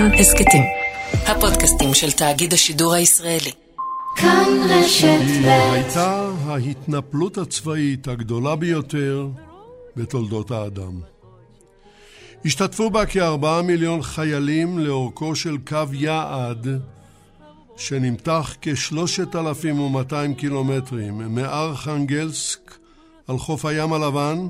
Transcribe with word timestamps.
כאן 0.00 0.14
הסכתים. 0.14 0.62
הפודקאסטים 1.12 1.94
של 1.94 2.12
תאגיד 2.12 2.52
השידור 2.52 2.94
הישראלי. 2.94 3.50
כאן 4.16 4.48
רשת 4.68 5.20
ב' 5.44 5.72
הייתה 5.72 6.30
ההתנפלות 6.46 7.38
הצבאית 7.38 8.08
הגדולה 8.08 8.56
ביותר 8.56 9.28
בתולדות 9.96 10.50
האדם. 10.50 11.00
השתתפו 12.44 12.90
בה 12.90 13.06
כארבעה 13.06 13.62
מיליון 13.62 14.02
חיילים 14.02 14.78
לאורכו 14.78 15.36
של 15.36 15.56
קו 15.68 15.84
יעד 15.92 16.66
שנמתח 17.76 18.56
כ-3,200 18.62 20.34
קילומטרים 20.36 21.34
מארכנגלסק 21.34 22.78
על 23.28 23.38
חוף 23.38 23.64
הים 23.64 23.92
הלבן 23.92 24.48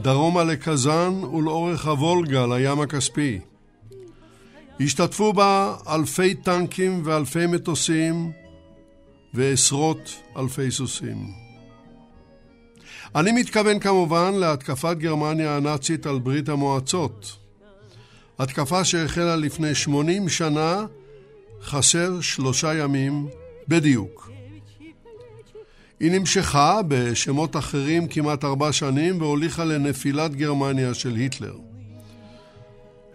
דרומה 0.00 0.44
לקזאן 0.44 1.24
ולאורך 1.24 1.86
הוולגה 1.86 2.46
לים 2.46 2.80
הכספי. 2.80 3.40
השתתפו 4.80 5.32
בה 5.32 5.76
אלפי 5.88 6.34
טנקים 6.34 7.02
ואלפי 7.04 7.46
מטוסים 7.46 8.32
ועשרות 9.34 10.22
אלפי 10.36 10.70
סוסים. 10.70 11.26
אני 13.14 13.32
מתכוון 13.32 13.78
כמובן 13.78 14.34
להתקפת 14.34 14.96
גרמניה 14.98 15.56
הנאצית 15.56 16.06
על 16.06 16.18
ברית 16.18 16.48
המועצות. 16.48 17.36
התקפה 18.38 18.84
שהחלה 18.84 19.36
לפני 19.36 19.74
80 19.74 20.28
שנה, 20.28 20.86
חסר 21.62 22.20
שלושה 22.20 22.74
ימים 22.74 23.28
בדיוק. 23.68 24.30
היא 26.00 26.12
נמשכה 26.12 26.80
בשמות 26.88 27.56
אחרים 27.56 28.08
כמעט 28.08 28.44
ארבע 28.44 28.72
שנים 28.72 29.20
והוליכה 29.20 29.64
לנפילת 29.64 30.34
גרמניה 30.34 30.94
של 30.94 31.14
היטלר. 31.14 31.56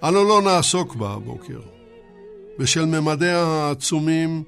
אנו 0.03 0.23
לא 0.23 0.41
נעסוק 0.41 0.95
בה 0.95 1.13
הבוקר. 1.13 1.59
בשל 2.59 2.85
ממדיה 2.85 3.43
העצומים 3.43 4.43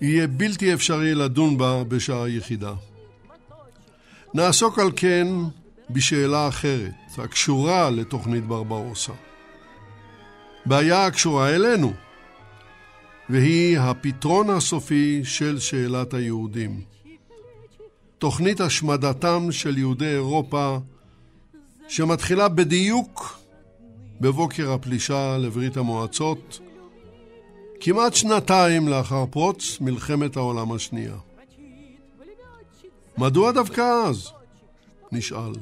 יהיה 0.00 0.26
בלתי 0.26 0.74
אפשרי 0.74 1.14
לדון 1.14 1.58
בה 1.58 1.84
בשעה 1.84 2.28
יחידה. 2.28 2.74
נעסוק 4.34 4.78
על 4.78 4.90
כן 4.96 5.26
בשאלה 5.90 6.48
אחרת, 6.48 6.92
הקשורה 7.18 7.90
לתוכנית 7.90 8.44
ברברוסה. 8.44 9.12
בעיה 10.66 11.06
הקשורה 11.06 11.54
אלינו, 11.54 11.92
והיא 13.28 13.78
הפתרון 13.78 14.50
הסופי 14.50 15.20
של 15.24 15.58
שאלת 15.58 16.14
היהודים. 16.14 16.80
תוכנית 18.18 18.60
השמדתם 18.60 19.52
של 19.52 19.78
יהודי 19.78 20.08
אירופה 20.08 20.78
שמתחילה 21.88 22.48
בדיוק 22.48 23.35
בבוקר 24.20 24.72
הפלישה 24.72 25.38
לברית 25.38 25.76
המועצות, 25.76 26.60
כמעט 27.80 28.14
שנתיים 28.14 28.88
לאחר 28.88 29.26
פרוץ 29.30 29.80
מלחמת 29.80 30.36
העולם 30.36 30.72
השנייה. 30.72 31.14
מדוע 33.18 33.52
דווקא 33.52 33.80
אז? 33.80 34.30
נשאל. 35.12 35.52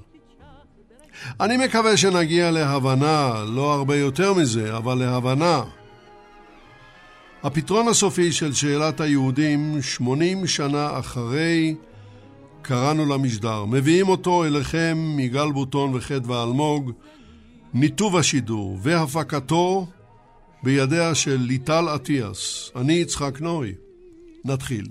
אני 1.40 1.66
מקווה 1.66 1.96
שנגיע 1.96 2.50
להבנה, 2.50 3.44
לא 3.48 3.74
הרבה 3.74 3.96
יותר 3.96 4.34
מזה, 4.34 4.76
אבל 4.76 4.94
להבנה. 4.98 5.62
הפתרון 7.42 7.88
הסופי 7.88 8.32
של 8.32 8.52
שאלת 8.52 9.00
היהודים, 9.00 9.82
80 9.82 10.46
שנה 10.46 10.98
אחרי 10.98 11.74
קראנו 12.62 13.06
למשדר. 13.06 13.64
מביאים 13.64 14.08
אותו 14.08 14.44
אליכם 14.44 15.12
מגל 15.16 15.52
בוטון 15.52 15.94
וחדווה 15.94 16.42
אלמוג, 16.42 16.92
ניתוב 17.74 18.16
השידור 18.16 18.78
והפקתו 18.82 19.86
בידיה 20.62 21.14
של 21.14 21.36
ליטל 21.40 21.84
אטיאס. 21.94 22.70
אני 22.76 22.92
יצחק 22.92 23.40
נוי. 23.40 23.74
נתחיל. 24.44 24.84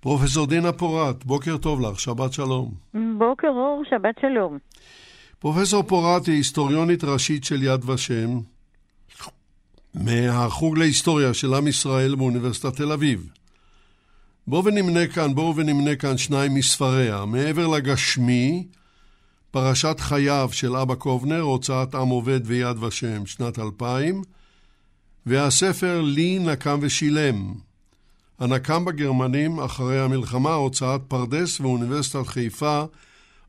פרופסור 0.00 0.46
דינה 0.46 0.72
פורת, 0.72 1.24
בוקר 1.24 1.56
טוב 1.56 1.80
לך, 1.80 2.00
שבת 2.00 2.32
שלום. 2.32 2.70
בוקר 3.18 3.48
אור, 3.48 3.82
שבת 3.90 4.14
שלום. 4.20 4.58
פרופסור 5.42 5.82
פורת 5.82 6.26
היא 6.26 6.34
היסטוריונית 6.34 7.04
ראשית 7.04 7.44
של 7.44 7.62
יד 7.62 7.90
ושם, 7.90 8.40
מהחוג 9.94 10.78
להיסטוריה 10.78 11.34
של 11.34 11.54
עם 11.54 11.66
ישראל 11.66 12.14
באוניברסיטת 12.14 12.76
תל 12.76 12.92
אביב. 12.92 13.28
בואו 14.46 14.64
ונמנה 14.64 15.06
כאן, 15.06 15.34
בואו 15.34 15.56
ונמנה 15.56 15.96
כאן 15.96 16.18
שניים 16.18 16.54
מספריה. 16.54 17.24
מעבר 17.24 17.66
לגשמי, 17.66 18.66
פרשת 19.50 19.96
חייו 20.00 20.48
של 20.52 20.76
אבא 20.76 20.94
קובנר, 20.94 21.40
הוצאת 21.40 21.94
עם 21.94 22.08
עובד 22.08 22.40
ויד 22.44 22.82
ושם, 22.82 23.26
שנת 23.26 23.58
2000, 23.58 24.22
והספר 25.26 26.00
לי 26.00 26.38
נקם 26.38 26.78
ושילם, 26.82 27.54
הנקם 28.38 28.84
בגרמנים 28.84 29.60
אחרי 29.60 30.00
המלחמה, 30.00 30.54
הוצאת 30.54 31.00
פרדס 31.08 31.60
ואוניברסיטת 31.60 32.26
חיפה 32.26 32.84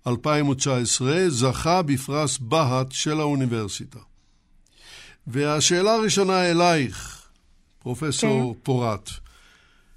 2019, 0.08 1.30
זכה 1.30 1.82
בפרס 1.82 2.38
בהט 2.38 2.92
של 2.92 3.20
האוניברסיטה. 3.20 4.00
והשאלה 5.28 5.94
הראשונה 5.94 6.52
אלייך, 6.52 7.24
פרופסור 7.80 8.54
כן. 8.54 8.60
פורת. 8.64 9.10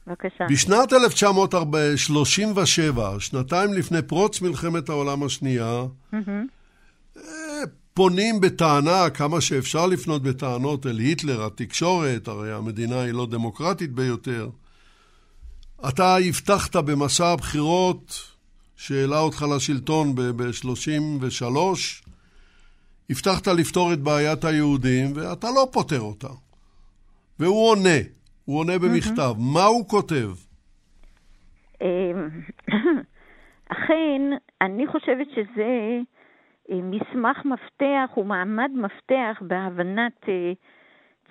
בבקשה. 0.06 0.44
בשנת 0.50 0.92
1937, 0.92 3.16
שנתיים 3.18 3.72
לפני 3.72 4.02
פרוץ 4.02 4.40
מלחמת 4.40 4.88
העולם 4.88 5.22
השנייה, 5.22 5.84
mm-hmm. 6.14 7.18
פונים 7.94 8.40
בטענה, 8.40 9.10
כמה 9.10 9.40
שאפשר 9.40 9.86
לפנות 9.86 10.22
בטענות 10.22 10.86
אל 10.86 10.98
היטלר, 10.98 11.46
התקשורת, 11.46 12.28
הרי 12.28 12.52
המדינה 12.52 13.00
היא 13.00 13.12
לא 13.12 13.26
דמוקרטית 13.26 13.92
ביותר, 13.92 14.48
אתה 15.88 16.16
הבטחת 16.16 16.76
במסע 16.76 17.26
הבחירות 17.26 18.35
שהעלה 18.76 19.20
אותך 19.20 19.44
לשלטון 19.56 20.14
ב-33, 20.14 21.46
הבטחת 23.10 23.46
לפתור 23.46 23.92
את 23.92 23.98
בעיית 23.98 24.44
היהודים, 24.44 25.06
ואתה 25.14 25.46
לא 25.46 25.68
פותר 25.72 26.00
אותה. 26.00 26.28
והוא 27.38 27.70
עונה, 27.70 27.98
הוא 28.44 28.58
עונה 28.58 28.78
במכתב. 28.78 29.32
Mm-hmm. 29.36 29.54
מה 29.54 29.64
הוא 29.64 29.88
כותב? 29.88 30.30
אמ, 31.80 32.28
אכן, 33.72 34.22
אני 34.60 34.86
חושבת 34.86 35.26
שזה 35.34 35.98
אה, 36.70 36.80
מסמך 36.82 37.44
מפתח 37.44 38.16
ומעמד 38.16 38.70
מפתח 38.74 39.36
בהבנת 39.40 40.28
אה, 40.28 40.52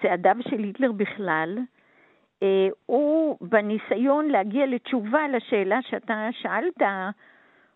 צעדיו 0.01 0.35
של 0.49 0.63
היטלר 0.63 0.91
בכלל, 0.91 1.57
אה, 2.43 2.67
הוא 2.85 3.37
בניסיון 3.41 4.27
להגיע 4.27 4.65
לתשובה 4.65 5.27
לשאלה 5.27 5.79
שאתה 5.89 6.29
שאלת 6.41 6.81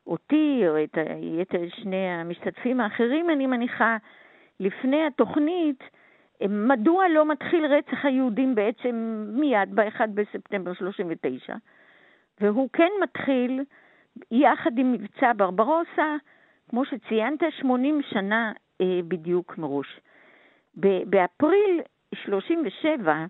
אותי, 0.09 0.63
או 0.67 0.83
את 0.83 0.97
יתר 1.21 1.61
שני 1.69 2.09
המשתתפים 2.09 2.79
האחרים, 2.79 3.29
אני 3.29 3.47
מניחה, 3.47 3.97
לפני 4.59 5.05
התוכנית, 5.05 5.83
מדוע 6.49 7.07
לא 7.07 7.25
מתחיל 7.25 7.65
רצח 7.65 8.05
היהודים 8.05 8.55
בעצם 8.55 9.25
מיד 9.27 9.75
ב-1 9.75 10.07
בספטמבר 10.13 10.73
39, 10.73 11.55
והוא 12.41 12.69
כן 12.73 12.89
מתחיל 13.03 13.63
יחד 14.31 14.77
עם 14.77 14.91
מבצע 14.91 15.31
ברברוסה, 15.37 16.15
כמו 16.69 16.85
שציינת, 16.85 17.39
80 17.59 18.01
שנה 18.09 18.51
אה, 18.81 18.99
בדיוק 19.07 19.57
מראש. 19.57 19.99
באפריל 21.05 21.81
37, 22.15 23.25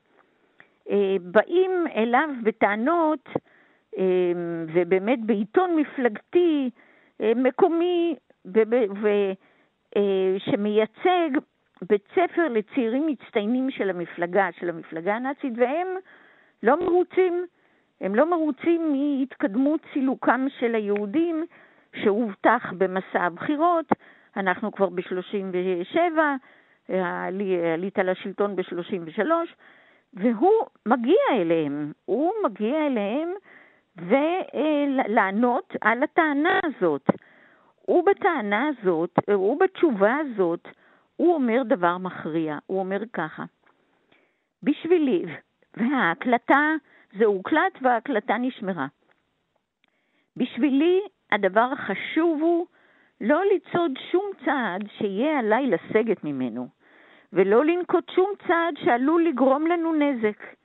אה, 0.89 1.15
באים 1.21 1.71
אליו 1.95 2.29
בטענות, 2.43 3.29
ובאמת 4.73 5.19
בעיתון 5.25 5.75
מפלגתי 5.75 6.69
אה, 7.21 7.31
מקומי 7.35 8.15
שמייצג 10.37 11.29
בית 11.89 12.07
ספר 12.11 12.47
לצעירים 12.49 13.07
מצטיינים 13.07 13.71
של 13.71 13.89
המפלגה, 13.89 14.47
של 14.59 14.69
המפלגה 14.69 15.15
הנאצית, 15.15 15.53
והם 15.55 15.87
לא 16.63 16.79
מרוצים. 16.79 17.45
הם 18.01 18.15
לא 18.15 18.29
מרוצים 18.29 18.93
מהתקדמות 18.93 19.81
סילוקם 19.93 20.45
של 20.59 20.75
היהודים 20.75 21.45
שהובטח 21.95 22.73
במסע 22.77 23.21
הבחירות. 23.21 23.85
אנחנו 24.37 24.71
כבר 24.71 24.89
ב-37, 24.89 26.19
עלית 27.73 27.97
לשלטון 27.97 28.55
ב-33, 28.55 29.29
והוא 30.13 30.65
מגיע 30.85 31.21
אליהם, 31.31 31.91
הוא 32.05 32.31
מגיע 32.45 32.87
אליהם 32.87 33.29
ולענות 33.97 35.75
על 35.81 36.03
הטענה 36.03 36.59
הזאת. 36.65 37.09
ובטענה 37.87 38.67
הזאת, 38.67 39.19
ובתשובה 39.29 40.15
הזאת, 40.17 40.67
הוא 41.15 41.33
אומר 41.33 41.63
דבר 41.63 41.97
מכריע. 41.97 42.57
הוא 42.65 42.79
אומר 42.79 43.01
ככה: 43.13 43.43
בשבילי, 44.63 45.25
וההקלטה, 45.77 46.73
זה 47.17 47.25
הוקלט 47.25 47.77
וההקלטה 47.81 48.37
נשמרה. 48.37 48.87
בשבילי 50.37 50.99
הדבר 51.31 51.69
החשוב 51.73 52.41
הוא 52.41 52.67
לא 53.21 53.41
לצעוד 53.55 53.91
שום 54.11 54.31
צעד 54.45 54.83
שיהיה 54.97 55.39
עליי 55.39 55.67
לסגת 55.67 56.23
ממנו, 56.23 56.67
ולא 57.33 57.65
לנקוט 57.65 58.09
שום 58.15 58.29
צעד 58.47 58.73
שעלול 58.83 59.23
לגרום 59.23 59.67
לנו 59.67 59.93
נזק. 59.93 60.58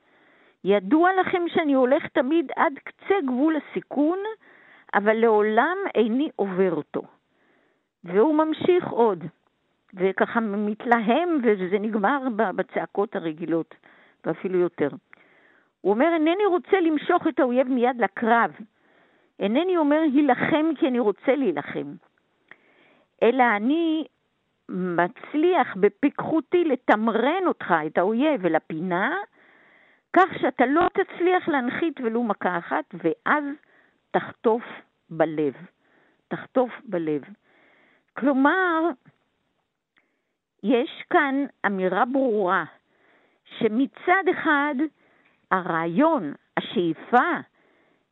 ידוע 0.67 1.09
לכם 1.19 1.43
שאני 1.47 1.73
הולך 1.73 2.07
תמיד 2.07 2.51
עד 2.55 2.73
קצה 2.83 3.15
גבול 3.25 3.55
הסיכון, 3.55 4.19
אבל 4.93 5.13
לעולם 5.13 5.77
איני 5.95 6.29
עובר 6.35 6.73
אותו. 6.73 7.01
והוא 8.03 8.35
ממשיך 8.35 8.87
עוד, 8.87 9.23
וככה 9.93 10.39
מתלהם, 10.39 11.39
וזה 11.43 11.79
נגמר 11.79 12.27
בצעקות 12.35 13.15
הרגילות, 13.15 13.75
ואפילו 14.25 14.59
יותר. 14.59 14.89
הוא 15.81 15.93
אומר, 15.93 16.13
אינני 16.13 16.45
רוצה 16.45 16.79
למשוך 16.81 17.27
את 17.27 17.39
האויב 17.39 17.67
מיד 17.67 18.01
לקרב. 18.01 18.51
אינני 19.39 19.77
אומר, 19.77 19.99
הילחם 20.13 20.65
כי 20.79 20.87
אני 20.87 20.99
רוצה 20.99 21.35
להילחם. 21.35 21.93
אלא 23.23 23.43
אני 23.55 24.05
מצליח 24.69 25.75
בפיקחותי 25.75 26.63
לתמרן 26.63 27.47
אותך, 27.47 27.73
את 27.87 27.97
האויב, 27.97 28.45
אל 28.45 28.55
הפינה, 28.55 29.15
כך 30.15 30.39
שאתה 30.41 30.65
לא 30.65 30.87
תצליח 30.93 31.47
להנחית 31.47 31.99
ולו 32.03 32.23
מכה 32.23 32.57
אחת, 32.57 32.85
ואז 32.93 33.43
תחטוף 34.11 34.63
בלב. 35.09 35.53
תחטוף 36.27 36.71
בלב. 36.83 37.21
כלומר, 38.13 38.89
יש 40.63 41.03
כאן 41.09 41.45
אמירה 41.65 42.05
ברורה, 42.05 42.63
שמצד 43.57 44.23
אחד 44.31 44.75
הרעיון, 45.51 46.33
השאיפה 46.57 47.29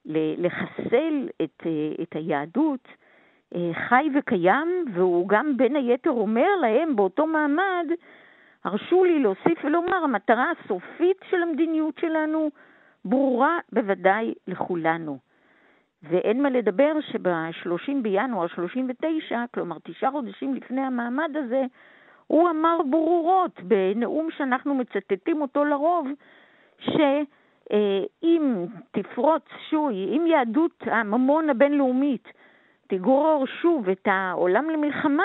לחסל 0.06 1.30
את, 1.44 1.64
את 2.02 2.16
היהדות, 2.16 2.88
אה, 3.56 3.72
חי 3.88 4.10
וקיים, 4.20 4.86
והוא 4.94 5.30
גם 5.30 5.58
בין 5.58 5.76
היתר 5.76 6.10
אומר 6.10 6.56
להם 6.62 6.96
באותו 6.96 7.28
מעמד, 7.28 7.86
הרשו 8.64 9.04
לי 9.04 9.20
להוסיף 9.20 9.64
ולומר, 9.64 9.96
המטרה 9.96 10.52
הסופית 10.52 11.18
של 11.30 11.42
המדיניות 11.42 11.98
שלנו 12.00 12.50
ברורה 13.06 13.60
בוודאי 13.72 14.34
לכולנו. 14.48 15.18
ואין 16.04 16.42
מה 16.42 16.50
לדבר 16.50 16.94
שב-30 17.12 17.92
בינואר 18.02 18.48
39, 18.48 19.44
כלומר 19.54 19.78
תשעה 19.84 20.12
חודשים 20.12 20.54
לפני 20.54 20.82
המעמד 20.82 21.32
הזה, 21.36 21.64
הוא 22.28 22.50
אמר 22.50 22.78
ברורות 22.90 23.60
בנאום 23.64 24.32
שאנחנו 24.38 24.76
מצטטים 24.76 25.42
אותו 25.42 25.66
לרוב, 25.66 26.08
שאם 26.80 28.66
תפרוץ 28.92 29.44
שוי, 29.70 29.96
אם 29.96 30.26
יהדות 30.28 30.84
הממון 30.86 31.50
הבינלאומית 31.50 32.28
תגרור 32.88 33.46
שוב 33.62 33.90
את 33.90 34.08
העולם 34.12 34.70
למלחמה, 34.70 35.24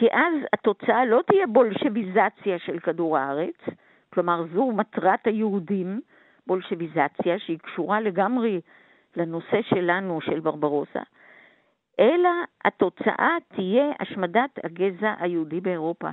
כי 0.00 0.06
אז 0.12 0.34
התוצאה 0.52 1.04
לא 1.04 1.22
תהיה 1.26 1.46
בולשביזציה 1.46 2.58
של 2.58 2.78
כדור 2.78 3.18
הארץ, 3.18 3.56
כלומר 4.14 4.44
זו 4.54 4.72
מטרת 4.72 5.26
היהודים, 5.26 6.00
בולשביזציה 6.46 7.38
שהיא 7.38 7.58
קשורה 7.58 8.00
לגמרי 8.00 8.60
לנושא 9.16 9.62
שלנו, 9.62 10.20
של 10.20 10.40
ברברוסה, 10.40 11.00
אלא 12.00 12.30
התוצאה 12.64 13.36
תהיה 13.54 13.92
השמדת 14.00 14.50
הגזע 14.64 15.14
היהודי 15.18 15.60
באירופה. 15.60 16.08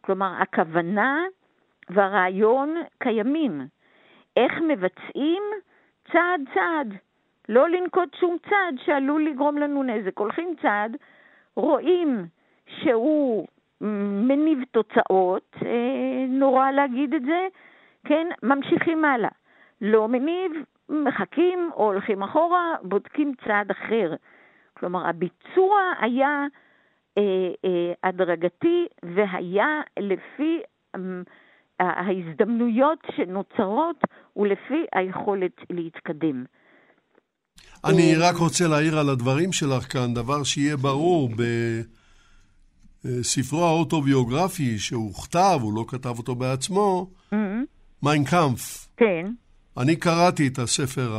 כלומר, 0.00 0.32
הכוונה 0.38 1.24
והרעיון 1.90 2.76
קיימים. 2.98 3.60
איך 4.36 4.52
מבצעים? 4.68 5.42
צעד 6.12 6.40
צעד. 6.54 6.94
לא 7.48 7.68
לנקוט 7.68 8.14
שום 8.14 8.36
צעד 8.50 8.74
שעלול 8.84 9.24
לגרום 9.24 9.58
לנו 9.58 9.82
נזק. 9.82 10.18
הולכים 10.18 10.54
צעד, 10.62 10.96
רואים 11.56 12.26
שהוא 12.68 13.46
מניב 14.28 14.58
תוצאות, 14.70 15.56
אה, 15.64 16.26
נורא 16.28 16.70
להגיד 16.70 17.14
את 17.14 17.22
זה, 17.22 17.46
כן, 18.04 18.26
ממשיכים 18.42 19.04
הלאה. 19.04 19.30
לא 19.80 20.08
מניב, 20.08 20.52
מחכים 20.88 21.70
או 21.74 21.84
הולכים 21.84 22.22
אחורה, 22.22 22.74
בודקים 22.82 23.32
צעד 23.44 23.70
אחר. 23.70 24.14
כלומר, 24.74 25.06
הביצוע 25.06 25.80
היה 26.00 26.46
אה, 27.18 27.22
אה, 27.64 27.92
הדרגתי 28.08 28.86
והיה 29.02 29.80
לפי 29.98 30.60
אה, 30.94 31.00
ההזדמנויות 31.78 32.98
שנוצרות 33.16 33.96
ולפי 34.36 34.84
היכולת 34.94 35.56
להתקדם. 35.70 36.44
אני 37.84 38.14
רק 38.20 38.36
רוצה 38.36 38.68
להעיר 38.68 38.98
על 38.98 39.08
הדברים 39.08 39.52
שלך 39.52 39.92
כאן, 39.92 40.14
דבר 40.14 40.42
שיהיה 40.44 40.76
ברור 40.76 41.28
בספרו 43.04 43.64
האוטוביוגרפי 43.64 44.78
שהוכתב, 44.78 45.58
הוא 45.62 45.74
לא 45.74 45.84
כתב 45.88 46.14
אותו 46.18 46.34
בעצמו, 46.34 47.10
Mein 48.02 48.25
Kampf. 48.25 48.60
Mm-hmm. 48.60 48.88
כן. 48.96 49.32
אני 49.76 49.96
קראתי 49.96 50.46
את 50.46 50.58
הספר 50.58 51.16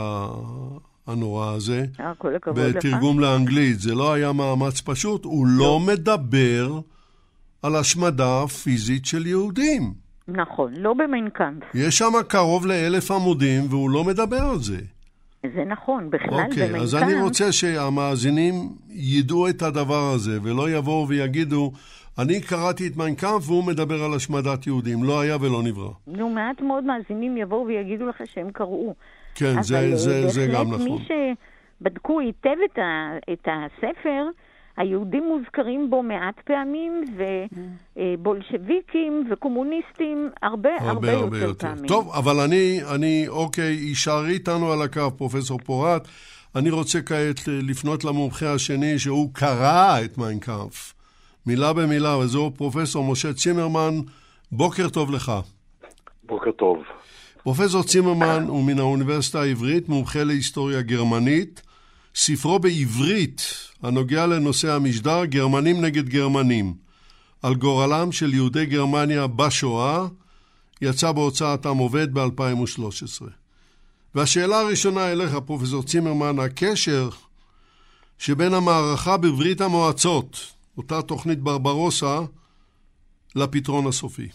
הנורא 1.07 1.53
הזה, 1.53 1.85
אה, 1.99 2.15
כל 2.17 2.35
הכבוד 2.35 2.59
לך. 2.59 2.75
בתרגום 2.75 3.19
לאנגלית. 3.19 3.79
זה 3.79 3.95
לא 3.95 4.13
היה 4.13 4.31
מאמץ 4.31 4.81
פשוט, 4.81 5.25
הוא 5.25 5.47
לא 5.47 5.79
מדבר 5.79 6.79
על 7.61 7.75
השמדה 7.75 8.47
פיזית 8.47 9.05
של 9.05 9.27
יהודים. 9.27 9.93
נכון, 10.27 10.73
לא 10.73 10.93
ב 10.93 11.00
Mein 11.00 11.25
Kampf. 11.25 11.63
יש 11.73 11.97
שם 11.97 12.11
קרוב 12.27 12.65
לאלף 12.65 13.11
עמודים, 13.11 13.63
והוא 13.69 13.89
לא 13.89 14.03
מדבר 14.03 14.41
על 14.41 14.59
זה. 14.59 14.79
זה 15.55 15.63
נכון, 15.63 16.09
בכלל 16.09 16.29
אוקיי, 16.29 16.45
ב 16.47 16.50
Mein 16.50 16.60
Kampf... 16.60 16.81
אז 16.81 16.95
אני 16.95 17.21
רוצה 17.21 17.51
שהמאזינים 17.51 18.53
ידעו 18.89 19.49
את 19.49 19.61
הדבר 19.61 20.11
הזה, 20.15 20.39
ולא 20.43 20.69
יבואו 20.69 21.07
ויגידו, 21.07 21.71
אני 22.19 22.41
קראתי 22.41 22.87
את 22.87 22.97
Mein 22.97 23.20
Kampf 23.20 23.49
והוא 23.49 23.63
מדבר 23.63 24.03
על 24.03 24.13
השמדת 24.13 24.67
יהודים. 24.67 25.03
לא 25.03 25.21
היה 25.21 25.35
ולא 25.41 25.63
נברא. 25.63 25.91
נו, 26.07 26.29
מעט 26.29 26.61
מאוד 26.61 26.83
מאזינים 26.83 27.37
יבואו 27.37 27.65
ויגידו 27.65 28.07
לך 28.07 28.21
שהם 28.25 28.51
קראו. 28.51 28.95
כן, 29.35 29.61
זה, 29.61 29.79
אבל 29.79 29.95
זה, 29.95 30.27
זה 30.27 30.47
גם 30.47 30.69
בהחלט 30.69 30.87
נכון. 30.87 30.99
מי 30.99 31.07
שבדקו 31.81 32.19
היטב 32.19 32.55
את, 32.65 32.77
ה, 32.77 33.17
את 33.33 33.47
הספר, 33.47 34.25
היהודים 34.77 35.23
מוזכרים 35.23 35.89
בו 35.89 36.03
מעט 36.03 36.39
פעמים, 36.45 37.03
ובולשביקים 37.95 39.27
וקומוניסטים 39.31 40.29
הרבה 40.41 40.69
הרבה, 40.79 40.89
הרבה 40.89 41.11
יותר, 41.11 41.35
יותר. 41.35 41.67
פעמים. 41.67 41.87
טוב, 41.87 42.11
אבל 42.13 42.39
אני, 42.39 42.79
אני, 42.95 43.25
אוקיי, 43.27 43.73
יישארי 43.73 44.33
איתנו 44.33 44.71
על 44.71 44.81
הקו, 44.81 45.17
פרופסור 45.17 45.59
פורט. 45.59 46.07
אני 46.55 46.69
רוצה 46.69 47.01
כעת 47.01 47.39
לפנות 47.47 48.03
למומחה 48.03 48.53
השני, 48.53 48.99
שהוא 48.99 49.29
קרא 49.33 49.97
את 50.05 50.17
Mein 50.17 50.48
Kampf, 50.48 50.93
מילה 51.45 51.73
במילה, 51.73 52.17
וזהו 52.17 52.51
פרופסור 52.51 53.11
משה 53.11 53.33
צימרמן. 53.33 53.93
בוקר 54.51 54.89
טוב 54.89 55.11
לך. 55.11 55.31
בוקר 56.23 56.51
טוב. 56.51 56.77
פרופסור 57.43 57.83
צימרמן 57.83 58.45
הוא 58.47 58.63
מן 58.63 58.79
האוניברסיטה 58.79 59.41
העברית, 59.41 59.89
מומחה 59.89 60.23
להיסטוריה 60.23 60.81
גרמנית. 60.81 61.61
ספרו 62.15 62.59
בעברית, 62.59 63.41
הנוגע 63.83 64.27
לנושא 64.27 64.71
המשדר, 64.71 65.25
גרמנים 65.25 65.85
נגד 65.85 66.09
גרמנים, 66.09 66.73
על 67.43 67.53
גורלם 67.55 68.11
של 68.11 68.33
יהודי 68.33 68.65
גרמניה 68.65 69.27
בשואה, 69.27 70.05
יצא 70.81 71.11
בהוצאת 71.11 71.65
עם 71.65 71.77
עובד 71.77 72.13
ב-2013. 72.13 73.25
והשאלה 74.15 74.59
הראשונה 74.59 75.11
אליך, 75.11 75.35
פרופסור 75.45 75.83
צימרמן, 75.83 76.39
הקשר 76.39 77.09
שבין 78.17 78.53
המערכה 78.53 79.17
בברית 79.17 79.61
המועצות, 79.61 80.53
אותה 80.77 81.01
תוכנית 81.01 81.39
ברברוסה, 81.39 82.19
לפתרון 83.35 83.87
הסופי. 83.87 84.29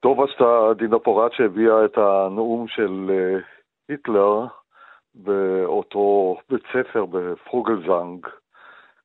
טוב 0.00 0.18
עשתה 0.20 0.44
דינה 0.78 0.98
פורט 0.98 1.32
שהביאה 1.36 1.84
את 1.84 1.98
הנאום 1.98 2.66
של 2.68 3.10
uh, 3.10 3.59
היטלר 3.90 4.46
באותו 5.14 6.36
בית 6.48 6.62
ספר 6.72 7.04
בפרוגלזנג 7.06 8.26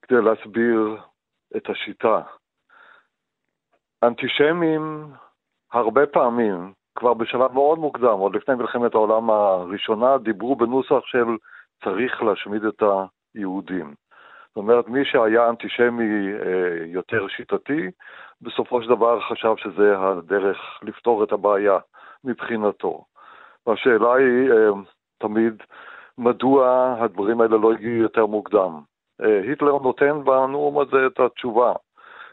כדי 0.02 0.22
להסביר 0.22 0.98
את 1.58 1.70
השיטה. 1.70 2.22
אנטישמים 4.04 5.08
הרבה 5.72 6.06
פעמים, 6.06 6.74
כבר 6.96 7.14
בשלב 7.14 7.52
מאוד 7.52 7.80
מוקדם, 7.80 8.18
עוד 8.20 8.36
לפני 8.36 8.56
מלחמת 8.56 8.94
העולם 8.94 9.30
הראשונה, 9.30 10.18
דיברו 10.18 10.56
בנוסח 10.56 11.06
של 11.06 11.26
צריך 11.84 12.24
להשמיד 12.24 12.66
את 12.66 12.84
היהודים. 13.36 13.94
זאת 14.48 14.58
אומרת, 14.58 14.88
מי 14.88 15.06
שהיה 15.06 15.50
אנטישמי 15.50 16.34
אה, 16.34 16.86
יותר 16.86 17.28
שיטתי, 17.28 17.92
בסופו 18.42 18.82
של 18.82 18.90
דבר 18.90 19.22
חשב 19.22 19.54
שזה 19.58 19.98
הדרך 20.00 20.58
לפתור 20.82 21.24
את 21.24 21.32
הבעיה 21.32 21.78
מבחינתו. 22.24 23.06
והשאלה 23.68 24.14
היא 24.16 24.52
אה, 24.52 24.70
תמיד, 25.18 25.64
מדוע 26.18 26.96
הדברים 27.00 27.42
האלה 27.42 27.58
לא 27.58 27.72
הגיעו 27.74 27.96
יותר 27.96 28.26
מוקדם? 28.26 28.80
אה, 29.22 29.42
היטלר 29.42 29.78
נותן 29.84 30.24
בנאום 30.24 30.80
הזה 30.80 31.06
את 31.06 31.20
התשובה. 31.20 31.74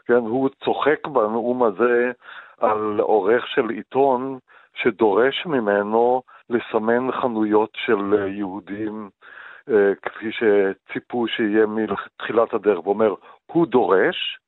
כן, 0.05 0.13
הוא 0.13 0.49
צוחק 0.63 1.07
בנאום 1.07 1.63
הזה 1.63 2.11
על 2.57 2.99
עורך 2.99 3.47
של 3.47 3.69
עיתון 3.69 4.37
שדורש 4.75 5.45
ממנו 5.45 6.21
לסמן 6.49 7.11
חנויות 7.11 7.69
של 7.75 8.27
יהודים 8.27 9.09
אה, 9.69 9.95
כפי 10.01 10.29
שציפו 10.31 11.27
שיהיה 11.27 11.65
מתחילת 11.65 12.53
הדרך, 12.53 12.87
ואומר, 12.87 13.13
הוא 13.45 13.67
דורש, 13.67 14.39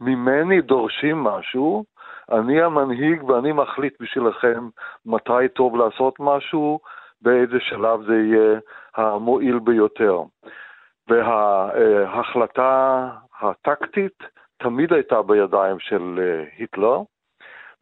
ממני 0.00 0.60
דורשים 0.60 1.16
משהו, 1.16 1.84
אני 2.32 2.62
המנהיג 2.62 3.24
ואני 3.24 3.52
מחליט 3.52 3.94
בשבילכם 4.00 4.68
מתי 5.06 5.48
טוב 5.54 5.76
לעשות 5.76 6.14
משהו, 6.20 6.80
באיזה 7.22 7.60
שלב 7.60 8.00
זה 8.06 8.14
יהיה 8.14 8.58
המועיל 8.96 9.58
ביותר. 9.58 10.22
וההחלטה 11.08 13.08
הטקטית 13.40 14.22
תמיד 14.56 14.92
הייתה 14.92 15.22
בידיים 15.22 15.78
של 15.78 16.20
אה, 16.22 16.44
היטלר, 16.58 17.00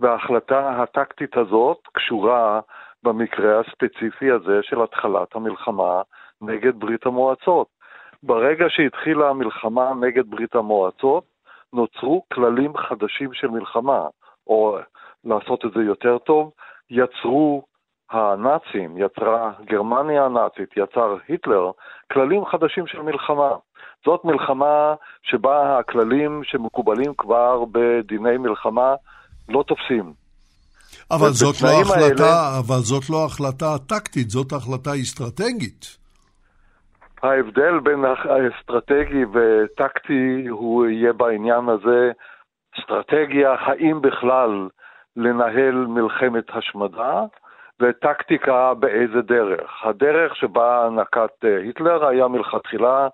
וההחלטה 0.00 0.82
הטקטית 0.82 1.36
הזאת 1.36 1.78
קשורה 1.92 2.60
במקרה 3.02 3.60
הספציפי 3.60 4.30
הזה 4.30 4.58
של 4.62 4.82
התחלת 4.82 5.34
המלחמה 5.34 6.02
נגד 6.40 6.80
ברית 6.80 7.06
המועצות. 7.06 7.66
ברגע 8.22 8.64
שהתחילה 8.68 9.28
המלחמה 9.28 9.92
נגד 10.00 10.30
ברית 10.30 10.54
המועצות, 10.54 11.24
נוצרו 11.72 12.24
כללים 12.32 12.76
חדשים 12.76 13.32
של 13.32 13.48
מלחמה, 13.48 14.06
או 14.46 14.78
לעשות 15.24 15.64
את 15.64 15.70
זה 15.76 15.82
יותר 15.82 16.18
טוב, 16.18 16.50
יצרו 16.90 17.64
הנאצים, 18.10 18.98
יצרה 18.98 19.52
גרמניה 19.64 20.24
הנאצית, 20.24 20.76
יצר 20.76 21.16
היטלר, 21.28 21.70
כללים 22.12 22.44
חדשים 22.44 22.86
של 22.86 23.02
מלחמה. 23.02 23.50
זאת 24.04 24.24
מלחמה 24.24 24.94
שבה 25.22 25.78
הכללים 25.78 26.40
שמקובלים 26.44 27.12
כבר 27.18 27.64
בדיני 27.72 28.36
מלחמה 28.36 28.94
לא 29.48 29.64
תופסים. 29.66 30.12
אבל 31.10 31.30
זאת, 31.30 31.62
לא 31.62 31.68
החלטה, 31.80 32.24
האלה, 32.24 32.58
אבל 32.58 32.78
זאת 32.78 33.10
לא 33.10 33.24
החלטה 33.24 33.78
טקטית, 33.88 34.30
זאת 34.30 34.52
החלטה 34.52 34.90
אסטרטגית. 35.02 36.04
ההבדל 37.22 37.80
בין 37.82 38.04
האסטרטגי 38.04 39.24
וטקטי 39.32 40.46
הוא 40.48 40.86
יהיה 40.86 41.12
בעניין 41.12 41.68
הזה 41.68 42.12
אסטרטגיה, 42.78 43.54
האם 43.58 44.00
בכלל 44.00 44.68
לנהל 45.16 45.74
מלחמת 45.74 46.44
השמדה, 46.54 47.22
וטקטיקה 47.80 48.74
באיזה 48.74 49.22
דרך. 49.22 49.70
הדרך 49.82 50.36
שבה 50.36 50.88
נקט 50.92 51.44
אה, 51.44 51.58
היטלר 51.58 52.06
היה 52.06 52.28
מלכתחילה 52.28 53.08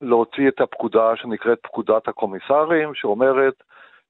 להוציא 0.00 0.48
את 0.48 0.60
הפקודה 0.60 1.16
שנקראת 1.16 1.58
פקודת 1.62 2.08
הקומיסרים, 2.08 2.94
שאומרת 2.94 3.54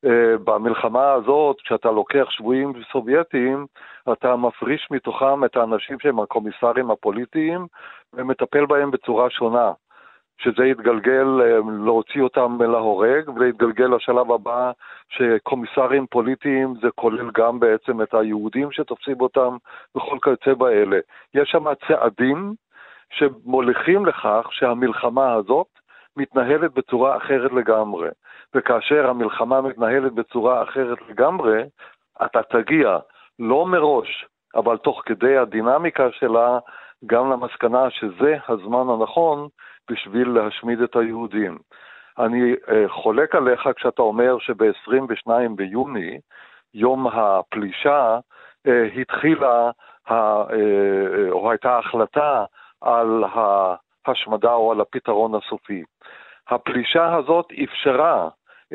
אה, 0.05 0.39
במלחמה 0.45 1.13
הזאת, 1.13 1.61
כשאתה 1.61 1.91
לוקח 1.91 2.31
שבויים 2.31 2.73
סובייטיים, 2.93 3.67
אתה 4.13 4.37
מפריש 4.37 4.89
מתוכם 4.91 5.45
את 5.45 5.57
האנשים 5.57 6.01
שהם 6.01 6.21
הקומיסרים 6.21 6.91
הפוליטיים 6.91 7.67
ומטפל 8.13 8.67
בהם 8.67 8.91
בצורה 8.91 9.31
שונה. 9.31 9.73
שזה 10.43 10.65
יתגלגל 10.65 11.41
אה, 11.41 11.59
להוציא 11.85 12.23
אותם 12.23 12.63
להורג, 12.63 13.29
ויתגלגל 13.37 13.95
לשלב 13.97 14.33
הבא 14.33 14.71
שקומיסרים 15.09 16.07
פוליטיים 16.07 16.75
זה 16.83 16.89
כולל 16.95 17.31
גם 17.35 17.61
בעצם 17.61 18.03
את 18.03 18.15
היהודים 18.15 18.73
שתופסים 18.73 19.21
אותם 19.21 19.57
וכל 19.97 20.19
כיוצא 20.23 20.55
באלה. 20.55 20.99
יש 21.35 21.51
שם 21.51 21.65
צעדים 21.89 22.55
שמוליכים 23.11 24.07
לכך 24.07 24.49
שהמלחמה 24.51 25.33
הזאת 25.33 25.67
מתנהלת 26.17 26.73
בצורה 26.73 27.17
אחרת 27.17 27.53
לגמרי. 27.53 28.09
וכאשר 28.55 29.11
המלחמה 29.11 29.61
מתנהלת 29.61 30.13
בצורה 30.13 30.63
אחרת 30.63 30.99
לגמרי, 31.09 31.63
אתה 32.25 32.43
תגיע 32.43 32.99
לא 33.39 33.67
מראש, 33.67 34.27
אבל 34.55 34.77
תוך 34.77 35.03
כדי 35.07 35.37
הדינמיקה 35.37 36.11
שלה, 36.11 36.59
גם 37.07 37.31
למסקנה 37.31 37.91
שזה 37.91 38.37
הזמן 38.49 38.89
הנכון 38.89 39.49
בשביל 39.91 40.29
להשמיד 40.29 40.81
את 40.81 40.97
היהודים. 40.97 41.59
אני 42.19 42.53
uh, 42.53 42.89
חולק 42.89 43.35
עליך 43.35 43.69
כשאתה 43.77 44.03
אומר 44.03 44.39
שב-22 44.39 45.31
ביוני, 45.57 46.19
יום 46.75 47.07
הפלישה, 47.07 48.19
uh, 48.69 49.01
התחילה, 49.01 49.71
ה, 50.09 50.43
uh, 50.43 50.55
או 51.31 51.51
הייתה 51.51 51.79
החלטה 51.79 52.45
על 52.81 53.25
ההשמדה 53.35 54.55
או 54.55 54.73
על 54.73 54.81
הפתרון 54.81 55.35
הסופי. 55.35 55.83
הפלישה 56.49 57.15
הזאת 57.15 57.47
אפשרה 57.65 58.29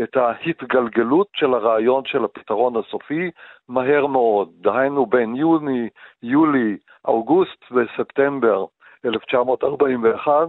את 0.03 0.17
ההתגלגלות 0.17 1.27
של 1.35 1.53
הרעיון 1.53 2.05
של 2.05 2.25
הפתרון 2.25 2.73
הסופי 2.75 3.31
מהר 3.69 4.05
מאוד. 4.05 4.49
דהיינו 4.61 5.05
בין 5.05 5.35
יוני, 5.35 5.89
יולי, 6.23 6.77
אוגוסט 7.05 7.65
וספטמבר 7.71 8.65
1941, 9.05 10.47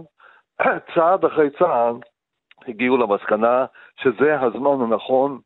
צעד 0.95 1.25
אחרי 1.25 1.49
צעד 1.49 1.95
הגיעו 2.67 2.97
למסקנה 2.97 3.65
שזה 4.01 4.41
הזמן 4.41 4.81
הנכון 4.81 5.39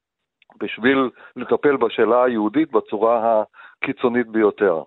בשביל 0.60 1.10
לטפל 1.36 1.77
בשאלה 1.77 2.24
היהודית 2.24 2.72
בצורה 2.72 3.43
הקיצונית 3.84 4.27
ביותר. 4.27 4.84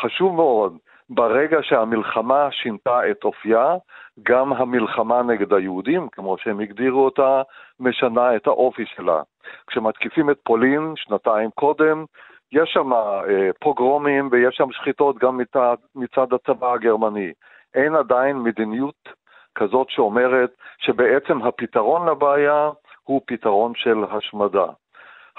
חשוב 0.00 0.34
מאוד, 0.34 0.78
ברגע 1.10 1.58
שהמלחמה 1.62 2.48
שינתה 2.50 3.10
את 3.10 3.24
אופייה, 3.24 3.76
גם 4.22 4.52
המלחמה 4.52 5.22
נגד 5.22 5.52
היהודים, 5.52 6.08
כמו 6.08 6.38
שהם 6.38 6.60
הגדירו 6.60 7.04
אותה, 7.04 7.42
משנה 7.80 8.36
את 8.36 8.46
האופי 8.46 8.86
שלה. 8.86 9.22
כשמתקיפים 9.66 10.30
את 10.30 10.38
פולין 10.44 10.92
שנתיים 10.96 11.50
קודם, 11.50 12.04
יש 12.52 12.70
שם 12.72 12.92
אה, 12.92 13.50
פוגרומים 13.60 14.28
ויש 14.32 14.54
שם 14.56 14.72
שחיטות 14.72 15.18
גם 15.18 15.36
מצד, 15.36 15.76
מצד 15.94 16.32
הצבא 16.32 16.72
הגרמני. 16.72 17.32
אין 17.74 17.94
עדיין 17.94 18.36
מדיניות 18.36 19.08
כזאת 19.54 19.90
שאומרת 19.90 20.50
שבעצם 20.78 21.42
הפתרון 21.42 22.08
לבעיה 22.08 22.70
הוא 23.04 23.20
פתרון 23.26 23.72
של 23.74 24.04
השמדה. 24.10 24.66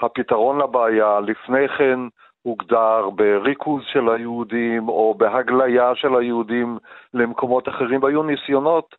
הפתרון 0.00 0.60
לבעיה 0.60 1.20
לפני 1.20 1.68
כן 1.68 1.98
הוגדר 2.42 3.10
בריכוז 3.10 3.82
של 3.92 4.08
היהודים 4.08 4.88
או 4.88 5.14
בהגליה 5.14 5.94
של 5.94 6.16
היהודים 6.16 6.78
למקומות 7.14 7.68
אחרים, 7.68 8.02
והיו 8.02 8.22
ניסיונות, 8.22 8.94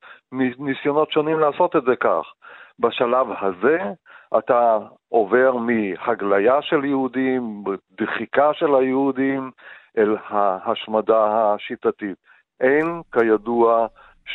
ניסיונות 0.60 1.12
שונים 1.12 1.40
לעשות 1.40 1.76
את 1.76 1.84
זה 1.84 1.96
כך. 1.96 2.26
בשלב 2.80 3.28
הזה 3.42 3.80
אתה 4.38 4.78
עובר 5.10 5.56
מהגליה 5.56 6.62
של 6.62 6.86
יהודים, 6.86 7.64
דחיקה 7.92 8.54
של 8.54 8.76
היהודים, 8.76 9.52
אל 9.98 10.16
ההשמדה 10.30 11.54
השיטתית. 11.54 12.18
אין, 12.62 13.02
כידוע, 13.12 13.88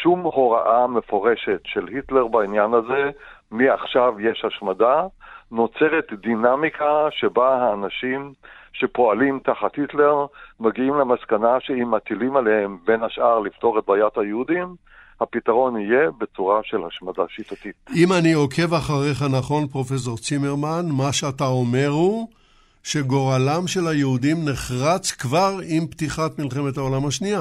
שום 0.03 0.21
הוראה 0.21 0.87
מפורשת 0.87 1.61
של 1.65 1.87
היטלר 1.89 2.27
בעניין 2.27 2.75
הזה, 2.75 3.11
מעכשיו 3.51 4.21
יש 4.21 4.45
השמדה, 4.45 5.07
נוצרת 5.53 6.13
דינמיקה 6.23 7.07
שבה 7.11 7.55
האנשים 7.57 8.33
שפועלים 8.73 9.41
תחת 9.45 9.77
היטלר 9.77 10.27
מגיעים 10.61 10.95
למסקנה 10.95 11.57
שאם 11.61 11.91
מטילים 11.95 12.37
עליהם 12.37 12.79
בין 12.87 13.03
השאר 13.03 13.39
לפתור 13.39 13.79
את 13.79 13.85
בעיית 13.87 14.19
היהודים, 14.19 14.75
הפתרון 15.21 15.81
יהיה 15.81 16.11
בצורה 16.19 16.61
של 16.65 16.79
השמדה 16.87 17.23
שיטתית. 17.29 17.75
אם 17.97 18.09
אני 18.21 18.33
עוקב 18.33 18.75
אחריך 18.75 19.23
נכון, 19.39 19.67
פרופסור 19.67 20.17
צימרמן, 20.17 20.87
מה 20.99 21.13
שאתה 21.13 21.45
אומר 21.45 21.89
הוא 21.89 22.29
שגורלם 22.83 23.67
של 23.67 23.87
היהודים 23.87 24.37
נחרץ 24.49 25.13
כבר 25.13 25.59
עם 25.69 25.87
פתיחת 25.87 26.39
מלחמת 26.39 26.77
העולם 26.77 27.07
השנייה. 27.07 27.41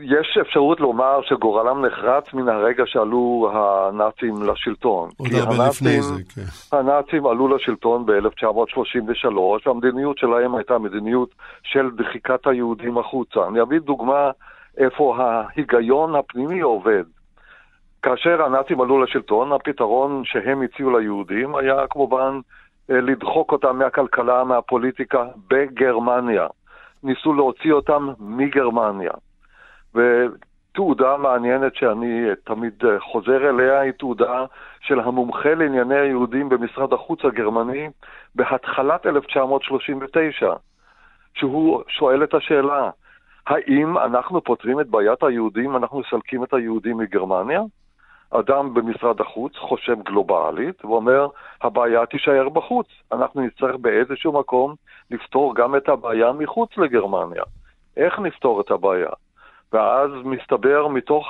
יש 0.00 0.38
אפשרות 0.40 0.80
לומר 0.80 1.20
שגורלם 1.22 1.84
נחרץ 1.84 2.34
מן 2.34 2.48
הרגע 2.48 2.82
שעלו 2.86 3.50
הנאצים 3.52 4.42
לשלטון. 4.42 5.10
עוד 5.16 5.28
הרבה 5.32 5.68
לפני 5.68 6.02
זה, 6.02 6.14
כן. 6.34 6.76
הנאצים 6.76 7.26
עלו 7.26 7.56
לשלטון 7.56 8.06
ב-1933, 8.06 9.38
והמדיניות 9.66 10.18
שלהם 10.18 10.54
הייתה 10.54 10.78
מדיניות 10.78 11.34
של 11.62 11.90
דחיקת 11.96 12.46
היהודים 12.46 12.98
החוצה. 12.98 13.40
אני 13.48 13.62
אביא 13.62 13.80
דוגמה 13.80 14.30
איפה 14.78 15.16
ההיגיון 15.18 16.14
הפנימי 16.14 16.60
עובד. 16.60 17.04
כאשר 18.02 18.42
הנאצים 18.42 18.80
עלו 18.80 19.02
לשלטון, 19.02 19.52
הפתרון 19.52 20.22
שהם 20.24 20.62
הציעו 20.62 20.98
ליהודים 20.98 21.56
היה 21.56 21.86
כמובן 21.90 22.40
אה, 22.90 23.00
לדחוק 23.00 23.52
אותם 23.52 23.78
מהכלכלה, 23.78 24.44
מהפוליטיקה 24.44 25.24
בגרמניה. 25.50 26.46
ניסו 27.02 27.32
להוציא 27.32 27.72
אותם 27.72 28.08
מגרמניה. 28.18 29.10
ותעודה 29.94 31.16
מעניינת 31.16 31.74
שאני 31.74 32.26
תמיד 32.44 32.82
חוזר 32.98 33.48
אליה 33.48 33.80
היא 33.80 33.92
תעודה 33.92 34.44
של 34.80 35.00
המומחה 35.00 35.54
לענייני 35.54 35.98
היהודים 35.98 36.48
במשרד 36.48 36.92
החוץ 36.92 37.24
הגרמני 37.24 37.88
בהתחלת 38.34 39.06
1939, 39.06 40.52
שהוא 41.34 41.82
שואל 41.88 42.24
את 42.24 42.34
השאלה, 42.34 42.90
האם 43.46 43.98
אנחנו 43.98 44.44
פותרים 44.44 44.80
את 44.80 44.88
בעיית 44.88 45.22
היהודים, 45.22 45.76
אנחנו 45.76 46.00
מסלקים 46.00 46.44
את 46.44 46.54
היהודים 46.54 46.96
מגרמניה? 46.96 47.62
אדם 48.30 48.74
במשרד 48.74 49.20
החוץ 49.20 49.56
חושב 49.56 50.02
גלובלית 50.02 50.84
ואומר, 50.84 51.28
הבעיה 51.62 52.06
תישאר 52.06 52.48
בחוץ. 52.48 52.86
אנחנו 53.12 53.40
נצטרך 53.40 53.76
באיזשהו 53.76 54.32
מקום 54.32 54.74
לפתור 55.10 55.54
גם 55.54 55.76
את 55.76 55.88
הבעיה 55.88 56.32
מחוץ 56.32 56.70
לגרמניה. 56.76 57.42
איך 57.96 58.18
נפתור 58.18 58.60
את 58.60 58.70
הבעיה? 58.70 59.10
ואז 59.72 60.10
מסתבר 60.24 60.88
מתוך 60.88 61.26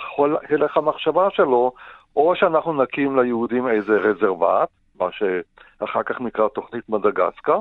הלך 0.51 0.77
המחשבה 0.77 1.31
שלו, 1.31 1.73
או 2.17 2.37
שאנחנו 2.37 2.83
נקים 2.83 3.19
ליהודים 3.19 3.69
איזה 3.69 3.93
רזרבט, 3.93 4.69
מה 5.01 5.09
שאחר 5.13 6.03
כך 6.03 6.21
נקרא 6.21 6.49
תוכנית 6.49 6.89
מדגסקר, 6.89 7.61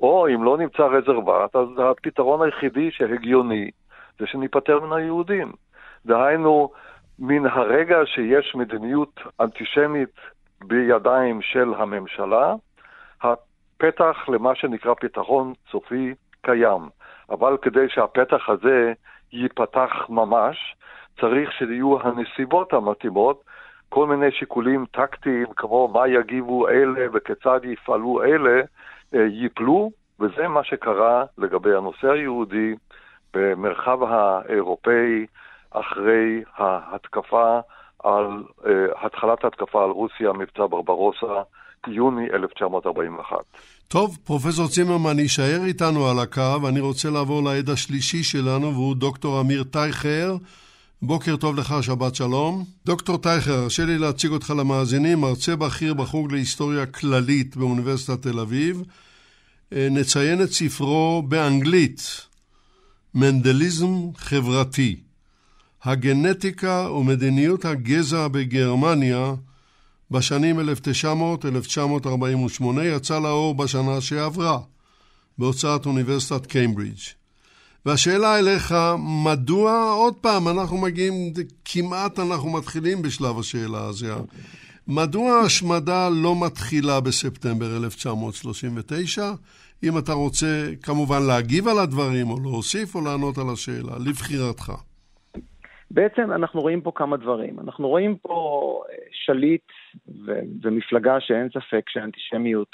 או 0.00 0.28
אם 0.28 0.44
לא 0.44 0.58
נמצא 0.58 0.82
רזרבט, 0.82 1.56
אז 1.56 1.68
הפתרון 1.78 2.42
היחידי 2.42 2.90
שהגיוני 2.90 3.70
זה 4.18 4.26
שניפטר 4.26 4.80
מן 4.80 4.92
היהודים. 4.92 5.52
דהיינו, 6.06 6.70
מן 7.18 7.46
הרגע 7.46 7.98
שיש 8.04 8.54
מדיניות 8.54 9.20
אנטישמית 9.40 10.16
בידיים 10.64 11.42
של 11.42 11.74
הממשלה, 11.76 12.54
הפתח 13.22 14.28
למה 14.28 14.54
שנקרא 14.54 14.94
פתרון 14.94 15.52
סופי 15.70 16.14
קיים. 16.42 16.88
אבל 17.30 17.56
כדי 17.62 17.88
שהפתח 17.88 18.48
הזה 18.48 18.92
ייפתח 19.32 20.06
ממש, 20.08 20.76
צריך 21.20 21.52
שיהיו 21.52 22.00
הנסיבות 22.02 22.72
המתאימות, 22.72 23.44
כל 23.88 24.06
מיני 24.06 24.32
שיקולים 24.32 24.86
טקטיים, 24.90 25.46
כמו 25.56 25.88
מה 25.88 26.08
יגיבו 26.08 26.68
אלה 26.68 27.06
וכיצד 27.12 27.60
יפעלו 27.64 28.22
אלה, 28.22 28.60
אה, 29.14 29.20
ייפלו, 29.20 29.90
וזה 30.20 30.48
מה 30.48 30.64
שקרה 30.64 31.24
לגבי 31.38 31.74
הנושא 31.74 32.10
היהודי 32.10 32.74
במרחב 33.34 34.02
האירופאי 34.02 35.26
אחרי 35.70 36.42
ההתקפה 36.56 37.60
על, 38.04 38.42
uh, 38.60 38.66
התחלת 39.06 39.44
ההתקפה 39.44 39.84
על 39.84 39.90
רוסיה, 39.90 40.32
מבצע 40.32 40.66
ברברוסה, 40.66 41.42
יוני 41.88 42.26
1941. 42.34 43.36
טוב, 43.88 44.18
פרופסור 44.24 44.68
צימרמן 44.68 45.18
יישאר 45.18 45.64
איתנו 45.64 46.08
על 46.08 46.18
הקו, 46.18 46.68
אני 46.68 46.80
רוצה 46.80 47.10
לעבור 47.10 47.42
לעד 47.42 47.70
השלישי 47.70 48.22
שלנו, 48.22 48.72
והוא 48.74 48.96
דוקטור 48.96 49.40
אמיר 49.40 49.64
טייכר. 49.64 50.36
בוקר 51.02 51.36
טוב 51.36 51.56
לך, 51.56 51.74
שבת 51.82 52.14
שלום. 52.14 52.64
דוקטור 52.86 53.18
טייכר, 53.18 53.52
הרשה 53.52 53.84
לי 53.84 53.98
להציג 53.98 54.30
אותך 54.30 54.52
למאזינים, 54.58 55.20
מרצה 55.20 55.56
בכיר 55.56 55.94
בחוג 55.94 56.32
להיסטוריה 56.32 56.86
כללית 56.86 57.56
באוניברסיטת 57.56 58.22
תל 58.22 58.40
אביב. 58.40 58.82
אה, 59.72 59.88
נציין 59.90 60.42
את 60.42 60.48
ספרו 60.48 61.22
באנגלית, 61.28 62.26
מנדליזם 63.14 64.12
חברתי. 64.16 64.96
הגנטיקה 65.84 66.90
ומדיניות 66.90 67.64
הגזע 67.64 68.28
בגרמניה 68.28 69.34
בשנים 70.10 70.56
1900-1948 70.60 70.62
יצא 72.82 73.18
לאור 73.18 73.54
בשנה 73.54 74.00
שעברה 74.00 74.58
בהוצאת 75.38 75.86
אוניברסיטת 75.86 76.46
קיימברידג'. 76.46 77.20
והשאלה 77.86 78.38
אליך, 78.38 78.74
מדוע, 79.24 79.92
עוד 79.92 80.14
פעם, 80.14 80.48
אנחנו 80.48 80.78
מגיעים, 80.78 81.14
כמעט 81.64 82.18
אנחנו 82.18 82.50
מתחילים 82.50 83.02
בשלב 83.02 83.38
השאלה 83.38 83.86
הזה. 83.88 84.12
מדוע 84.88 85.32
ההשמדה 85.32 86.08
לא 86.22 86.34
מתחילה 86.46 87.00
בספטמבר 87.00 87.76
1939? 87.84 89.22
אם 89.84 89.98
אתה 89.98 90.12
רוצה 90.12 90.70
כמובן 90.82 91.22
להגיב 91.26 91.68
על 91.68 91.78
הדברים, 91.78 92.30
או 92.30 92.36
להוסיף 92.42 92.94
או 92.94 93.00
לענות 93.00 93.38
על 93.38 93.46
השאלה, 93.52 93.92
לבחירתך. 94.06 94.72
בעצם 95.90 96.32
אנחנו 96.32 96.60
רואים 96.60 96.80
פה 96.80 96.92
כמה 96.94 97.16
דברים. 97.16 97.60
אנחנו 97.60 97.88
רואים 97.88 98.16
פה 98.22 98.82
אה, 98.90 98.96
שליט 99.12 99.62
ומפלגה 100.62 101.20
שאין 101.20 101.48
ספק 101.48 101.88
שאנטישמיות 101.88 102.68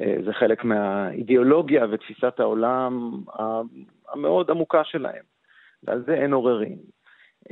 אה, 0.00 0.16
זה 0.24 0.32
חלק 0.32 0.64
מהאידיאולוגיה 0.64 1.86
ותפיסת 1.90 2.40
העולם 2.40 3.22
המאוד 4.12 4.50
עמוקה 4.50 4.84
שלהם, 4.84 5.22
ועל 5.82 6.02
זה 6.06 6.14
אין 6.14 6.32
עוררין. 6.32 6.78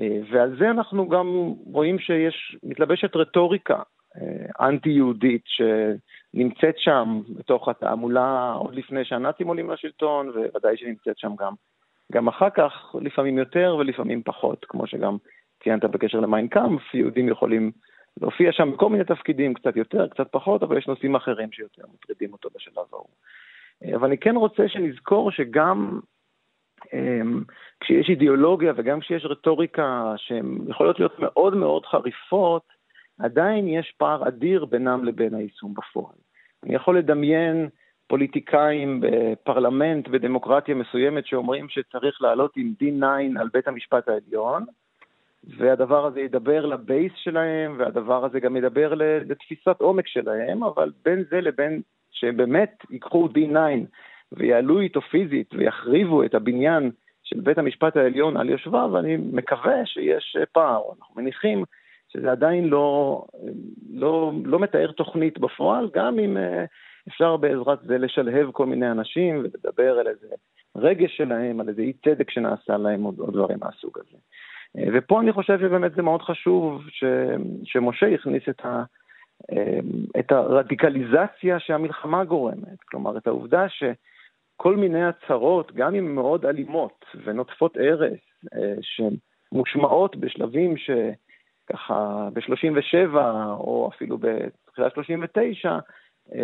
אה, 0.01 0.21
ועל 0.31 0.57
זה 0.59 0.71
אנחנו 0.71 1.09
גם 1.09 1.27
רואים 1.65 1.99
שיש, 1.99 2.57
מתלבשת 2.63 3.17
רטוריקה 3.17 3.83
אנטי-יהודית 4.61 5.43
שנמצאת 5.47 6.79
שם 6.79 7.21
בתוך 7.37 7.69
התעמולה 7.69 8.53
עוד 8.53 8.75
לפני 8.75 9.05
שהנאצים 9.05 9.49
עולים 9.49 9.71
לשלטון, 9.71 10.29
וודאי 10.55 10.77
שנמצאת 10.77 11.19
שם 11.19 11.33
גם 11.39 11.55
גם 12.13 12.29
אחר 12.29 12.51
כך, 12.51 12.95
לפעמים 13.01 13.39
יותר 13.39 13.77
ולפעמים 13.79 14.23
פחות, 14.23 14.65
כמו 14.69 14.87
שגם 14.87 15.17
ציינת 15.63 15.85
בקשר 15.85 16.21
למיינקאמפ, 16.21 16.95
יהודים 16.95 17.29
יכולים 17.29 17.73
להופיע 18.21 18.53
שם 18.53 18.73
בכל 18.73 18.91
מיני 18.91 19.05
תפקידים, 19.05 19.55
קצת 19.55 19.77
יותר, 19.77 20.09
קצת 20.09 20.29
פחות, 20.31 20.63
אבל 20.63 20.79
יש 20.79 20.89
נושאים 20.89 21.15
אחרים 21.15 21.53
שיותר 21.53 21.83
מטרידים 21.95 22.33
אותו 22.33 22.49
בשלב 22.55 22.85
ההוא. 22.93 23.09
אבל 23.97 24.09
אני 24.09 24.19
כן 24.19 24.37
רוצה 24.37 24.69
שנזכור 24.69 25.31
שגם 25.31 26.01
um, 26.85 26.89
כשיש 27.81 28.09
אידיאולוגיה 28.09 28.73
וגם 28.77 29.01
כשיש 29.01 29.25
רטוריקה 29.25 30.15
שהן 30.17 30.59
יכולות 30.69 30.99
להיות 30.99 31.19
מאוד 31.19 31.57
מאוד 31.57 31.87
חריפות, 31.87 32.63
עדיין 33.19 33.69
יש 33.69 33.95
פער 33.97 34.29
אדיר 34.29 34.65
בינם 34.65 35.05
לבין 35.05 35.35
היישום 35.35 35.75
בפועל. 35.75 36.15
אני 36.65 36.75
יכול 36.75 36.99
לדמיין 36.99 37.69
פוליטיקאים 38.07 39.01
בפרלמנט 39.01 40.09
בדמוקרטיה 40.09 40.75
מסוימת 40.75 41.27
שאומרים 41.27 41.69
שצריך 41.69 42.23
לעלות 42.23 42.57
עם 42.57 42.73
D9 42.83 43.41
על 43.41 43.49
בית 43.53 43.69
המשפט 43.69 44.09
העליון, 44.09 44.65
והדבר 45.45 46.07
הזה 46.07 46.21
ידבר 46.21 46.67
לבייס 46.67 47.13
שלהם, 47.17 47.75
והדבר 47.79 48.25
הזה 48.25 48.41
גם 48.41 48.57
ידבר 48.57 48.95
לתפיסת 49.25 49.81
עומק 49.81 50.07
שלהם, 50.07 50.65
אבל 50.65 50.93
בין 51.05 51.25
זה 51.31 51.41
לבין 51.41 51.83
שבאמת 52.11 52.85
ייקחו 52.91 53.29
D9 53.29 53.57
ויעלו 54.33 54.81
איתו 54.81 55.01
פיזית 55.01 55.55
ויחריבו 55.55 56.25
את 56.25 56.35
הבניין 56.35 56.91
של 57.23 57.41
בית 57.41 57.59
המשפט 57.59 57.97
העליון 57.97 58.37
על 58.37 58.51
יושביו, 58.51 58.99
אני 58.99 59.17
מקווה 59.17 59.87
שיש 59.87 60.37
פער. 60.53 60.83
אנחנו 60.99 61.23
מניחים 61.23 61.65
שזה 62.09 62.31
עדיין 62.31 62.69
לא, 62.69 63.25
לא, 63.91 64.33
לא 64.45 64.59
מתאר 64.59 64.93
תוכנית 64.93 65.39
בפועל, 65.39 65.89
גם 65.95 66.19
אם 66.19 66.37
אפשר 67.09 67.37
בעזרת 67.37 67.79
זה 67.83 67.99
לשלהב 67.99 68.51
כל 68.51 68.67
מיני 68.67 68.91
אנשים 68.91 69.39
ולדבר 69.39 69.99
על 69.99 70.09
איזה 70.09 70.27
רגש 70.77 71.17
שלהם, 71.17 71.61
על 71.61 71.69
איזה 71.69 71.83
אי 71.83 71.93
צדק 71.93 72.31
שנעשה 72.31 72.77
להם 72.77 73.07
או 73.07 73.13
דברים 73.13 73.59
מהסוג 73.61 73.99
הזה. 73.99 74.19
ופה 74.77 75.21
אני 75.21 75.33
חושב 75.33 75.59
שבאמת 75.61 75.95
זה 75.95 76.03
מאוד 76.03 76.23
חשוב 76.23 76.83
ש, 76.89 77.05
שמשה 77.65 78.07
הכניס 78.07 78.43
את, 78.49 78.65
ה, 78.65 78.83
את 80.19 80.33
הרדיקליזציה 80.33 81.59
שהמלחמה 81.59 82.25
גורמת, 82.25 82.83
כלומר 82.85 83.19
את 83.19 83.27
העובדה 83.27 83.67
שכל 83.69 84.77
מיני 84.77 85.05
הצהרות, 85.05 85.73
גם 85.73 85.95
אם 85.95 86.15
מאוד 86.15 86.47
אלימות 86.47 87.05
ונוטפות 87.25 87.77
ארס, 87.77 88.19
אה, 88.55 88.75
שמושמעות 88.81 90.17
בשלבים 90.17 90.75
שככה 90.77 92.29
ב-37 92.33 93.17
או 93.59 93.91
אפילו 93.95 94.19
בתחילת 94.19 94.95
39, 94.95 95.79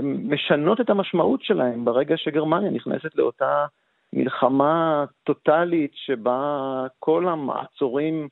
משנות 0.02 0.80
את 0.80 0.90
המשמעות 0.90 1.42
שלהם 1.42 1.84
ברגע 1.84 2.16
שגרמניה 2.16 2.70
נכנסת 2.70 3.14
לאותה 3.14 3.66
מלחמה 4.12 5.04
טוטאלית 5.24 5.90
שבה 5.94 6.86
כל 6.98 7.28
המעצורים 7.28 8.28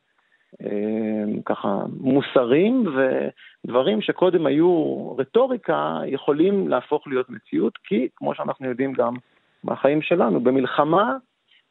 אה, 0.62 1.40
ככה 1.46 1.78
מוסרים 2.00 2.84
ודברים 3.66 4.02
שקודם 4.02 4.46
היו 4.46 5.14
רטוריקה 5.18 6.00
יכולים 6.06 6.68
להפוך 6.68 7.06
להיות 7.06 7.30
מציאות, 7.30 7.78
כי 7.84 8.08
כמו 8.16 8.34
שאנחנו 8.34 8.68
יודעים 8.68 8.92
גם 8.92 9.14
מהחיים 9.64 10.02
שלנו, 10.02 10.40
במלחמה 10.40 11.16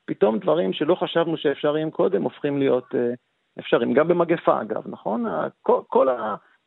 פתאום 0.05 0.39
דברים 0.39 0.73
שלא 0.73 0.95
חשבנו 0.95 1.37
שאפשריים 1.37 1.91
קודם 1.91 2.23
הופכים 2.23 2.59
להיות 2.59 2.95
אה, 2.95 3.13
אפשריים, 3.59 3.93
גם 3.93 4.07
במגפה 4.07 4.61
אגב, 4.61 4.83
נכון? 4.85 5.25
כל, 5.87 6.07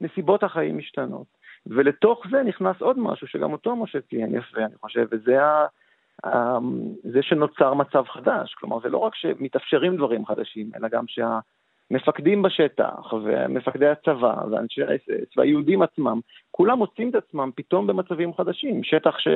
הנסיבות 0.00 0.42
החיים 0.42 0.78
משתנות. 0.78 1.26
ולתוך 1.66 2.22
זה 2.30 2.42
נכנס 2.42 2.76
עוד 2.80 2.98
משהו 2.98 3.26
שגם 3.26 3.52
אותו 3.52 3.76
משה 3.76 4.00
ציין 4.00 4.34
יפה, 4.34 4.60
אני 4.60 4.74
חושב, 4.80 5.06
וזה 5.10 5.44
ה... 5.44 5.66
זה 7.03 7.22
שנוצר 7.22 7.74
מצב 7.74 8.05
חדש. 8.09 8.55
כלומר, 8.55 8.81
זה 8.81 8.88
לא 8.88 8.98
רק 8.98 9.14
שמתאפשרים 9.14 9.96
דברים 9.96 10.27
חדשים, 10.27 10.70
אלא 10.77 10.88
גם 10.88 11.05
שהמפקדים 11.09 12.42
בשטח, 12.42 13.12
ומפקדי 13.12 13.88
הצבא, 13.88 14.35
ואנשי 14.50 14.83
האס-אס, 14.83 15.37
והיהודים 15.37 15.83
עצמם, 15.83 16.20
כולם 16.50 16.79
מוצאים 16.79 17.11
את 17.11 17.14
עצמם 17.14 17.50
פתאום 17.55 17.87
במצבים 17.87 18.35
חדשים. 18.35 18.85
שטח 18.85 19.18
ש... 19.18 19.29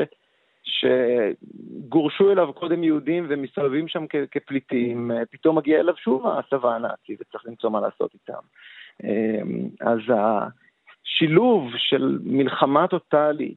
שגורשו 0.62 2.32
אליו 2.32 2.52
קודם 2.52 2.84
יהודים 2.84 3.26
ומסתובבים 3.28 3.88
שם 3.88 4.04
כ- 4.08 4.28
כפליטים, 4.30 5.10
פתאום 5.30 5.58
מגיע 5.58 5.80
אליו 5.80 5.96
שוב 5.96 6.26
הצבא 6.26 6.74
הנאצי 6.74 7.16
וצריך 7.20 7.46
למצוא 7.46 7.70
מה 7.70 7.80
לעשות 7.80 8.14
איתם. 8.14 8.40
אמ, 9.04 9.68
אז 9.80 10.00
שילוב 11.04 11.70
של 11.76 12.18
מלחמה 12.24 12.88
טוטאלית 12.88 13.56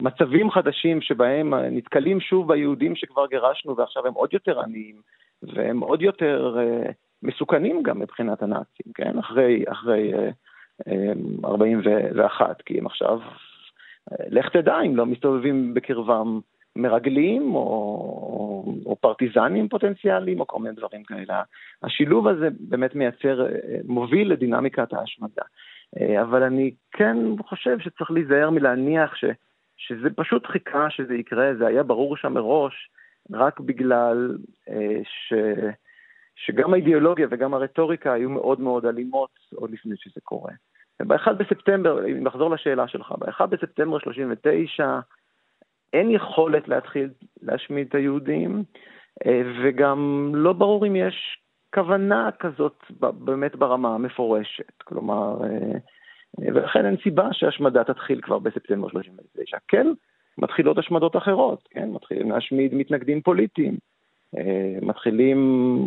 במצבים 0.00 0.50
חדשים 0.50 1.00
שבהם 1.00 1.54
נתקלים 1.54 2.20
שוב 2.20 2.52
ביהודים 2.52 2.96
שכבר 2.96 3.26
גירשנו 3.26 3.76
ועכשיו 3.76 4.06
הם 4.06 4.14
עוד 4.14 4.32
יותר 4.32 4.60
עניים 4.60 4.96
והם 5.42 5.80
עוד 5.80 6.02
יותר 6.02 6.56
מסוכנים 7.22 7.82
גם 7.82 8.00
מבחינת 8.00 8.42
הנאצים, 8.42 8.92
כן? 8.94 9.18
אחרי, 9.18 9.64
אחרי 9.68 10.12
41, 11.44 12.62
כי 12.62 12.78
הם 12.78 12.86
עכשיו, 12.86 13.20
לך 14.28 14.48
תדע 14.48 14.80
אם 14.80 14.96
לא 14.96 15.06
מסתובבים 15.06 15.74
בקרבם 15.74 16.40
מרגלים 16.76 17.54
או, 17.54 17.62
או 18.86 18.96
פרטיזנים 19.00 19.68
פוטנציאליים 19.68 20.40
או 20.40 20.46
כל 20.46 20.58
מיני 20.58 20.74
דברים 20.74 21.02
כאלה. 21.02 21.42
השילוב 21.82 22.28
הזה 22.28 22.48
באמת 22.60 22.94
מייצר, 22.94 23.46
מוביל 23.84 24.32
לדינמיקת 24.32 24.92
ההשמדה. 24.92 25.42
אבל 26.22 26.42
אני 26.42 26.70
כן 26.92 27.16
חושב 27.48 27.78
שצריך 27.78 28.10
להיזהר 28.10 28.50
מלהניח 28.50 29.14
ש, 29.14 29.24
שזה 29.78 30.10
פשוט 30.16 30.46
חיכה 30.46 30.90
שזה 30.90 31.14
יקרה, 31.14 31.54
זה 31.58 31.66
היה 31.66 31.82
ברור 31.82 32.16
שם 32.16 32.32
מראש, 32.32 32.90
רק 33.32 33.60
בגלל 33.60 34.36
ש... 35.02 35.32
שגם 36.36 36.72
האידיאולוגיה 36.72 37.26
וגם 37.30 37.54
הרטוריקה 37.54 38.12
היו 38.12 38.30
מאוד 38.30 38.60
מאוד 38.60 38.86
אלימות 38.86 39.30
עוד 39.54 39.70
לפני 39.70 39.94
שזה 39.96 40.20
קורה. 40.24 40.52
ב-1 41.02 41.32
בספטמבר, 41.32 42.06
אם 42.06 42.24
נחזור 42.24 42.50
לשאלה 42.50 42.88
שלך, 42.88 43.14
ב-1 43.18 43.46
בספטמבר 43.46 43.98
39 43.98 44.98
אין 45.92 46.10
יכולת 46.10 46.68
להתחיל 46.68 47.10
להשמיד 47.42 47.86
את 47.86 47.94
היהודים, 47.94 48.62
אה, 49.26 49.42
וגם 49.62 50.32
לא 50.34 50.52
ברור 50.52 50.86
אם 50.86 50.96
יש 50.96 51.38
כוונה 51.74 52.30
כזאת 52.38 52.84
באמת 53.00 53.56
ברמה 53.56 53.94
המפורשת. 53.94 54.82
כלומר, 54.84 55.44
אה, 55.44 55.48
אה, 55.48 55.78
ולכן 56.38 56.86
אין 56.86 56.96
סיבה 57.02 57.28
שהשמדה 57.32 57.84
תתחיל 57.84 58.20
כבר 58.20 58.38
בספטמבר 58.38 58.88
39. 58.88 59.56
כן, 59.68 59.86
מתחילות 60.38 60.78
השמדות 60.78 61.16
אחרות, 61.16 61.68
כן? 61.70 61.88
מתחילים 61.90 62.30
להשמיד 62.30 62.74
מתנגדים 62.74 63.22
פוליטיים. 63.22 63.76
מתחילים, 64.82 65.38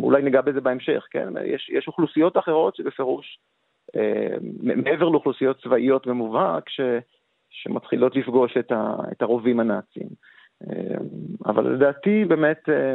אולי 0.02 0.22
ניגע 0.22 0.40
בזה 0.40 0.60
בהמשך, 0.60 1.06
כן? 1.10 1.28
יש, 1.44 1.70
יש 1.70 1.88
אוכלוסיות 1.88 2.38
אחרות 2.38 2.76
שבפירוש 2.76 3.38
אה, 3.96 4.36
מעבר 4.62 5.08
לאוכלוסיות 5.08 5.62
צבאיות 5.62 6.06
במובהק, 6.06 6.68
ש, 6.68 6.80
שמתחילות 7.50 8.16
לפגוש 8.16 8.56
את, 8.56 8.72
ה, 8.72 8.96
את 9.12 9.22
הרובים 9.22 9.60
הנאצים. 9.60 10.08
אה, 10.62 10.96
אבל 11.46 11.74
לדעתי 11.74 12.24
באמת 12.24 12.68
אה, 12.68 12.94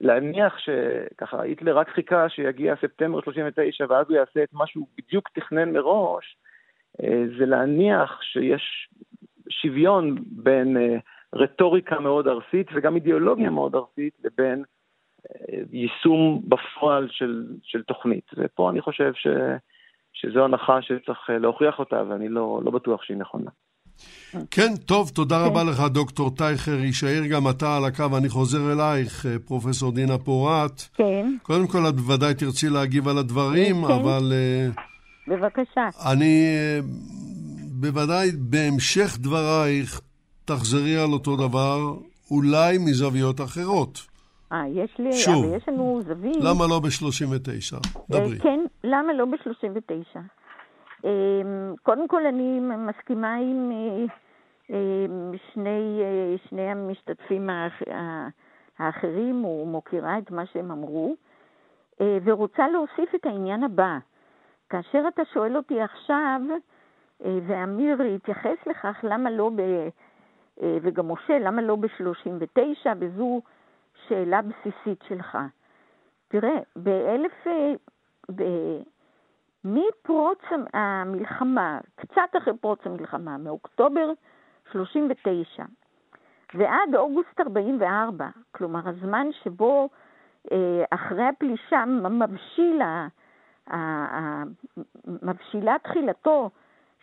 להניח 0.00 0.58
שככה 0.58 1.42
היטלר 1.42 1.78
רק 1.78 1.88
חיכה 1.88 2.28
שיגיע 2.28 2.74
ספטמבר 2.76 3.20
39 3.20 3.84
ואז 3.88 4.06
הוא 4.08 4.16
יעשה 4.16 4.42
את 4.42 4.52
מה 4.52 4.66
שהוא 4.66 4.86
בדיוק 4.98 5.28
תכנן 5.34 5.72
מראש, 5.72 6.36
זה 7.38 7.46
להניח 7.46 8.20
שיש 8.22 8.88
שוויון 9.48 10.16
בין 10.26 10.76
רטוריקה 11.34 12.00
מאוד 12.00 12.28
ארסית 12.28 12.66
וגם 12.74 12.94
אידיאולוגיה 12.94 13.50
מאוד 13.50 13.74
ארסית 13.74 14.14
לבין 14.24 14.64
יישום 15.72 16.42
בפועל 16.48 17.08
של, 17.10 17.46
של 17.62 17.82
תוכנית. 17.82 18.30
ופה 18.36 18.70
אני 18.70 18.80
חושב 18.80 19.12
ש... 19.14 19.26
שזו 20.14 20.44
הנחה 20.44 20.82
שצריך 20.82 21.18
אה, 21.30 21.38
להוכיח 21.38 21.78
אותה, 21.78 22.02
ואני 22.08 22.28
לא, 22.28 22.60
לא 22.64 22.70
בטוח 22.70 23.02
שהיא 23.02 23.16
נכונה. 23.16 23.50
כן, 24.50 24.76
טוב, 24.86 25.10
תודה 25.14 25.36
כן. 25.38 25.50
רבה 25.50 25.64
לך, 25.64 25.80
דוקטור 25.92 26.30
טייכר. 26.36 26.74
יישאר 26.74 27.26
גם 27.30 27.42
אתה 27.50 27.76
על 27.76 27.84
הקו, 27.84 28.18
אני 28.18 28.28
חוזר 28.28 28.72
אלייך, 28.72 29.26
אה, 29.26 29.38
פרופסור 29.46 29.92
דינה 29.92 30.18
פורת. 30.18 30.80
כן. 30.94 31.36
קודם 31.42 31.66
כל, 31.66 31.78
את 31.88 31.94
בוודאי 31.94 32.34
תרצי 32.34 32.68
להגיב 32.68 33.08
על 33.08 33.18
הדברים, 33.18 33.76
כן. 33.86 33.92
אבל... 33.92 34.32
אה, 35.30 35.36
בבקשה. 35.36 35.88
אני 36.12 36.56
בוודאי 37.80 38.30
בהמשך 38.50 39.18
דברייך 39.18 40.00
תחזרי 40.44 40.96
על 40.96 41.12
אותו 41.12 41.36
דבר, 41.36 41.78
אולי 42.30 42.78
מזוויות 42.78 43.40
אחרות. 43.40 43.98
אה, 44.52 44.68
יש 44.68 44.90
לי, 44.98 45.12
שוב, 45.12 45.44
אבל 45.44 45.56
יש 45.56 45.68
לנו 45.68 46.00
זווית. 46.06 46.36
למה 46.40 46.66
לא 46.66 46.80
ב-39? 46.80 47.88
דברי. 48.10 48.38
כן, 48.38 48.60
למה 48.84 49.12
לא 49.12 49.24
ב-39? 49.24 50.18
אמ, 51.04 51.74
קודם 51.82 52.08
כל, 52.08 52.26
אני 52.26 52.60
מסכימה 52.60 53.34
עם 53.34 53.70
אה, 53.72 54.04
אמ, 54.70 55.32
שני, 55.52 56.00
אה, 56.02 56.34
שני 56.48 56.70
המשתתפים 56.70 57.50
האחרים, 58.78 59.44
ומוקירה 59.44 60.18
את 60.18 60.30
מה 60.30 60.46
שהם 60.52 60.70
אמרו, 60.70 61.16
אה, 62.00 62.18
ורוצה 62.24 62.68
להוסיף 62.68 63.14
את 63.14 63.26
העניין 63.26 63.62
הבא. 63.64 63.98
כאשר 64.68 65.04
אתה 65.08 65.22
שואל 65.32 65.56
אותי 65.56 65.80
עכשיו, 65.80 66.40
ואמיר 67.20 68.02
התייחס 68.02 68.66
לכך, 68.66 69.00
למה 69.02 69.30
לא 69.30 69.50
ב... 69.56 69.88
וגם 70.82 71.08
משה, 71.08 71.38
למה 71.38 71.62
לא 71.62 71.76
ב-39? 71.76 72.86
וזו 72.98 73.42
שאלה 74.08 74.40
בסיסית 74.42 75.02
שלך. 75.08 75.38
תראה, 76.28 76.58
באלף... 76.76 77.46
ב... 78.34 78.42
מפרוץ 79.64 80.38
המלחמה, 80.72 81.78
קצת 81.94 82.36
אחרי 82.38 82.56
פרוץ 82.56 82.78
המלחמה, 82.84 83.38
מאוקטובר 83.38 84.10
39 84.72 85.64
ועד 86.54 86.94
אוגוסט 86.96 87.40
44, 87.40 88.28
כלומר 88.52 88.88
הזמן 88.88 89.26
שבו 89.42 89.88
אה, 90.52 90.84
אחרי 90.90 91.24
הפלישה 91.24 91.84
מבשיל, 91.86 92.82
מבשילה 95.22 95.76
תחילתו 95.82 96.50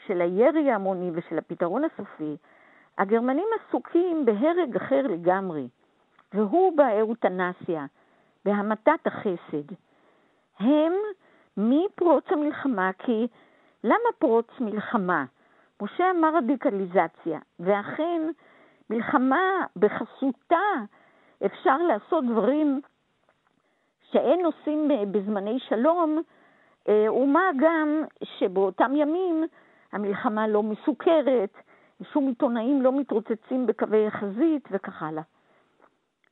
של 0.07 0.21
הירי 0.21 0.71
ההמוני 0.71 1.11
ושל 1.13 1.37
הפתרון 1.37 1.83
הסופי, 1.83 2.37
הגרמנים 2.97 3.47
עסוקים 3.59 4.25
בהרג 4.25 4.75
אחר 4.75 5.01
לגמרי. 5.07 5.67
והוא 6.33 6.77
באהוטנסיה, 6.77 7.85
בהמתת 8.45 9.07
החסד. 9.07 9.73
הם 10.59 10.93
מפרוץ 11.57 12.23
המלחמה, 12.29 12.91
כי 12.99 13.27
למה 13.83 14.09
פרוץ 14.19 14.47
מלחמה? 14.59 15.25
משה 15.81 16.11
אמר 16.11 16.37
רדיקליזציה, 16.37 17.39
ואכן 17.59 18.21
מלחמה 18.89 19.65
בחסותה 19.75 20.57
אפשר 21.45 21.77
לעשות 21.77 22.25
דברים 22.25 22.81
שאין 24.11 24.45
עושים 24.45 24.89
בזמני 25.11 25.59
שלום, 25.59 26.21
ומה 26.87 27.49
גם 27.59 28.03
שבאותם 28.23 28.91
ימים 28.95 29.43
המלחמה 29.91 30.47
לא 30.47 30.63
מסוכרת, 30.63 31.53
שום 32.13 32.27
עיתונאים 32.27 32.81
לא 32.81 32.99
מתרוצצים 32.99 33.67
בקווי 33.67 34.07
החזית 34.07 34.67
וכך 34.71 35.03
הלאה. 35.03 35.23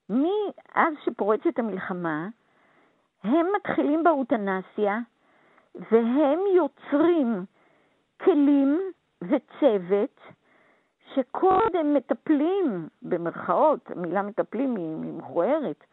מאז 0.09 0.93
שפורצת 1.05 1.59
המלחמה, 1.59 2.27
הם 3.23 3.47
מתחילים 3.55 4.03
באוטנסיה 4.03 4.99
והם 5.75 6.39
יוצרים 6.55 7.45
כלים 8.23 8.79
וצוות 9.21 10.19
שקודם 11.15 11.93
מטפלים, 11.93 12.87
במרכאות, 13.01 13.91
המילה 13.91 14.21
מטפלים 14.21 14.75
היא 14.75 15.13
מכוערת, 15.13 15.83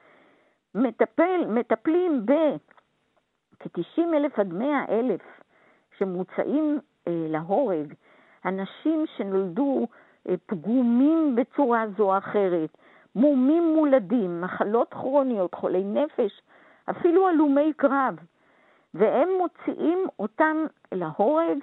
מטפל, 0.75 1.45
מטפלים 1.49 2.27
בכ-90 3.65 4.17
אלף 4.17 4.39
עד 4.39 4.53
100 4.53 4.85
אלף 4.89 5.21
שמוצאים 5.99 6.79
אה, 7.09 7.13
להורג, 7.29 7.95
אנשים 8.45 9.05
שנולדו 9.17 9.87
אה, 10.29 10.35
פגומים 10.47 11.37
בצורה 11.37 11.85
זו 11.97 12.13
או 12.13 12.19
אחרת, 12.19 12.77
מומים 13.15 13.75
מולדים, 13.77 14.41
מחלות 14.41 14.95
כרוניות, 14.95 15.55
חולי 15.55 15.85
נפש, 15.85 16.41
אפילו 16.91 17.29
הלומי 17.29 17.73
קרב, 17.77 18.15
והם 18.95 19.29
מוציאים 19.39 19.99
אותם 20.19 20.57
להורג 20.93 21.59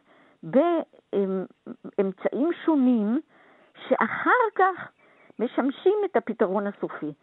באמצעים 1.97 2.49
שונים, 2.65 3.21
שאחר 3.88 4.43
כך 4.56 4.91
משמשים 5.39 5.97
את 6.06 6.15
הפתרון 6.15 6.67
הסופי. 6.67 7.13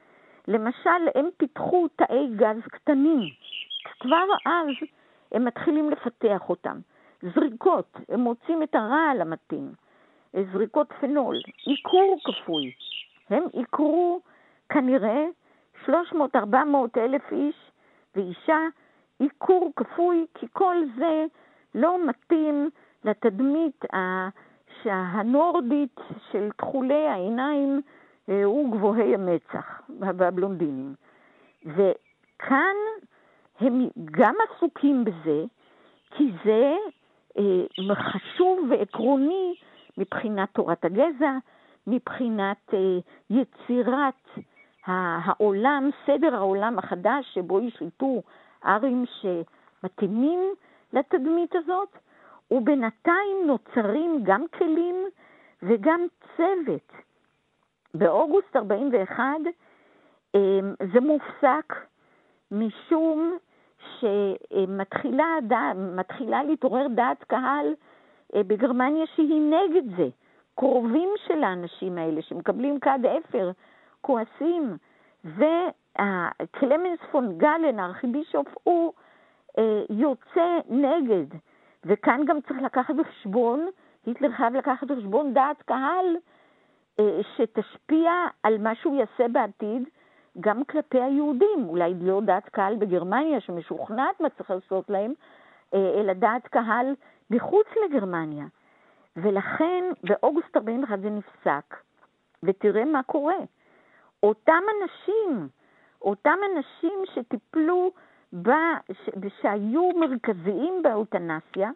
למשל, 0.49 1.09
הם 1.15 1.29
פיתחו 1.37 1.89
תאי 1.89 2.29
גז 2.37 2.63
קטנים. 2.71 3.29
כבר 4.01 4.27
אז 4.47 4.89
הם 5.33 5.45
מתחילים 5.45 5.91
לפתח 5.91 6.49
אותם. 6.49 6.79
זריקות, 7.35 7.99
הם 8.09 8.21
מוצאים 8.21 8.63
את 8.63 8.75
הרעל 8.75 9.21
המתאים. 9.21 9.73
זריקות 10.53 10.93
פנול, 11.01 11.37
עיקור 11.67 12.19
כפוי, 12.25 12.73
הם 13.31 13.43
עיקרו 13.53 14.21
כנראה 14.69 15.25
300-400 15.87 15.91
אלף 16.97 17.33
איש 17.33 17.71
ואישה, 18.17 18.59
עיקור 19.19 19.73
כפוי, 19.77 20.27
כי 20.35 20.47
כל 20.53 20.77
זה 20.97 21.25
לא 21.75 22.07
מתאים 22.07 22.71
לתדמית 23.05 23.85
הנורדית 24.85 26.01
של 26.33 26.51
תכולי 26.57 27.07
העיניים 27.07 27.81
אה, 28.29 28.49
וגבוהי 28.51 29.15
המצח 29.15 29.81
והבלונדינים. 30.01 30.95
וכאן 31.67 32.77
הם 33.61 33.89
גם 34.11 34.35
עסוקים 34.49 35.05
בזה, 35.05 35.45
כי 36.11 36.33
זה 36.45 36.77
אה, 37.39 37.95
חשוב 37.95 38.71
ועקרוני 38.71 39.55
מבחינת 39.99 40.49
תורת 40.53 40.85
הגזע, 40.85 41.33
מבחינת 41.87 42.75
אה, 42.75 42.99
יצירת 43.31 44.29
העולם, 44.87 45.91
סדר 46.07 46.35
העולם 46.35 46.79
החדש 46.79 47.35
שבו 47.35 47.61
ישלטו 47.61 48.23
ארים 48.67 49.05
שמתאימים 49.21 50.41
לתדמית 50.93 51.55
הזאת, 51.55 51.99
ובינתיים 52.51 53.37
נוצרים 53.47 54.21
גם 54.23 54.45
כלים 54.59 54.97
וגם 55.63 56.01
צוות. 56.37 56.93
באוגוסט 57.95 58.57
41 58.57 59.25
אמ, 60.35 60.75
זה 60.93 61.01
מופסק 61.01 61.75
משום 62.51 63.37
שמתחילה 64.01 65.25
להתעורר 66.43 66.87
דעת 66.89 67.25
קהל 67.25 67.75
אה, 68.35 68.43
בגרמניה 68.43 69.07
שהיא 69.15 69.41
נגד 69.41 69.97
זה. 69.97 70.09
קרובים 70.55 71.09
של 71.27 71.45
האנשים 71.45 71.99
האלה 71.99 72.23
שמקבלים 72.23 72.81
כד 72.81 72.99
אפר, 73.07 73.51
כועסים, 74.01 74.77
וקלמנס 75.25 76.99
פון 77.11 77.39
גלן, 77.39 77.79
הארכיבישוף, 77.79 78.47
הוא 78.63 78.93
אה, 79.59 79.83
יוצא 79.91 80.59
נגד. 80.69 81.27
וכאן 81.85 82.21
גם 82.27 82.41
צריך 82.41 82.63
לקחת 82.63 82.95
בחשבון, 82.95 83.69
היטלר 84.07 84.31
חייב 84.33 84.55
לקחת 84.55 84.87
בחשבון 84.87 85.35
דעת 85.35 85.63
קהל 85.63 86.17
אה, 87.01 87.21
שתשפיע 87.37 88.13
על 88.43 88.59
מה 88.59 88.75
שהוא 88.75 88.97
יעשה 88.97 89.29
בעתיד, 89.33 89.89
גם 90.41 90.65
כלפי 90.65 91.01
היהודים, 91.01 91.69
אולי 91.69 91.95
לא 92.01 92.21
דעת 92.21 92.49
קהל 92.49 92.77
בגרמניה 92.77 93.41
שמשוכנעת 93.41 94.21
מה 94.21 94.29
צריך 94.29 94.51
לעשות 94.51 94.91
להם, 94.91 95.13
אה, 95.75 96.01
אלא 96.01 96.13
דעת 96.13 96.47
קהל 96.47 96.95
מחוץ 97.31 97.67
לגרמניה. 97.85 98.47
ולכן 99.17 99.85
באוגוסט 100.05 100.57
41 100.57 100.99
זה 101.01 101.11
נפסק, 101.11 101.77
ותראה 102.43 102.85
מה 102.85 103.03
קורה. 103.03 103.39
אותם 104.23 104.63
אנשים, 104.81 105.49
אותם 106.03 106.37
אנשים 106.55 107.03
שטיפלו, 107.15 107.91
ב, 108.43 108.51
שהיו 109.41 109.91
מרכזיים 109.97 110.83
באוטנסיה, 110.83 111.71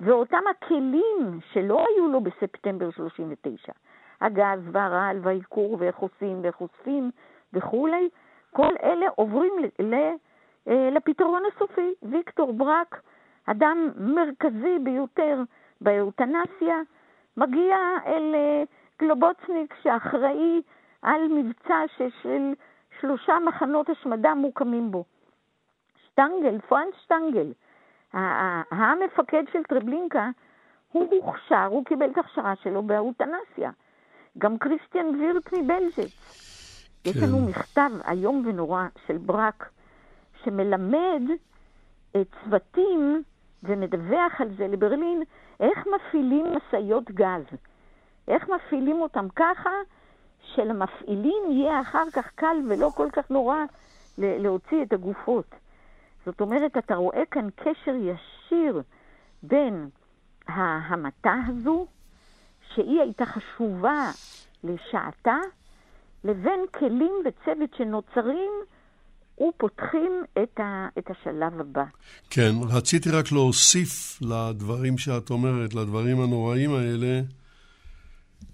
ואותם 0.00 0.42
הכלים 0.50 1.40
שלא 1.52 1.84
היו 1.88 2.08
לו 2.08 2.20
בספטמבר 2.20 2.90
39, 2.90 3.72
הגז 4.20 4.60
והרעל 4.72 5.18
והעיקור 5.22 5.76
ואיך 5.80 5.96
עושים 5.96 6.40
ואיך 6.42 6.60
אוספים 6.60 7.10
וכולי, 7.52 8.08
כל 8.52 8.74
אלה 8.82 9.06
עוברים 9.14 9.52
ל, 9.58 9.82
ל, 9.82 9.94
אה, 10.68 10.90
לפתרון 10.90 11.42
הסופי. 11.46 11.94
ויקטור 12.02 12.52
ברק, 12.52 13.02
אדם 13.46 13.88
מרכזי 13.96 14.78
ביותר 14.82 15.42
באוטנסיה, 15.80 16.76
מגיע 17.36 17.76
אל 18.06 18.34
אה, 18.34 18.62
גלובוצניק 19.00 19.74
שאחראי 19.82 20.62
על 21.02 21.28
מבצע 21.28 21.82
של 22.22 22.54
שלושה 23.00 23.38
מחנות 23.46 23.90
השמדה 23.90 24.34
מוקמים 24.34 24.90
בו. 24.90 25.04
שטנגל, 26.06 26.60
פרנץ 26.68 26.94
שטנגל, 27.04 27.52
המפקד 28.70 29.44
של 29.52 29.62
טרבלינקה, 29.62 30.28
הוא 30.92 31.08
הוכשר, 31.10 31.66
הוא 31.70 31.84
קיבל 31.84 32.10
את 32.10 32.16
ההכשרה 32.16 32.54
שלו 32.62 32.82
באוטנסיה. 32.82 33.70
גם 34.38 34.58
כריסטיאן 34.58 35.06
וירט 35.06 35.52
מבלז'ץ. 35.52 36.49
כן. 37.04 37.10
יש 37.10 37.16
לנו 37.16 37.46
מכתב 37.46 37.90
איום 38.08 38.42
ונורא 38.46 38.84
של 39.06 39.18
ברק, 39.18 39.70
שמלמד 40.44 41.22
את 42.16 42.26
צוותים 42.44 43.22
ומדווח 43.62 44.40
על 44.40 44.48
זה 44.56 44.68
לברלין, 44.68 45.22
איך 45.60 45.86
מפעילים 45.86 46.46
משאיות 46.56 47.10
גז. 47.10 47.44
איך 48.28 48.48
מפעילים 48.48 49.02
אותם 49.02 49.26
ככה 49.36 49.70
שלמפעילים 50.42 51.42
יהיה 51.50 51.80
אחר 51.80 52.10
כך 52.12 52.30
קל 52.34 52.56
ולא 52.68 52.90
כל 52.94 53.08
כך 53.12 53.30
נורא 53.30 53.64
להוציא 54.18 54.82
את 54.82 54.92
הגופות. 54.92 55.54
זאת 56.26 56.40
אומרת, 56.40 56.76
אתה 56.76 56.94
רואה 56.94 57.22
כאן 57.30 57.48
קשר 57.56 57.94
ישיר 57.94 58.82
בין 59.42 59.88
ההמתה 60.48 61.34
הזו, 61.46 61.86
שהיא 62.74 63.00
הייתה 63.00 63.26
חשובה 63.26 64.10
לשעתה, 64.64 65.36
לבין 66.24 66.60
כלים 66.78 67.12
וצוות 67.24 67.70
שנוצרים 67.78 68.50
ופותחים 69.48 70.12
את, 70.42 70.60
ה, 70.60 70.88
את 70.98 71.04
השלב 71.10 71.60
הבא. 71.60 71.84
כן, 72.30 72.52
רציתי 72.68 73.10
רק 73.10 73.32
להוסיף 73.32 74.18
לדברים 74.22 74.98
שאת 74.98 75.30
אומרת, 75.30 75.74
לדברים 75.74 76.20
הנוראים 76.20 76.74
האלה, 76.74 77.20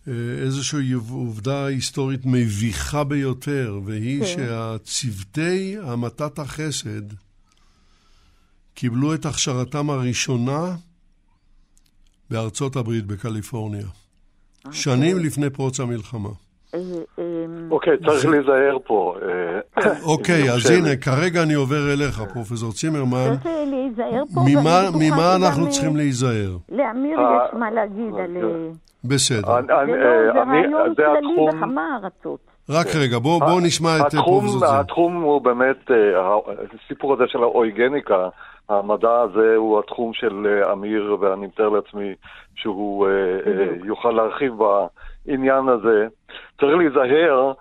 אה, 0.09 0.13
איזושהי 0.43 0.93
עובדה 0.93 1.67
היסטורית 1.67 2.21
מביכה 2.25 3.05
ביותר, 3.05 3.81
והיא 3.85 4.21
כן. 4.21 4.27
שהצוותי 4.27 5.77
המתת 5.83 6.39
החסד 6.39 7.13
קיבלו 8.75 9.15
את 9.15 9.27
הכשרתם 9.27 9.91
הראשונה 9.91 10.77
בארצות 12.31 12.77
הברית, 12.77 13.07
בקליפורניה. 13.07 13.87
אה, 14.67 14.73
שנים 14.73 15.17
כן. 15.17 15.23
לפני 15.23 15.51
פרוץ 15.51 15.81
המלחמה. 15.81 16.31
אה, 17.19 17.25
אוקיי, 17.71 17.97
צריך 18.07 18.27
להיזהר 18.27 18.79
פה. 18.85 19.15
אוקיי, 20.13 20.51
אז 20.51 20.71
הנה, 20.71 20.97
כרגע 20.97 21.43
אני 21.43 21.55
עובר 21.55 21.93
אליך, 21.93 22.23
פרופסור 22.33 22.73
צימרמן. 22.73 23.37
צריך 23.43 23.47
להיזהר 23.71 24.23
פה, 24.35 24.41
ממה 24.95 25.37
אנחנו 25.37 25.71
צריכים 25.71 25.97
להיזהר? 25.97 26.57
לאמיר 26.69 27.19
יש 27.21 27.59
מה 27.59 27.71
להגיד 27.71 28.15
על... 28.15 28.37
בסדר. 29.05 29.53
זה 29.67 29.73
רעיון 29.73 30.95
כללי 30.95 31.47
בכמה 31.49 31.99
ארצות. 32.05 32.41
רק 32.71 32.87
רגע, 32.97 33.19
בואו 33.19 33.61
נשמע 33.61 33.97
את 33.97 34.15
פרופסור 34.15 34.61
צימרמן. 34.61 34.81
התחום 34.81 35.23
הוא 35.23 35.41
באמת, 35.43 35.91
הסיפור 36.85 37.13
הזה 37.13 37.25
של 37.27 37.43
האויגניקה, 37.43 38.29
המדע 38.69 39.21
הזה 39.21 39.57
הוא 39.57 39.79
התחום 39.79 40.13
של 40.13 40.47
אה, 40.47 40.73
אמיר, 40.73 41.17
ואני 41.21 41.47
מתאר 41.47 41.69
לעצמי 41.69 42.15
שהוא 42.55 43.07
אה, 43.07 43.13
אה, 43.47 43.67
יוכל 43.85 44.11
להרחיב 44.11 44.55
בעניין 45.27 45.69
הזה. 45.69 46.07
צריך 46.61 46.77
להיזהר 46.77 47.53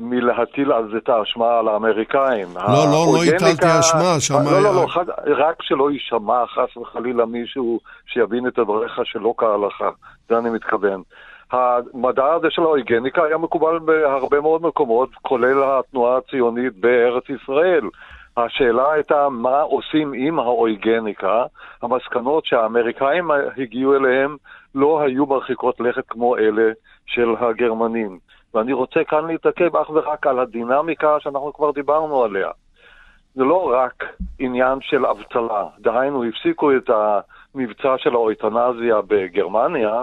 מלהטיל 0.00 0.72
על 0.72 0.88
זה 0.92 0.96
את 0.96 1.08
האשמה 1.08 1.58
על 1.58 1.68
האמריקאים. 1.68 2.48
לא, 2.56 2.84
לא, 2.92 3.06
לא 3.14 3.24
הטלתי 3.24 3.66
אשמה, 3.80 4.20
שמע... 4.20 4.38
לא, 4.44 4.62
לא, 4.62 4.74
לא, 4.74 4.86
רק 5.26 5.62
שלא 5.62 5.90
יישמע 5.90 6.46
חס 6.46 6.76
וחלילה 6.76 7.26
מישהו 7.26 7.80
שיבין 8.06 8.46
את 8.46 8.58
דבריך 8.58 9.00
שלא 9.04 9.34
כהלכה, 9.36 9.90
זה 10.28 10.38
אני 10.38 10.50
מתכוון. 10.50 11.02
המדע 11.52 12.32
הזה 12.32 12.46
של 12.50 12.62
האויגניקה 12.62 13.24
היה 13.24 13.38
מקובל 13.38 13.78
בהרבה 13.78 14.40
מאוד 14.40 14.62
מקומות, 14.62 15.08
כולל 15.22 15.62
התנועה 15.64 16.16
הציונית 16.16 16.76
בארץ 16.76 17.24
ישראל. 17.28 17.88
השאלה 18.36 18.92
הייתה 18.92 19.28
מה 19.28 19.60
עושים 19.60 20.12
עם 20.16 20.38
האויגניקה. 20.38 21.44
המסקנות 21.82 22.46
שהאמריקאים 22.46 23.30
הגיעו 23.58 23.96
אליהם 23.96 24.36
לא 24.74 25.02
היו 25.02 25.26
מרחיקות 25.26 25.80
לכת 25.80 26.04
כמו 26.08 26.36
אלה 26.36 26.72
של 27.06 27.34
הגרמנים. 27.38 28.18
ואני 28.54 28.72
רוצה 28.72 29.04
כאן 29.04 29.26
להתעכב 29.26 29.76
אך 29.76 29.90
ורק 29.90 30.26
על 30.26 30.38
הדינמיקה 30.38 31.16
שאנחנו 31.20 31.52
כבר 31.52 31.70
דיברנו 31.70 32.24
עליה. 32.24 32.48
זה 33.34 33.44
לא 33.44 33.72
רק 33.74 34.04
עניין 34.38 34.78
של 34.80 35.06
אבטלה, 35.06 35.64
דהיינו 35.78 36.24
הפסיקו 36.24 36.76
את 36.76 36.90
המבצע 36.90 37.94
של 37.98 38.14
האויטנזיה 38.14 39.00
בגרמניה 39.06 40.02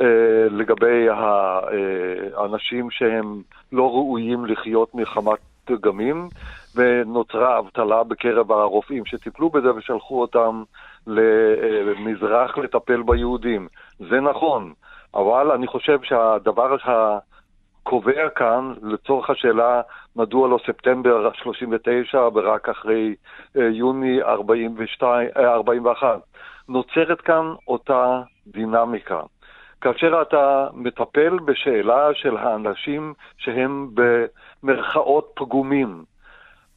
אה, 0.00 0.06
לגבי 0.50 1.08
האנשים 1.10 2.90
שהם 2.90 3.42
לא 3.72 3.90
ראויים 3.90 4.44
לחיות 4.44 4.94
מחמת 4.94 5.38
דגמים, 5.70 6.28
ונוצרה 6.74 7.58
אבטלה 7.58 8.04
בקרב 8.04 8.52
הרופאים 8.52 9.04
שטיפלו 9.06 9.50
בזה 9.50 9.74
ושלחו 9.74 10.20
אותם 10.20 10.62
למזרח 11.06 12.58
לטפל 12.58 13.02
ביהודים. 13.02 13.68
זה 14.08 14.20
נכון, 14.20 14.72
אבל 15.14 15.50
אני 15.50 15.66
חושב 15.66 15.98
שהדבר 16.02 16.76
הקובע 16.84 18.28
כאן, 18.28 18.72
לצורך 18.82 19.30
השאלה 19.30 19.80
מדוע 20.16 20.48
לא 20.48 20.58
ספטמבר 20.66 21.30
39 21.34 22.28
ורק 22.34 22.68
אחרי 22.68 23.14
אה, 23.56 23.62
יוני 23.62 24.22
42, 24.22 25.28
41, 25.36 26.04
אה, 26.04 26.16
נוצרת 26.68 27.20
כאן 27.20 27.54
אותה 27.68 28.20
דינמיקה. 28.46 29.20
כאשר 29.80 30.22
אתה 30.22 30.68
מטפל 30.74 31.38
בשאלה 31.44 32.08
של 32.14 32.36
האנשים 32.36 33.14
שהם 33.38 33.88
במרכאות 34.62 35.32
פגומים, 35.34 36.04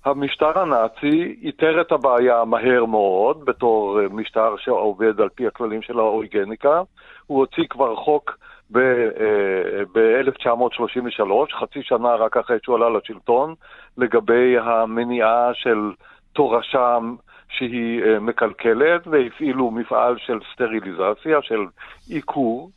המשטר 0.06 0.60
הנאצי 0.60 1.36
איתר 1.42 1.82
את 1.82 1.92
הבעיה 1.92 2.46
מהר 2.46 2.86
מאוד, 2.86 3.46
בתור 3.46 4.00
אה, 4.00 4.06
משטר 4.12 4.56
שעובד 4.58 5.22
על 5.22 5.30
פי 5.30 5.48
הכללים 5.48 5.82
של 5.82 6.00
האורגניקה. 6.00 6.82
הוא 7.28 7.40
הוציא 7.40 7.64
כבר 7.70 7.96
חוק 7.96 8.38
ב-1933, 8.72 11.22
אה, 11.22 11.46
חצי 11.60 11.84
שנה 11.84 12.16
רק 12.16 12.38
אחרי 12.38 12.58
שהוא 12.64 12.76
עלה 12.76 12.90
לשלטון, 12.90 13.54
לגבי 13.98 14.58
המניעה 14.60 15.50
של 15.54 15.92
תורשה 16.34 16.98
שהיא 17.50 18.04
אה, 18.04 18.20
מקלקלת, 18.20 19.08
והפעילו 19.08 19.72
מפעל 19.72 20.18
של 20.18 20.40
סטריליזציה, 20.54 21.42
של 21.42 21.66
עיקור. 22.10 22.70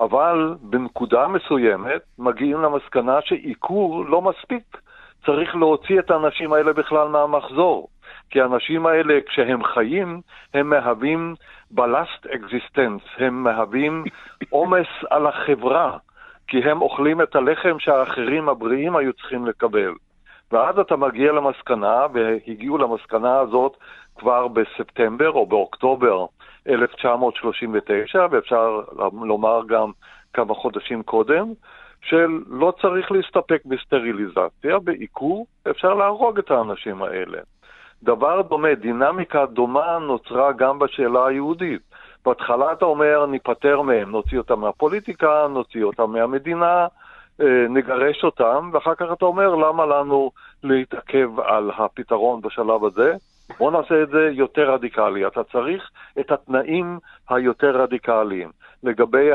אבל 0.00 0.54
בנקודה 0.60 1.28
מסוימת 1.28 2.02
מגיעים 2.18 2.62
למסקנה 2.62 3.18
שעיקור 3.24 4.04
לא 4.04 4.22
מספיק. 4.22 4.81
צריך 5.26 5.56
להוציא 5.56 5.98
את 5.98 6.10
האנשים 6.10 6.52
האלה 6.52 6.72
בכלל 6.72 7.08
מהמחזור. 7.08 7.88
כי 8.30 8.40
האנשים 8.40 8.86
האלה, 8.86 9.18
כשהם 9.28 9.64
חיים, 9.64 10.20
הם 10.54 10.70
מהווים 10.70 11.34
Ballastexistenz, 11.70 13.02
הם 13.18 13.42
מהווים 13.42 14.04
עומס 14.50 14.86
על 15.10 15.26
החברה, 15.26 15.96
כי 16.46 16.58
הם 16.58 16.82
אוכלים 16.82 17.22
את 17.22 17.36
הלחם 17.36 17.78
שהאחרים 17.78 18.48
הבריאים 18.48 18.96
היו 18.96 19.12
צריכים 19.12 19.46
לקבל. 19.46 19.92
ואז 20.52 20.78
אתה 20.78 20.96
מגיע 20.96 21.32
למסקנה, 21.32 22.06
והגיעו 22.12 22.78
למסקנה 22.78 23.38
הזאת 23.38 23.76
כבר 24.16 24.48
בספטמבר 24.48 25.30
או 25.30 25.46
באוקטובר 25.46 26.26
1939, 26.68 28.26
ואפשר 28.30 28.80
לומר 29.12 29.60
גם 29.66 29.90
כמה 30.32 30.54
חודשים 30.54 31.02
קודם, 31.02 31.52
של 32.02 32.40
לא 32.46 32.72
צריך 32.80 33.12
להסתפק 33.12 33.62
בסטריליזציה, 33.64 34.78
בעיקור, 34.78 35.46
אפשר 35.70 35.94
להרוג 35.94 36.38
את 36.38 36.50
האנשים 36.50 37.02
האלה. 37.02 37.38
דבר 38.02 38.42
דומה, 38.42 38.74
דינמיקה 38.74 39.46
דומה 39.46 39.98
נוצרה 39.98 40.52
גם 40.52 40.78
בשאלה 40.78 41.26
היהודית. 41.26 41.82
בהתחלה 42.24 42.72
אתה 42.72 42.84
אומר, 42.84 43.26
ניפטר 43.26 43.82
מהם, 43.82 44.10
נוציא 44.10 44.38
אותם 44.38 44.60
מהפוליטיקה, 44.60 45.46
נוציא 45.50 45.84
אותם 45.84 46.10
מהמדינה, 46.10 46.86
אה, 47.40 47.66
נגרש 47.68 48.24
אותם, 48.24 48.70
ואחר 48.72 48.94
כך 48.94 49.06
אתה 49.12 49.24
אומר, 49.24 49.54
למה 49.54 49.86
לנו 49.86 50.30
להתעכב 50.62 51.40
על 51.40 51.70
הפתרון 51.76 52.40
בשלב 52.40 52.84
הזה? 52.84 53.14
בוא 53.58 53.70
נעשה 53.70 54.02
את 54.02 54.08
זה 54.08 54.28
יותר 54.32 54.72
רדיקלי. 54.72 55.26
אתה 55.26 55.44
צריך 55.44 55.90
את 56.20 56.30
התנאים 56.30 56.98
היותר 57.28 57.82
רדיקליים. 57.82 58.50
לגבי 58.82 59.30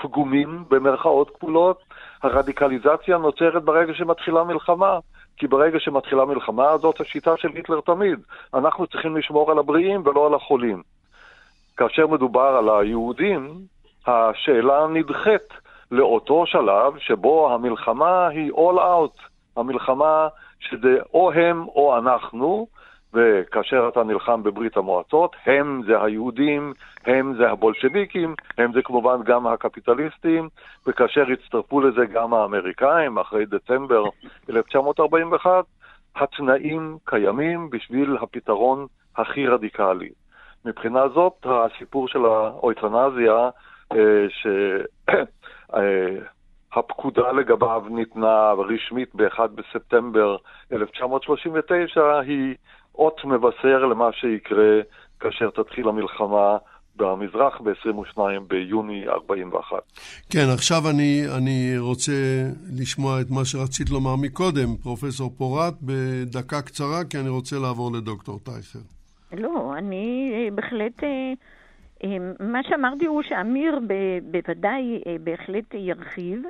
הפגומים, 0.00 0.64
במרכאות 0.68 1.30
כפולות, 1.30 1.80
הרדיקליזציה 2.22 3.18
נוצרת 3.18 3.64
ברגע 3.64 3.94
שמתחילה 3.94 4.44
מלחמה. 4.44 4.98
כי 5.36 5.46
ברגע 5.46 5.80
שמתחילה 5.80 6.24
מלחמה, 6.24 6.78
זאת 6.78 7.00
השיטה 7.00 7.36
של 7.36 7.48
היטלר 7.54 7.80
תמיד. 7.80 8.18
אנחנו 8.54 8.86
צריכים 8.86 9.16
לשמור 9.16 9.50
על 9.50 9.58
הבריאים 9.58 10.02
ולא 10.06 10.26
על 10.26 10.34
החולים. 10.34 10.82
כאשר 11.76 12.06
מדובר 12.06 12.56
על 12.58 12.68
היהודים, 12.68 13.50
השאלה 14.06 14.86
נדחית 14.86 15.48
לאותו 15.90 16.46
שלב 16.46 16.98
שבו 16.98 17.52
המלחמה 17.52 18.28
היא 18.28 18.52
all 18.52 18.78
out. 18.78 19.20
המלחמה 19.56 20.28
שזה 20.60 20.96
או 21.14 21.32
הם 21.32 21.66
או 21.68 21.98
אנחנו, 21.98 22.66
וכאשר 23.14 23.88
אתה 23.88 24.02
נלחם 24.02 24.42
בברית 24.42 24.76
המועצות, 24.76 25.36
הם 25.46 25.82
זה 25.86 26.02
היהודים, 26.02 26.72
הם 27.06 27.34
זה 27.38 27.50
הבולשביקים, 27.50 28.34
הם 28.58 28.72
זה 28.72 28.82
כמובן 28.82 29.22
גם 29.24 29.46
הקפיטליסטים, 29.46 30.48
וכאשר 30.86 31.24
הצטרפו 31.32 31.80
לזה 31.80 32.06
גם 32.06 32.34
האמריקאים 32.34 33.18
אחרי 33.18 33.46
דצמבר 33.46 34.04
1941, 34.50 35.64
התנאים 36.16 36.96
קיימים 37.04 37.70
בשביל 37.70 38.16
הפתרון 38.20 38.86
הכי 39.16 39.46
רדיקלי. 39.46 40.10
מבחינה 40.64 41.08
זאת, 41.08 41.46
הסיפור 41.46 42.08
של 42.08 42.24
האויטרנזיה, 42.24 43.50
אה, 43.92 44.26
שהפקודה 46.72 47.32
לגביו 47.32 47.84
ניתנה 47.90 48.52
רשמית 48.52 49.14
ב-1 49.14 49.46
בספטמבר 49.54 50.36
1939, 50.72 52.18
היא 52.18 52.54
אות 53.00 53.24
מבשר 53.24 53.86
למה 53.86 54.12
שיקרה 54.12 54.80
כאשר 55.20 55.50
תתחיל 55.50 55.88
המלחמה 55.88 56.56
במזרח 56.96 57.60
ב-22 57.60 58.20
ביוני 58.48 59.08
41. 59.08 59.76
כן, 60.30 60.46
עכשיו 60.54 60.90
אני, 60.90 61.22
אני 61.38 61.78
רוצה 61.78 62.12
לשמוע 62.80 63.20
את 63.20 63.30
מה 63.30 63.44
שרצית 63.44 63.90
לומר 63.90 64.16
מקודם, 64.16 64.76
פרופסור 64.82 65.30
פורט, 65.38 65.74
בדקה 65.82 66.62
קצרה, 66.62 67.04
כי 67.10 67.18
אני 67.18 67.28
רוצה 67.28 67.56
לעבור 67.58 67.92
לדוקטור 67.92 68.38
טייכר. 68.38 68.78
לא, 69.32 69.74
אני 69.78 70.32
אה, 70.34 70.48
בהחלט... 70.54 71.04
אה, 71.04 71.32
אה, 72.04 72.16
מה 72.40 72.60
שאמרתי 72.68 73.06
הוא 73.06 73.22
שאמיר 73.22 73.78
בוודאי 74.30 75.02
בהחלט 75.20 75.74
ירחיב. 75.74 76.42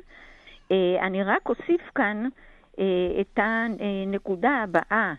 אני 1.00 1.22
רק 1.22 1.48
אוסיף 1.48 1.80
כאן 1.94 2.28
את 3.20 3.38
הנקודה 3.38 4.50
הבאה 4.50 5.14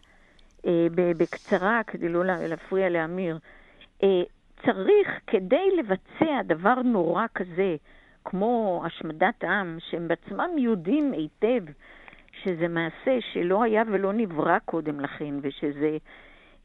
בקצרה, 0.95 1.82
כדי 1.88 2.10
לא 2.10 2.24
להפריע 2.26 2.89
לאמיר. 2.89 3.39
צריך, 4.65 5.19
כדי 5.28 5.69
לבצע 5.78 6.41
דבר 6.45 6.82
נורא 6.82 7.26
כזה, 7.36 7.76
כמו 8.26 8.84
השמדת 8.86 9.43
עם, 9.43 9.78
שהם 9.80 10.08
בעצמם 10.08 10.50
יודעים 10.58 11.12
היטב 11.12 11.63
שזה 12.43 12.67
מעשה 12.67 13.17
שלא 13.34 13.63
היה 13.63 13.84
ולא 13.88 14.13
נברא 14.13 14.60
קודם 14.65 15.00
לכן, 15.00 15.34
ושזה 15.41 15.97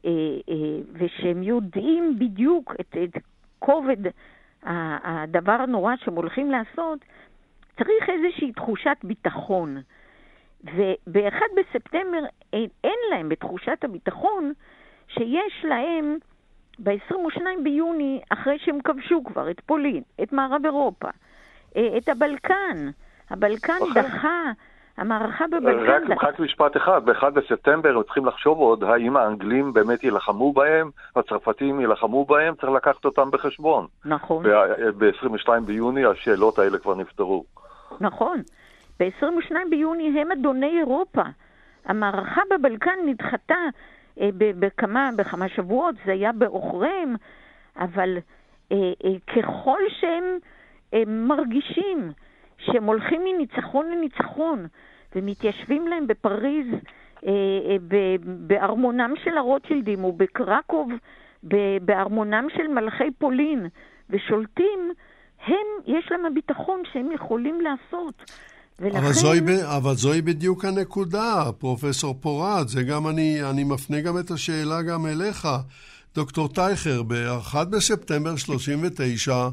אה, 0.05 0.11
אה, 0.49 0.55
ושהם 0.93 1.43
יודעים 1.43 2.19
בדיוק 2.19 2.73
את, 2.79 2.97
את 3.03 3.21
כובד 3.59 3.97
הדבר 4.63 5.51
הנורא 5.51 5.95
שהם 5.95 6.15
הולכים 6.15 6.51
לעשות, 6.51 6.99
צריך 7.77 8.09
איזושהי 8.09 8.51
תחושת 8.51 8.97
ביטחון. 9.03 9.81
וב-1 10.63 11.41
בספטמבר 11.57 12.25
אין, 12.53 12.67
אין 12.83 12.99
להם 13.09 13.29
בתחושת 13.29 13.83
הביטחון 13.83 14.53
שיש 15.07 15.63
להם 15.63 16.17
ב-22 16.79 17.41
ביוני, 17.63 18.21
אחרי 18.29 18.59
שהם 18.59 18.81
כבשו 18.81 19.23
כבר 19.23 19.51
את 19.51 19.59
פולין, 19.65 20.03
את 20.23 20.33
מערב 20.33 20.65
אירופה, 20.65 21.07
אה, 21.77 21.97
את 21.97 22.09
הבלקן. 22.09 22.89
הבלקן 23.29 23.79
דחה 23.95 24.51
המערכה 24.97 25.45
בבלקן... 25.47 26.11
רק, 26.11 26.23
רק 26.23 26.39
משפט 26.39 26.77
אחד, 26.77 27.05
ב-1 27.05 27.29
בספטמבר 27.29 27.89
הם 27.97 28.03
צריכים 28.03 28.25
לחשוב 28.25 28.57
עוד 28.57 28.83
האם 28.83 29.17
האנגלים 29.17 29.73
באמת 29.73 30.03
יילחמו 30.03 30.53
בהם, 30.53 30.89
הצרפתים 31.15 31.79
יילחמו 31.79 32.25
בהם, 32.25 32.55
צריך 32.55 32.71
לקחת 32.71 33.05
אותם 33.05 33.31
בחשבון. 33.31 33.87
נכון. 34.05 34.43
ב-22 34.97 35.49
ביוני 35.65 36.05
השאלות 36.05 36.59
האלה 36.59 36.77
כבר 36.77 36.95
נפתרו. 36.95 37.43
נכון. 37.99 38.41
ב-22 38.99 39.55
ביוני 39.69 40.21
הם 40.21 40.31
אדוני 40.31 40.79
אירופה. 40.79 41.21
המערכה 41.85 42.41
בבלקן 42.51 42.99
נדחתה 43.05 43.55
אה, 44.21 44.29
בכמה, 44.37 45.09
בכמה 45.17 45.49
שבועות, 45.49 45.95
זה 46.05 46.11
היה 46.11 46.31
בעוכריהם, 46.31 47.15
אבל 47.77 48.17
אה, 48.71 48.77
אה, 49.05 49.11
ככל 49.35 49.79
שהם 49.99 50.23
אה, 50.93 51.03
מרגישים 51.07 52.11
שהם 52.57 52.83
הולכים 52.83 53.21
מניצחון 53.23 53.89
לניצחון 53.89 54.67
ומתיישבים 55.15 55.87
להם 55.87 56.07
בפריז, 56.07 56.67
אה, 57.25 57.31
אה, 57.91 58.15
בארמונם 58.23 59.13
של 59.23 59.37
הרוטשילדים 59.37 60.05
ובקרקוב, 60.05 60.89
בארמונם 61.81 62.47
של 62.55 62.67
מלכי 62.67 63.11
פולין, 63.17 63.67
ושולטים, 64.09 64.93
הם, 65.45 65.67
יש 65.85 66.11
להם 66.11 66.25
הביטחון 66.25 66.81
שהם 66.93 67.11
יכולים 67.11 67.61
לעשות. 67.61 68.31
ולכן... 68.79 68.97
אבל, 68.97 69.13
זוהי, 69.13 69.39
אבל 69.63 69.95
זוהי 69.95 70.21
בדיוק 70.21 70.65
הנקודה, 70.65 71.49
פרופסור 71.57 72.15
פורת, 72.19 72.69
זה 72.69 72.83
גם 72.83 73.07
אני, 73.07 73.43
אני 73.49 73.63
מפנה 73.63 74.01
גם 74.01 74.19
את 74.19 74.31
השאלה 74.31 74.81
גם 74.81 75.05
אליך. 75.05 75.47
דוקטור 76.15 76.49
טייכר, 76.49 77.03
ב-1 77.07 77.63
בספטמבר 77.63 78.35
39, 78.35 79.49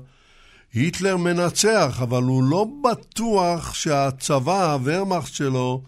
היטלר 0.74 1.16
מנצח, 1.16 1.98
אבל 2.02 2.22
הוא 2.22 2.44
לא 2.44 2.66
בטוח 2.90 3.74
שהצבא, 3.74 4.72
הוורמאכט 4.72 5.32
שלו, 5.32 5.82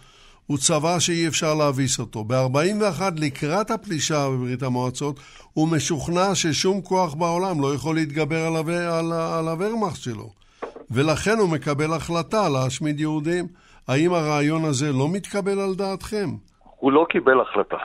הוא 0.46 0.59
צבא 0.59 0.99
שאי 0.99 1.29
אפשר 1.29 1.55
להביס 1.55 1.99
אותו. 1.99 2.25
ב-41, 2.25 3.03
לקראת 3.16 3.70
הפלישה 3.70 4.29
בברית 4.29 4.62
המועצות, 4.62 5.20
הוא 5.53 5.68
משוכנע 5.68 6.35
ששום 6.35 6.81
כוח 6.81 7.14
בעולם 7.14 7.61
לא 7.61 7.75
יכול 7.75 7.94
להתגבר 7.94 8.46
על, 8.46 8.57
הוו... 8.57 8.70
על, 8.70 9.12
על 9.12 9.49
הוורמאכט 9.49 10.01
שלו. 10.01 10.45
ולכן 10.90 11.37
הוא 11.38 11.49
מקבל 11.53 11.92
החלטה 11.96 12.49
להשמיד 12.49 13.01
יהודים. 13.01 13.44
האם 13.88 14.12
הרעיון 14.12 14.64
הזה 14.64 14.87
לא 14.92 15.07
מתקבל 15.12 15.59
על 15.61 15.75
דעתכם? 15.75 16.29
הוא 16.77 16.92
לא 16.92 17.07
קיבל 17.09 17.40
החלטה. 17.40 17.77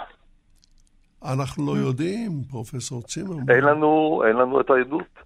אנחנו 1.26 1.66
לא 1.66 1.80
יודעים, 1.80 2.32
פרופסור 2.52 3.02
צימרמן. 3.02 3.50
אין 3.50 3.64
לנו, 3.64 4.22
אין 4.28 4.36
לנו 4.36 4.62
את 4.62 4.70
העדות. 4.70 5.20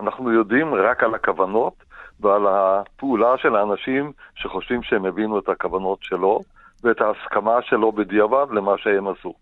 אנחנו 0.00 0.32
יודעים 0.32 0.74
רק 0.74 1.02
על 1.02 1.14
הכוונות 1.14 1.74
ועל 2.20 2.46
הפעולה 2.46 3.38
של 3.38 3.56
האנשים 3.56 4.12
שחושבים 4.34 4.82
שהם 4.82 5.04
הבינו 5.04 5.38
את 5.38 5.48
הכוונות 5.48 5.98
שלו 6.02 6.40
ואת 6.84 7.00
ההסכמה 7.00 7.62
שלו 7.62 7.92
בדיעבד 7.92 8.46
למה 8.50 8.72
שהם 8.78 9.08
עשו. 9.08 9.34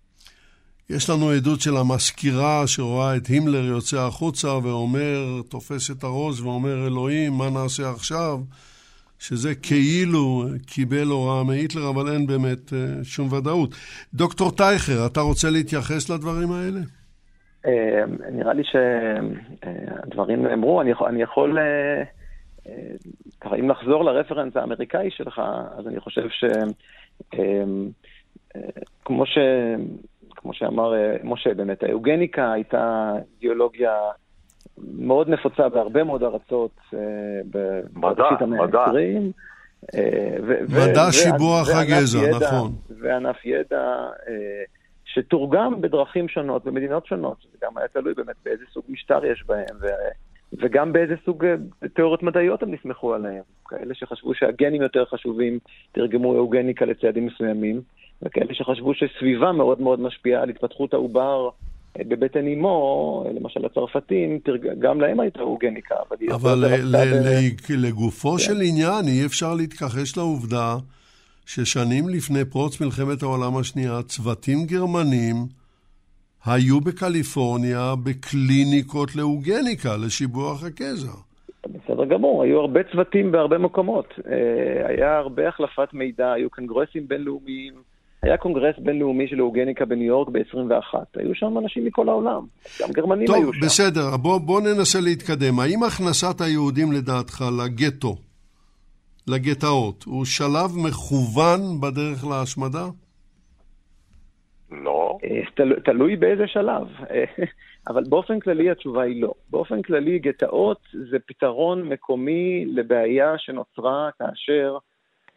יש 0.91 1.11
לנו 1.11 1.30
עדות 1.30 1.61
של 1.61 1.76
המזכירה 1.76 2.66
שרואה 2.66 3.16
את 3.16 3.26
הימלר 3.26 3.64
יוצא 3.64 3.97
החוצה 3.97 4.49
ואומר, 4.49 5.43
תופס 5.49 5.91
את 5.91 6.05
הראש 6.05 6.41
ואומר, 6.41 6.87
אלוהים, 6.87 7.32
מה 7.32 7.51
נעשה 7.51 7.91
עכשיו? 7.91 8.39
שזה 9.18 9.55
כאילו 9.55 10.45
קיבל 10.66 11.07
הוראה 11.07 11.45
מהיטלר, 11.45 11.91
אבל 11.91 12.12
אין 12.12 12.26
באמת 12.26 12.72
אה, 12.72 13.05
שום 13.05 13.32
ודאות. 13.32 13.70
דוקטור 14.14 14.51
טייכר, 14.51 15.07
אתה 15.07 15.20
רוצה 15.20 15.51
להתייחס 15.51 16.11
לדברים 16.11 16.53
האלה? 16.53 16.80
אה, 17.66 18.05
נראה 18.32 18.53
לי 18.53 18.62
שהדברים 18.64 20.47
נאמרו, 20.47 20.80
אני 20.80 20.91
יכול, 20.91 21.09
אני 21.09 21.22
יכול 21.22 21.59
אה, 21.59 22.03
אם 23.59 23.70
לחזור 23.70 24.05
לרפרנס 24.05 24.57
האמריקאי 24.57 25.11
שלך, 25.11 25.41
אז 25.78 25.87
אני 25.87 26.01
חושב 26.01 26.28
שכמו 27.32 29.26
ש... 29.26 29.39
כמו 30.37 30.55
שאמר 30.55 30.95
אה, 30.95 31.16
משה, 31.24 31.55
באמת, 31.55 31.82
האוגניקה 31.82 32.53
הייתה 32.53 33.12
אידיאולוגיה 33.34 33.93
מאוד 34.78 35.28
נפוצה 35.28 35.68
בהרבה 35.68 36.05
מאוד 36.05 36.22
ארצות 36.22 36.80
בראשית 37.93 38.41
המאה 38.41 38.64
ה-20. 38.64 39.32
מדע 40.68 41.12
שיבוח 41.12 41.68
הגזע, 41.68 42.18
נכון. 42.30 42.72
וענף 43.01 43.37
ידע 43.45 44.09
שתורגם 45.05 45.80
בדרכים 45.80 46.28
שונות 46.28 46.64
במדינות 46.64 47.07
שונות, 47.07 47.37
זה 47.53 47.59
גם 47.62 47.78
היה 47.78 47.89
תלוי 47.89 48.14
באמת 48.14 48.37
באיזה 48.45 48.64
סוג 48.72 48.84
משטר 48.89 49.24
יש 49.24 49.45
בהם, 49.47 49.76
ו... 49.80 49.87
וגם 50.53 50.93
באיזה 50.93 51.14
סוג 51.24 51.47
תיאוריות 51.95 52.22
מדעיות 52.22 52.62
הם 52.62 52.74
נסמכו 52.74 53.14
עליהם. 53.14 53.43
כאלה 53.68 53.95
שחשבו 53.95 54.34
שהגנים 54.34 54.82
יותר 54.82 55.05
חשובים, 55.05 55.59
תרגמו 55.93 56.39
אוגניקה 56.39 56.84
לצעדים 56.84 57.26
מסוימים, 57.26 57.80
וכאלה 58.23 58.55
שחשבו 58.55 58.93
שסביבה 58.95 59.53
מאוד 59.53 59.81
מאוד 59.81 60.01
משפיעה 60.01 60.43
על 60.43 60.49
התפתחות 60.49 60.95
העובר 60.95 61.49
אה, 61.99 62.05
בבטן 62.09 62.47
אימו, 62.47 63.25
למשל 63.35 63.64
הצרפתים, 63.64 64.39
גם 64.79 65.01
להם 65.01 65.21
הייתה 65.21 65.41
אוגניקה. 65.41 65.95
אבל 66.35 66.64
לגופו 67.79 68.39
של 68.39 68.57
עניין 68.69 69.05
אי 69.09 69.27
אפשר 69.27 69.55
להתכחש 69.55 70.17
לעובדה 70.17 70.77
ששנים 71.47 72.09
לפני 72.09 72.45
פרוץ 72.45 72.81
מלחמת 72.81 73.23
העולם 73.23 73.57
השנייה, 73.57 74.03
צוותים 74.03 74.59
גרמנים 74.67 75.37
היו 76.47 76.81
בקליפורניה 76.81 77.95
בקליניקות 78.05 79.17
לאוגניקה, 79.17 79.97
לשיבוח 80.07 80.64
הגזע. 80.64 81.12
בסדר 81.67 82.05
גמור, 82.05 82.43
היו 82.43 82.61
הרבה 82.61 82.81
צוותים 82.93 83.33
בהרבה 83.33 83.59
מקומות. 83.59 84.14
אה, 84.31 84.89
היה 84.89 85.17
הרבה 85.17 85.49
החלפת 85.49 85.89
מידע, 85.93 86.33
היו 86.33 86.51
קונגרסים 86.51 87.09
בינלאומיים. 87.09 87.75
היה 88.23 88.37
קונגרס 88.37 88.75
בינלאומי 88.79 89.29
של 89.29 89.43
אוגניקה 89.43 89.85
בניו 89.85 90.07
יורק 90.07 90.29
ב-21. 90.29 90.95
היו 91.17 91.35
שם 91.35 91.59
אנשים 91.59 91.85
מכל 91.85 92.09
העולם, 92.09 92.47
גם 92.83 92.89
גרמנים 92.93 93.27
טוב, 93.27 93.37
היו 93.37 93.53
שם. 93.53 93.61
טוב, 93.61 93.67
בסדר, 93.67 94.17
בוא, 94.17 94.39
בוא 94.39 94.61
ננסה 94.61 94.99
להתקדם. 95.01 95.61
האם 95.61 95.83
הכנסת 95.83 96.41
היהודים 96.41 96.93
לדעתך 96.93 97.45
לגטו, 97.64 98.17
לגטאות, 99.29 100.05
הוא 100.05 100.25
שלב 100.25 100.71
מכוון 100.87 101.61
בדרך 101.81 102.27
להשמדה? 102.31 102.87
לא. 104.71 105.19
אה, 105.25 105.51
תל, 105.55 105.73
תלוי 105.85 106.17
באיזה 106.17 106.47
שלב, 106.47 106.87
אבל 107.89 108.05
באופן 108.09 108.41
כללי 108.41 108.71
התשובה 108.71 109.03
היא 109.03 109.23
לא. 109.23 109.33
באופן 109.51 109.83
כללי 109.83 110.19
גטאות 110.19 110.81
זה 111.11 111.17
פתרון 111.27 111.83
מקומי 111.83 112.64
לבעיה 112.67 113.35
שנוצרה 113.39 114.09
כאשר 114.19 114.79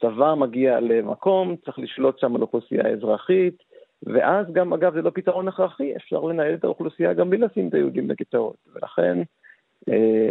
צבא 0.01 0.35
מגיע 0.35 0.79
למקום, 0.79 1.55
צריך 1.65 1.79
לשלוט 1.79 2.19
שם 2.19 2.35
על 2.35 2.41
אוכלוסייה 2.41 2.87
אזרחית, 2.87 3.63
ואז 4.03 4.45
גם, 4.53 4.73
אגב, 4.73 4.93
זה 4.93 5.01
לא 5.01 5.11
פתרון 5.13 5.47
הכרחי, 5.47 5.95
אפשר 5.95 6.19
לנהל 6.21 6.53
את 6.53 6.63
האוכלוסייה 6.63 7.13
גם 7.13 7.29
בלי 7.29 7.39
לשים 7.39 7.67
את 7.67 7.73
היהודים 7.73 8.07
בגטאות. 8.07 8.55
ולכן 8.75 9.17
אה, 9.89 10.29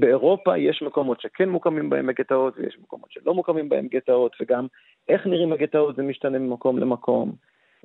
באירופה 0.00 0.58
יש 0.58 0.82
מקומות 0.82 1.20
שכן 1.20 1.48
מוקמים 1.48 1.90
בהם 1.90 2.10
גטאות, 2.10 2.54
ויש 2.58 2.78
מקומות 2.82 3.10
שלא 3.10 3.34
מוקמים 3.34 3.68
בהם 3.68 3.88
גטאות, 3.88 4.36
וגם 4.40 4.66
איך 5.08 5.26
נראים 5.26 5.52
הגטאות 5.52 5.96
זה 5.96 6.02
משתנה 6.02 6.38
ממקום 6.38 6.78
למקום. 6.78 7.32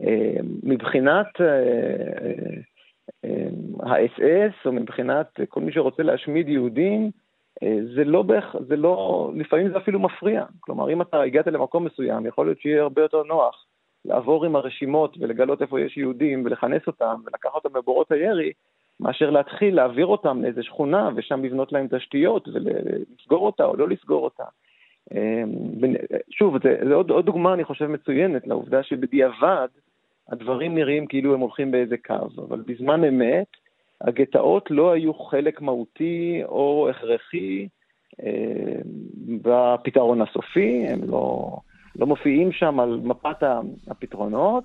אה, 0.01 0.37
מבחינת 0.63 1.27
האס-אס, 3.79 4.21
אה, 4.21 4.65
או 4.65 4.71
מבחינת 4.71 5.39
כל 5.49 5.61
מי 5.61 5.71
שרוצה 5.71 6.03
להשמיד 6.03 6.49
יהודים, 6.49 7.11
זה 7.95 8.03
לא 8.03 8.21
בערך, 8.21 8.55
זה 8.67 8.75
לא, 8.75 9.29
לפעמים 9.35 9.69
זה 9.69 9.77
אפילו 9.77 9.99
מפריע. 9.99 10.45
כלומר, 10.59 10.89
אם 10.89 11.01
אתה 11.01 11.21
הגעת 11.21 11.47
למקום 11.47 11.85
מסוים, 11.85 12.25
יכול 12.25 12.45
להיות 12.45 12.59
שיהיה 12.59 12.81
הרבה 12.81 13.01
יותר 13.01 13.23
נוח 13.23 13.65
לעבור 14.05 14.45
עם 14.45 14.55
הרשימות 14.55 15.17
ולגלות 15.19 15.61
איפה 15.61 15.81
יש 15.81 15.97
יהודים 15.97 16.45
ולכנס 16.45 16.87
אותם 16.87 17.15
ולקחת 17.25 17.55
אותם 17.55 17.77
מבורות 17.77 18.11
הירי, 18.11 18.51
מאשר 18.99 19.29
להתחיל 19.29 19.75
להעביר 19.75 20.05
אותם 20.05 20.43
לאיזה 20.43 20.63
שכונה 20.63 21.09
ושם 21.15 21.43
לבנות 21.43 21.71
להם 21.71 21.87
תשתיות 21.91 22.47
ולסגור 22.47 23.45
אותה 23.45 23.65
או 23.65 23.75
לא 23.75 23.87
לסגור 23.87 24.23
אותה. 24.23 24.43
אמ, 25.13 25.51
שוב, 26.29 26.57
זה, 26.63 26.95
עוד, 26.95 27.09
עוד 27.09 27.25
דוגמה, 27.25 27.53
אני 27.53 27.63
חושב, 27.63 27.87
מצוינת 27.87 28.47
לעובדה 28.47 28.83
שבדיעבד 28.83 29.67
הדברים 30.29 30.75
נראים 30.75 31.07
כאילו 31.07 31.33
הם 31.33 31.39
הולכים 31.39 31.71
באיזה 31.71 31.95
קו, 31.97 32.27
אבל 32.37 32.61
בזמן 32.61 33.03
אמת 33.03 33.47
הגטאות 34.01 34.71
לא 34.71 34.91
היו 34.91 35.13
חלק 35.13 35.61
מהותי 35.61 36.41
או 36.43 36.89
הכרחי 36.89 37.67
אמ, 38.23 38.81
בפתרון 39.41 40.21
הסופי, 40.21 40.85
הם 40.87 40.99
לא, 41.03 41.57
לא 41.95 42.05
מופיעים 42.07 42.51
שם 42.51 42.79
על 42.79 42.99
מפת 43.03 43.43
הפתרונות, 43.87 44.63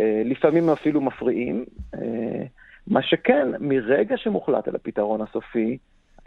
אה, 0.00 0.22
לפעמים 0.24 0.70
אפילו 0.70 1.00
מפריעים. 1.00 1.64
אה, 1.94 2.44
מה 2.86 3.02
שכן, 3.02 3.48
מרגע 3.60 4.16
שמוחלט 4.16 4.68
על 4.68 4.76
הפתרון 4.76 5.20
הסופי, 5.20 5.78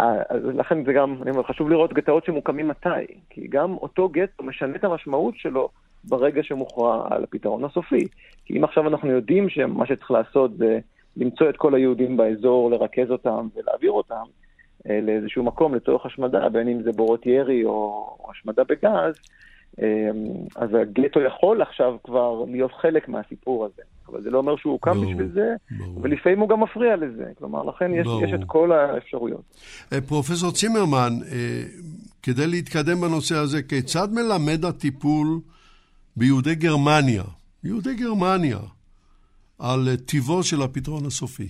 אה, 0.02 0.14
לכן 0.38 0.86
זה 0.86 0.94
גם, 0.94 1.16
אני 1.22 1.32
אומר, 1.32 1.44
חשוב 1.44 1.70
לראות 1.70 1.94
גטאות 1.94 2.26
שמוקמים 2.26 2.68
מתי, 2.68 3.06
כי 3.30 3.48
גם 3.48 3.74
אותו 3.74 4.10
גטו 4.10 4.44
משנה 4.44 4.76
את 4.76 4.84
המשמעות 4.84 5.38
שלו 5.38 5.70
ברגע 6.04 6.44
שמוכרע 6.44 7.08
על 7.10 7.24
הפתרון 7.24 7.64
הסופי. 7.64 8.08
כי 8.46 8.58
אם 8.58 8.64
עכשיו 8.64 8.88
אנחנו 8.88 9.10
יודעים 9.12 9.50
שמה 9.50 9.86
שצריך 9.86 10.12
לעשות 10.12 10.58
זה 10.58 10.80
למצוא 11.18 11.50
את 11.50 11.58
כל 11.58 11.76
היהודים 11.76 12.18
באזור, 12.18 12.72
לרכז 12.72 13.12
אותם 13.12 13.48
ולהעביר 13.56 13.92
אותם 13.92 14.24
אה, 14.90 15.00
לאיזשהו 15.02 15.44
מקום 15.44 15.76
לצורך 15.76 16.06
השמדה, 16.06 16.50
בין 16.50 16.68
אם 16.68 16.84
זה 16.84 16.92
בורות 16.92 17.26
ירי 17.26 17.66
או 17.66 18.18
השמדה 18.32 18.64
בגז, 18.64 19.16
אה, 19.82 20.10
אז 20.56 20.70
הגטו 20.82 21.22
יכול 21.22 21.62
עכשיו 21.62 21.96
כבר 22.04 22.44
להיות 22.48 22.72
חלק 22.74 23.10
מהסיפור 23.10 23.66
הזה. 23.66 23.82
אבל 24.08 24.22
זה 24.22 24.30
לא 24.30 24.38
אומר 24.38 24.56
שהוא 24.56 24.72
הוקם 24.72 25.02
בשביל 25.02 25.28
זה, 25.34 25.56
ברור. 25.72 26.00
ולפעמים 26.02 26.40
הוא 26.40 26.50
גם 26.50 26.64
מפריע 26.64 26.96
לזה. 26.96 27.26
כלומר, 27.38 27.64
לכן 27.64 27.94
יש, 27.94 28.08
יש 28.24 28.34
את 28.34 28.40
כל 28.46 28.72
האפשרויות. 28.72 29.42
אה, 29.94 30.02
פרופסור 30.02 30.52
צימרמן, 30.52 31.14
כדי 32.24 32.48
להתקדם 32.48 33.02
בנושא 33.02 33.36
הזה, 33.36 33.64
כיצד 33.64 34.08
מלמד 34.12 34.66
הטיפול 34.66 35.40
ביהודי 36.16 36.56
גרמניה, 36.56 37.24
יהודי 37.64 37.96
גרמניה, 37.96 38.58
על 39.60 39.96
טיבו 40.06 40.44
של 40.44 40.62
הפתרון 40.62 41.06
הסופי? 41.06 41.48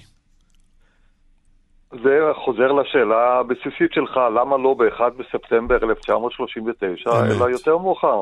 זה 2.04 2.20
חוזר 2.46 2.72
לשאלה 2.72 3.40
הבסיסית 3.40 3.94
שלך, 3.94 4.18
למה 4.18 4.58
לא 4.58 4.74
ב-1 4.74 5.10
בספטמבר 5.10 5.76
1939, 5.84 7.10
אמת. 7.10 7.32
אלא 7.32 7.50
יותר 7.50 7.78
מאוחר. 7.78 8.22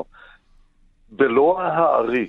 בלא 1.10 1.60
הארי, 1.60 2.28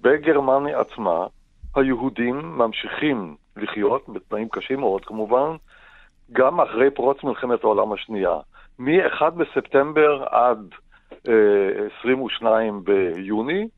בגרמניה 0.00 0.80
עצמה, 0.80 1.26
היהודים 1.74 2.58
ממשיכים 2.58 3.36
לחיות 3.56 4.08
בתנאים 4.08 4.48
קשים 4.48 4.80
מאוד 4.80 5.04
כמובן, 5.04 5.56
גם 6.32 6.60
אחרי 6.60 6.90
פרוץ 6.90 7.24
מלחמת 7.24 7.64
העולם 7.64 7.92
השנייה. 7.92 8.36
מ-1 8.78 9.30
בספטמבר 9.30 10.24
עד 10.30 10.68
אה, 11.28 11.32
22 12.00 12.84
ביוני, 12.84 13.68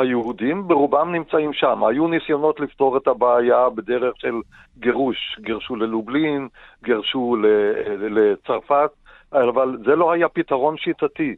היהודים 0.00 0.68
ברובם 0.68 1.12
נמצאים 1.12 1.52
שם. 1.52 1.84
היו 1.84 2.08
ניסיונות 2.08 2.60
לפתור 2.60 2.96
את 2.96 3.06
הבעיה 3.06 3.68
בדרך 3.70 4.14
של 4.16 4.34
גירוש. 4.78 5.38
גירשו 5.40 5.76
ללובלין, 5.76 6.48
גירשו 6.84 7.36
לצרפת, 8.10 8.90
אבל 9.32 9.76
זה 9.84 9.96
לא 9.96 10.12
היה 10.12 10.28
פתרון 10.28 10.76
שיטתי. 10.76 11.36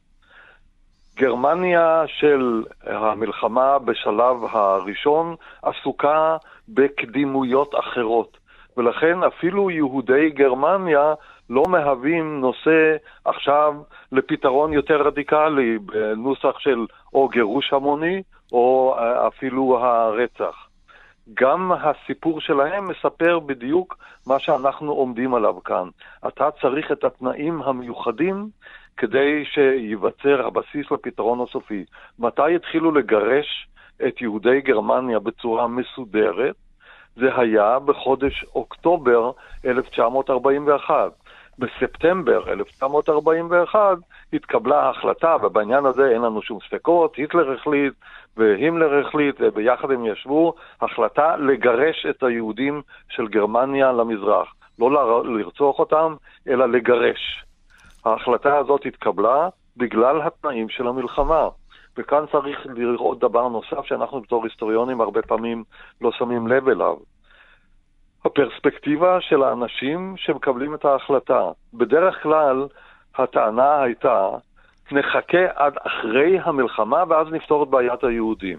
גרמניה 1.16 2.04
של 2.06 2.62
המלחמה 2.86 3.78
בשלב 3.78 4.36
הראשון 4.50 5.34
עסוקה 5.62 6.36
בקדימויות 6.68 7.74
אחרות, 7.78 8.36
ולכן 8.76 9.22
אפילו 9.22 9.70
יהודי 9.70 10.30
גרמניה 10.30 11.14
לא 11.50 11.62
מהווים 11.68 12.40
נושא 12.40 12.96
עכשיו 13.24 13.74
לפתרון 14.12 14.72
יותר 14.72 15.02
רדיקלי 15.02 15.78
בנוסח 15.78 16.58
של 16.58 16.86
או 17.14 17.28
גירוש 17.28 17.72
המוני 17.72 18.22
או 18.52 18.96
אפילו 19.26 19.78
הרצח. 19.78 20.68
גם 21.34 21.72
הסיפור 21.72 22.40
שלהם 22.40 22.88
מספר 22.88 23.38
בדיוק 23.38 23.96
מה 24.26 24.38
שאנחנו 24.38 24.92
עומדים 24.92 25.34
עליו 25.34 25.62
כאן. 25.64 25.88
אתה 26.28 26.50
צריך 26.50 26.92
את 26.92 27.04
התנאים 27.04 27.62
המיוחדים 27.62 28.48
כדי 28.96 29.44
שייווצר 29.44 30.46
הבסיס 30.46 30.90
לפתרון 30.90 31.40
הסופי. 31.40 31.84
מתי 32.18 32.54
התחילו 32.54 32.92
לגרש 32.92 33.68
את 34.08 34.20
יהודי 34.20 34.60
גרמניה 34.60 35.18
בצורה 35.18 35.68
מסודרת? 35.68 36.54
זה 37.16 37.36
היה 37.36 37.78
בחודש 37.78 38.44
אוקטובר 38.54 39.30
1941. 39.64 41.12
בספטמבר 41.62 42.52
1941 42.52 43.98
התקבלה 44.32 44.90
החלטה, 44.90 45.36
ובעניין 45.42 45.86
הזה 45.86 46.08
אין 46.08 46.22
לנו 46.22 46.42
שום 46.42 46.58
ספקות, 46.68 47.16
היטלר 47.16 47.52
החליט 47.52 47.94
והימלר 48.36 49.06
החליט, 49.06 49.36
וביחד 49.40 49.90
הם 49.90 50.06
ישבו, 50.06 50.54
החלטה 50.80 51.36
לגרש 51.36 52.06
את 52.10 52.22
היהודים 52.22 52.82
של 53.08 53.28
גרמניה 53.28 53.92
למזרח. 53.92 54.54
לא 54.78 55.24
לרצוח 55.24 55.78
אותם, 55.78 56.14
אלא 56.48 56.68
לגרש. 56.68 57.44
ההחלטה 58.04 58.58
הזאת 58.58 58.86
התקבלה 58.86 59.48
בגלל 59.76 60.22
התנאים 60.22 60.68
של 60.68 60.86
המלחמה. 60.86 61.48
וכאן 61.96 62.24
צריך 62.32 62.66
לראות 62.74 63.18
דבר 63.18 63.48
נוסף 63.48 63.84
שאנחנו 63.84 64.20
בתור 64.20 64.44
היסטוריונים 64.44 65.00
הרבה 65.00 65.22
פעמים 65.22 65.64
לא 66.00 66.12
שמים 66.12 66.46
לב 66.46 66.68
אליו. 66.68 66.96
הפרספקטיבה 68.24 69.20
של 69.20 69.42
האנשים 69.42 70.14
שמקבלים 70.16 70.74
את 70.74 70.84
ההחלטה. 70.84 71.50
בדרך 71.74 72.22
כלל 72.22 72.66
הטענה 73.18 73.82
הייתה, 73.82 74.28
נחכה 74.92 75.44
עד 75.54 75.74
אחרי 75.86 76.38
המלחמה 76.40 77.04
ואז 77.08 77.26
נפתור 77.32 77.62
את 77.62 77.68
בעיית 77.68 78.04
היהודים. 78.04 78.58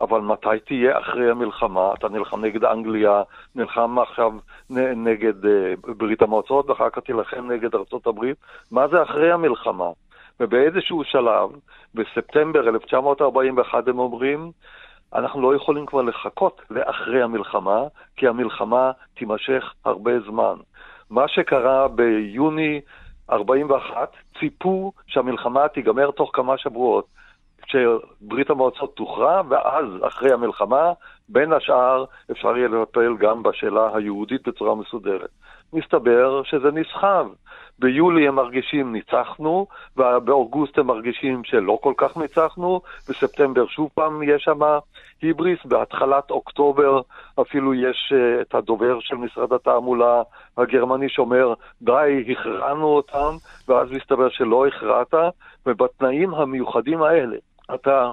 אבל 0.00 0.20
מתי 0.20 0.60
תהיה 0.66 0.98
אחרי 0.98 1.30
המלחמה? 1.30 1.92
אתה 1.98 2.08
נלחם 2.08 2.44
נגד 2.44 2.64
אנגליה, 2.64 3.22
נלחם 3.54 3.98
עכשיו 3.98 4.32
נגד 4.96 5.46
אה, 5.46 5.74
ברית 5.98 6.22
המועצות, 6.22 6.70
ואחר 6.70 6.90
כך 6.90 6.98
תילחם 6.98 7.52
נגד 7.52 7.70
הברית. 8.06 8.36
מה 8.72 8.88
זה 8.88 9.02
אחרי 9.02 9.32
המלחמה? 9.32 9.90
ובאיזשהו 10.40 11.04
שלב, 11.04 11.50
בספטמבר 11.94 12.68
1941 12.68 13.88
הם 13.88 13.98
אומרים, 13.98 14.50
אנחנו 15.14 15.42
לא 15.42 15.56
יכולים 15.56 15.86
כבר 15.86 16.02
לחכות 16.02 16.62
לאחרי 16.70 17.22
המלחמה, 17.22 17.82
כי 18.16 18.28
המלחמה 18.28 18.90
תימשך 19.14 19.74
הרבה 19.84 20.20
זמן. 20.20 20.54
מה 21.10 21.28
שקרה 21.28 21.88
ביוני 21.88 22.80
41, 23.30 24.12
ציפו 24.38 24.92
שהמלחמה 25.06 25.68
תיגמר 25.68 26.10
תוך 26.10 26.30
כמה 26.32 26.58
שבועות. 26.58 27.06
שברית 27.66 28.50
המועצות 28.50 28.96
תוכרע, 28.96 29.42
ואז, 29.48 29.84
אחרי 30.06 30.32
המלחמה, 30.32 30.92
בין 31.28 31.52
השאר, 31.52 32.04
אפשר 32.30 32.56
יהיה 32.56 32.68
לטפל 32.68 33.16
גם 33.16 33.42
בשאלה 33.42 33.96
היהודית 33.96 34.48
בצורה 34.48 34.74
מסודרת. 34.74 35.30
מסתבר 35.72 36.42
שזה 36.42 36.70
נסחב. 36.72 37.26
ביולי 37.80 38.28
הם 38.28 38.34
מרגישים 38.34 38.92
ניצחנו, 38.92 39.66
ובאוגוסט 39.96 40.78
הם 40.78 40.86
מרגישים 40.86 41.44
שלא 41.44 41.78
כל 41.82 41.94
כך 41.96 42.16
ניצחנו, 42.16 42.80
בספטמבר 43.08 43.66
שוב 43.66 43.90
פעם 43.94 44.22
יש 44.22 44.42
שם 44.42 44.60
היבריס, 45.22 45.58
בהתחלת 45.64 46.30
אוקטובר 46.30 47.00
אפילו 47.40 47.74
יש 47.74 48.12
uh, 48.12 48.42
את 48.42 48.54
הדובר 48.54 49.00
של 49.00 49.16
משרד 49.16 49.52
התעמולה 49.52 50.22
הגרמני 50.58 51.08
שאומר, 51.08 51.54
די, 51.82 52.24
הכרענו 52.28 52.86
אותם, 52.86 53.36
ואז 53.68 53.90
מסתבר 53.90 54.28
שלא 54.28 54.66
הכרעת, 54.66 55.14
ובתנאים 55.66 56.34
המיוחדים 56.34 57.02
האלה, 57.02 57.36
אתה 57.74 58.10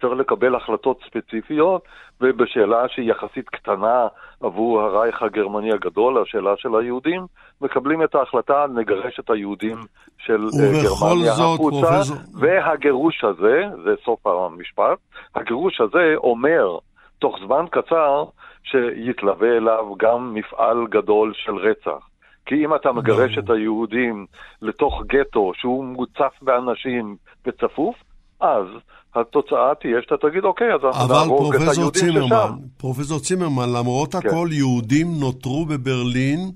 צריך 0.00 0.12
לקבל 0.12 0.54
החלטות 0.54 1.00
ספציפיות, 1.06 1.82
ובשאלה 2.20 2.88
שהיא 2.88 3.10
יחסית 3.10 3.48
קטנה 3.48 4.06
עבור 4.40 4.80
הרייך 4.80 5.22
הגרמני 5.22 5.72
הגדול, 5.72 6.22
השאלה 6.22 6.50
של 6.56 6.76
היהודים, 6.76 7.26
מקבלים 7.60 8.04
את 8.04 8.14
ההחלטה, 8.14 8.66
נגרש 8.74 9.20
את 9.20 9.30
היהודים 9.30 9.76
של 10.18 10.44
אה, 10.44 10.82
גרמניה 10.82 11.32
החוצה, 11.32 11.86
פרופסור... 11.86 12.16
והגירוש 12.40 13.24
הזה, 13.24 13.62
זה 13.84 13.94
סוף 14.04 14.26
המשפט, 14.26 14.98
הגירוש 15.34 15.80
הזה 15.80 16.14
אומר, 16.16 16.78
תוך 17.18 17.38
זמן 17.46 17.64
קצר, 17.70 18.24
שיתלווה 18.62 19.56
אליו 19.56 19.94
גם 19.96 20.34
מפעל 20.34 20.86
גדול 20.90 21.32
של 21.34 21.56
רצח. 21.56 22.08
כי 22.46 22.64
אם 22.64 22.74
אתה 22.74 22.92
מגרש 22.92 23.38
את 23.38 23.50
היהודים 23.50 24.26
לתוך 24.62 25.02
גטו 25.06 25.52
שהוא 25.54 25.84
מוצף 25.84 26.32
באנשים 26.42 27.16
וצפוף, 27.46 27.96
אז 28.40 28.66
התוצאה 29.14 29.74
תהיה 29.80 29.96
שאתה 30.02 30.14
תגיד, 30.28 30.44
אוקיי, 30.44 30.74
אז 30.74 30.80
אנחנו 30.84 31.08
נהרוג 31.14 31.54
את 31.54 31.60
היהודים 31.60 32.02
צימרמן, 32.02 32.26
ששם. 32.26 32.66
פרופסור 32.76 33.18
צימרמן, 33.20 33.72
למרות 33.72 34.14
כן. 34.14 34.28
הכל, 34.28 34.48
יהודים 34.52 35.20
נותרו 35.20 35.66
בברלין 35.66 36.50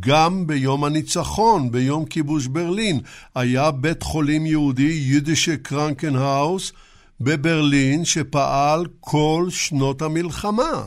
גם 0.00 0.46
ביום 0.46 0.84
הניצחון, 0.84 1.70
ביום 1.70 2.04
כיבוש 2.04 2.46
ברלין. 2.46 3.00
היה 3.34 3.70
בית 3.70 4.02
חולים 4.02 4.46
יהודי, 4.46 4.92
יידישה 4.92 5.56
קרנקנהאוס, 5.56 6.72
בברלין, 7.20 8.04
שפעל 8.04 8.86
כל 9.00 9.46
שנות 9.48 10.02
המלחמה. 10.02 10.84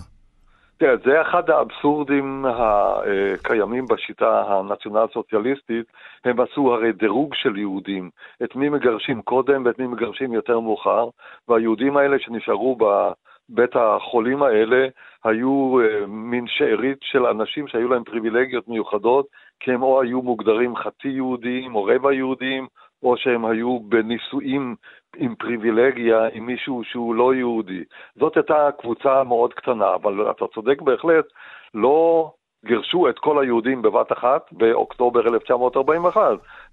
תראה, 0.78 0.96
זה 1.06 1.22
אחד 1.22 1.50
האבסורדים 1.50 2.46
הקיימים 2.46 3.86
בשיטה 3.86 4.44
הנציונל 4.48 5.06
סוציאליסטית. 5.14 5.86
הם 6.26 6.40
עשו 6.40 6.74
הרי 6.74 6.92
דירוג 6.92 7.36
של 7.36 7.58
יהודים, 7.58 8.10
את 8.44 8.56
מי 8.56 8.70
מגרשים 8.70 9.22
קודם 9.22 9.66
ואת 9.66 9.80
מי 9.80 9.88
מגרשים 9.88 10.34
יותר 10.34 10.60
מאוחר, 10.60 11.10
והיהודים 11.48 11.98
האלה 11.98 12.20
שנשארו 12.20 12.78
בבית 12.78 13.76
החולים 13.76 14.44
האלה 14.44 14.88
היו 15.24 15.80
אה, 15.82 16.08
מין 16.08 16.48
שארית 16.48 16.98
של 17.02 17.26
אנשים 17.26 17.68
שהיו 17.68 17.90
להם 17.90 18.04
פריבילגיות 18.04 18.68
מיוחדות, 18.68 19.26
כי 19.60 19.72
הם 19.72 19.84
או 19.84 20.02
היו 20.02 20.22
מוגדרים 20.22 20.76
חצי 20.76 21.08
יהודים 21.08 21.76
או 21.76 21.84
רבע 21.84 22.14
יהודים, 22.14 22.68
או 23.04 23.18
שהם 23.18 23.46
היו 23.46 23.80
בנישואים 23.80 24.76
עם 25.18 25.36
פריבילגיה 25.36 26.28
עם 26.34 26.46
מישהו 26.46 26.82
שהוא 26.84 27.16
לא 27.16 27.36
יהודי. 27.36 27.84
זאת 28.20 28.38
הייתה 28.38 28.70
קבוצה 28.82 29.24
מאוד 29.24 29.54
קטנה, 29.54 29.96
אבל 29.96 30.32
אתה 30.32 30.46
צודק 30.54 30.82
בהחלט, 30.82 31.26
לא 31.74 32.32
גירשו 32.66 33.10
את 33.10 33.20
כל 33.20 33.44
היהודים 33.44 33.82
בבת 33.82 34.12
אחת 34.12 34.42
באוקטובר 34.52 35.28
1941. 35.28 36.22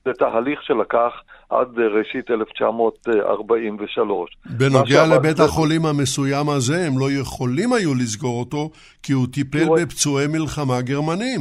זה 0.05 0.11
תהליך 0.19 0.63
שלקח 0.63 1.13
עד 1.51 1.79
ראשית 1.79 2.31
1943. 2.31 4.31
בנוגע 4.47 5.17
לבית 5.17 5.37
זה... 5.37 5.45
החולים 5.45 5.87
המסוים 5.87 6.49
הזה, 6.49 6.87
הם 6.87 6.99
לא 6.99 7.07
יכולים 7.21 7.73
היו 7.73 7.95
לסגור 7.95 8.41
אותו, 8.41 8.71
כי 9.03 9.13
הוא 9.13 9.27
טיפל 9.33 9.65
הוא... 9.69 9.79
בפצועי 9.79 10.27
מלחמה 10.27 10.81
גרמנים. 10.81 11.41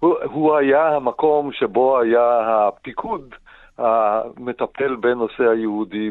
הוא, 0.00 0.14
הוא 0.24 0.56
היה 0.56 0.96
המקום 0.96 1.52
שבו 1.52 2.00
היה 2.00 2.40
הפיקוד 2.68 3.34
המטפל 3.78 4.96
בנושא 4.96 5.42
היהודי 5.42 6.10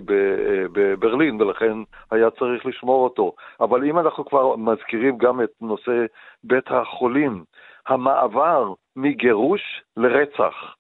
בברלין, 0.72 1.42
ולכן 1.42 1.74
היה 2.12 2.30
צריך 2.30 2.66
לשמור 2.66 3.04
אותו. 3.04 3.34
אבל 3.60 3.84
אם 3.84 4.00
אנחנו 4.00 4.26
כבר 4.26 4.56
מזכירים 4.56 5.18
גם 5.18 5.42
את 5.42 5.50
נושא 5.62 6.06
בית 6.44 6.72
החולים, 6.72 7.44
המעבר 7.88 8.74
מגירוש 8.96 9.62
לרצח, 9.98 10.76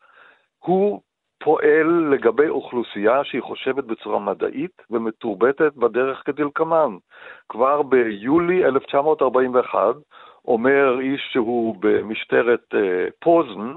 הוא 0.59 1.01
פועל 1.43 2.09
לגבי 2.11 2.49
אוכלוסייה 2.49 3.23
שהיא 3.23 3.41
חושבת 3.41 3.83
בצורה 3.83 4.19
מדעית 4.19 4.81
ומתורבתת 4.89 5.73
בדרך 5.75 6.21
כדלקמן. 6.25 6.97
כבר 7.49 7.81
ביולי 7.81 8.65
1941 8.65 9.95
אומר 10.47 10.99
איש 10.99 11.29
שהוא 11.31 11.75
במשטרת 11.79 12.63
אה, 12.73 13.07
פוזן, 13.19 13.73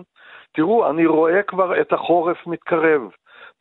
תראו, 0.61 0.91
אני 0.91 1.07
רואה 1.07 1.43
כבר 1.43 1.81
את 1.81 1.93
החורף 1.93 2.47
מתקרב. 2.47 3.03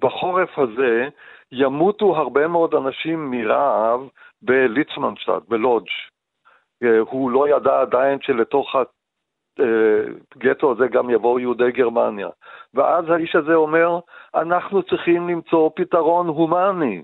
בחורף 0.01 0.59
הזה 0.59 1.07
ימותו 1.51 2.15
הרבה 2.15 2.47
מאוד 2.47 2.75
אנשים 2.75 3.31
מרעב 3.31 4.01
בליצמנשטאט, 4.41 5.43
בלודג'. 5.47 5.87
אה, 6.83 6.99
הוא 6.99 7.31
לא 7.31 7.49
ידע 7.49 7.81
עדיין 7.81 8.19
שלתוך 8.21 8.75
הגטו 10.35 10.71
הזה 10.71 10.87
גם 10.87 11.09
יבואו 11.09 11.39
יהודי 11.39 11.71
גרמניה. 11.71 12.29
ואז 12.73 13.09
האיש 13.09 13.35
הזה 13.35 13.55
אומר, 13.55 13.99
אנחנו 14.35 14.83
צריכים 14.83 15.29
למצוא 15.29 15.69
פתרון 15.75 16.27
הומני. 16.27 17.03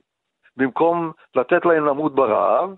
במקום 0.58 1.12
לתת 1.36 1.66
להם 1.66 1.86
למות 1.86 2.16
ברעב, 2.16 2.70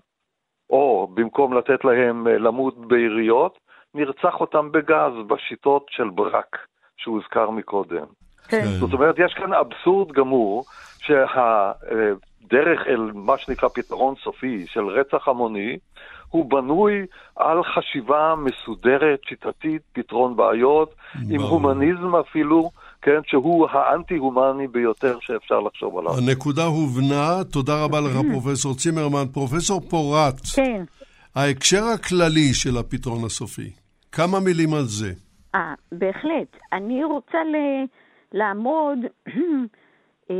או 0.70 1.08
במקום 1.14 1.58
לתת 1.58 1.84
להם 1.84 2.26
אה, 2.28 2.38
למות 2.38 2.86
ביריות, 2.88 3.58
נרצח 3.94 4.40
אותם 4.40 4.72
בגז 4.72 5.12
בשיטות 5.26 5.86
של 5.90 6.10
ברק. 6.10 6.67
שהוזכר 6.98 7.50
מקודם. 7.50 8.04
כן. 8.48 8.66
זאת 8.80 8.92
אומרת, 8.92 9.14
יש 9.18 9.34
כאן 9.34 9.52
אבסורד 9.52 10.12
גמור, 10.12 10.64
שהדרך 10.98 12.80
אל 12.88 13.10
מה 13.14 13.38
שנקרא 13.38 13.68
פתרון 13.68 14.14
סופי 14.24 14.66
של 14.68 14.86
רצח 14.86 15.28
המוני, 15.28 15.78
הוא 16.28 16.50
בנוי 16.50 16.92
על 17.36 17.58
חשיבה 17.64 18.34
מסודרת, 18.38 19.20
שיטתית, 19.28 19.82
פתרון 19.92 20.36
בעיות, 20.36 20.94
ברור. 21.14 21.34
עם 21.34 21.40
הומניזם 21.40 22.16
אפילו, 22.16 22.70
כן, 23.02 23.20
שהוא 23.26 23.68
האנטי-הומני 23.70 24.68
ביותר 24.68 25.18
שאפשר 25.20 25.60
לחשוב 25.60 25.98
עליו. 25.98 26.12
הנקודה 26.18 26.64
הובנה, 26.64 27.44
תודה 27.52 27.84
רבה 27.84 28.00
לך 28.00 28.16
פרופסור 28.32 28.74
צימרמן. 28.74 29.24
פרופסור 29.32 29.80
פורט, 29.80 30.40
כן. 30.54 30.84
ההקשר 31.34 31.84
הכללי 31.84 32.54
של 32.54 32.76
הפתרון 32.76 33.24
הסופי, 33.24 33.70
כמה 34.12 34.40
מילים 34.40 34.74
על 34.74 34.84
זה. 34.84 35.12
אה, 35.58 35.74
בהחלט. 35.92 36.56
אני 36.72 37.04
רוצה 37.04 37.44
ל... 37.44 37.56
לעמוד 38.32 38.98
אה, 40.30 40.34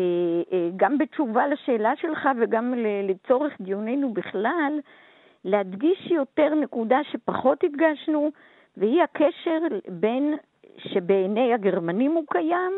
אה, 0.52 0.70
גם 0.76 0.98
בתשובה 0.98 1.46
לשאלה 1.46 1.92
שלך 1.96 2.28
וגם 2.40 2.74
לצורך 3.08 3.60
דיוננו 3.60 4.12
בכלל, 4.12 4.80
להדגיש 5.44 6.10
יותר 6.10 6.54
נקודה 6.54 6.98
שפחות 7.12 7.64
הדגשנו, 7.64 8.30
והיא 8.76 9.02
הקשר 9.02 9.58
בין, 9.88 10.36
שבעיני 10.78 11.54
הגרמנים 11.54 12.12
הוא 12.12 12.24
קיים, 12.30 12.72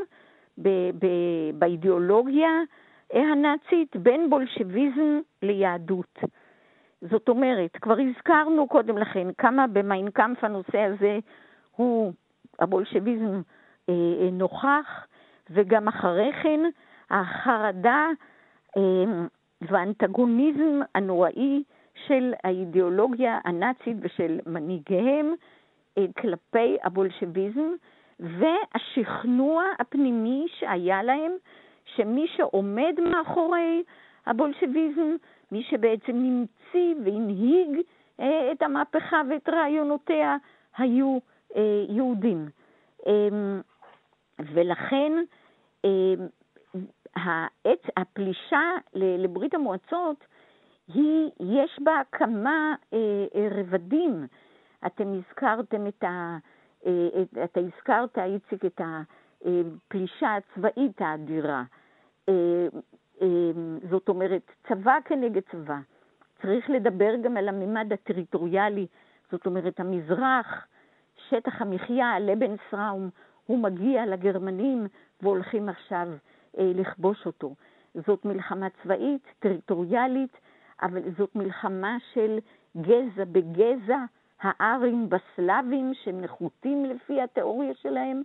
ב- 0.58 0.90
ב- 0.98 1.58
באידיאולוגיה 1.58 2.50
הנאצית, 3.12 3.96
בין 3.96 4.30
בולשביזם 4.30 5.20
ליהדות. 5.42 6.18
זאת 7.10 7.28
אומרת, 7.28 7.76
כבר 7.76 7.96
הזכרנו 7.98 8.68
קודם 8.68 8.98
לכן 8.98 9.28
כמה 9.38 9.66
במיינקאמפ 9.66 10.44
הנושא 10.44 10.78
הזה 10.78 11.18
הוא, 11.76 12.12
הבולשביזם 12.60 13.40
אה, 13.88 14.28
נוכח, 14.32 15.06
וגם 15.50 15.88
אחרי 15.88 16.32
כן 16.42 16.60
החרדה 17.10 18.06
אה, 18.76 18.82
והאנטגוניזם 19.60 20.80
הנוראי 20.94 21.62
של 22.06 22.32
האידיאולוגיה 22.44 23.38
הנאצית 23.44 23.96
ושל 24.00 24.40
מנהיגיהם 24.46 25.34
אה, 25.98 26.04
כלפי 26.20 26.76
הבולשביזם, 26.84 27.70
והשכנוע 28.20 29.64
הפנימי 29.78 30.46
שהיה 30.58 31.02
להם, 31.02 31.32
שמי 31.84 32.26
שעומד 32.36 32.94
מאחורי 33.10 33.82
הבולשביזם, 34.26 35.16
מי 35.52 35.62
שבעצם 35.62 36.12
נמציא 36.12 36.94
והנהיג 37.04 37.80
אה, 38.20 38.52
את 38.52 38.62
המהפכה 38.62 39.20
ואת 39.30 39.48
רעיונותיה, 39.48 40.36
היו 40.78 41.14
אה, 41.14 41.18
יהודים. 41.88 42.48
אמ, 43.06 43.60
ולכן 44.38 45.12
הפלישה 47.96 48.70
לברית 48.94 49.54
המועצות, 49.54 50.24
היא, 50.94 51.30
יש 51.40 51.78
בה 51.84 52.00
כמה 52.12 52.74
רבדים. 53.34 54.26
אתם 54.86 55.12
הזכרתם 55.12 55.86
את 55.86 56.04
ה... 56.04 56.38
אה, 56.86 57.44
אתה 57.44 57.60
הזכרת, 57.60 58.18
איציק, 58.18 58.64
את 58.64 58.80
הפלישה 58.80 60.36
הצבאית 60.36 61.00
האדירה. 61.00 61.62
אה, 62.28 62.34
אה, 63.22 63.26
זאת 63.90 64.08
אומרת, 64.08 64.50
צבא 64.68 64.98
כנגד 65.04 65.42
צבא. 65.52 65.78
צריך 66.42 66.70
לדבר 66.70 67.16
גם 67.22 67.36
על 67.36 67.48
הממד 67.48 67.92
הטריטוריאלי, 67.92 68.86
זאת 69.32 69.46
אומרת, 69.46 69.80
המזרח, 69.80 70.66
שטח 71.28 71.62
המחיה, 71.62 72.18
לבן 72.20 72.54
סראום, 72.70 73.10
הוא 73.46 73.58
מגיע 73.58 74.06
לגרמנים 74.06 74.86
והולכים 75.22 75.68
עכשיו 75.68 76.08
אה, 76.58 76.72
לכבוש 76.74 77.26
אותו. 77.26 77.54
זאת 77.94 78.24
מלחמה 78.24 78.66
צבאית, 78.82 79.22
טריטוריאלית, 79.38 80.36
אבל 80.82 81.02
זאת 81.18 81.36
מלחמה 81.36 81.96
של 82.12 82.38
גזע 82.76 83.24
בגזע, 83.24 83.98
הארים 84.40 85.08
בסלאבים 85.08 85.92
שהם 85.94 86.20
נחותים 86.20 86.84
לפי 86.84 87.20
התיאוריה 87.22 87.74
שלהם, 87.74 88.22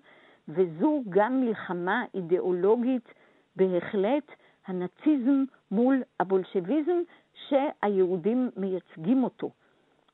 וזו 0.48 1.04
גם 1.10 1.42
מלחמה 1.42 2.04
אידיאולוגית 2.14 3.14
בהחלט, 3.56 4.32
הנאציזם 4.68 5.44
מול 5.72 6.04
הבולשביזם 6.20 6.98
שהיהודים 7.34 8.50
מייצגים 8.58 9.24
אותו. 9.24 9.50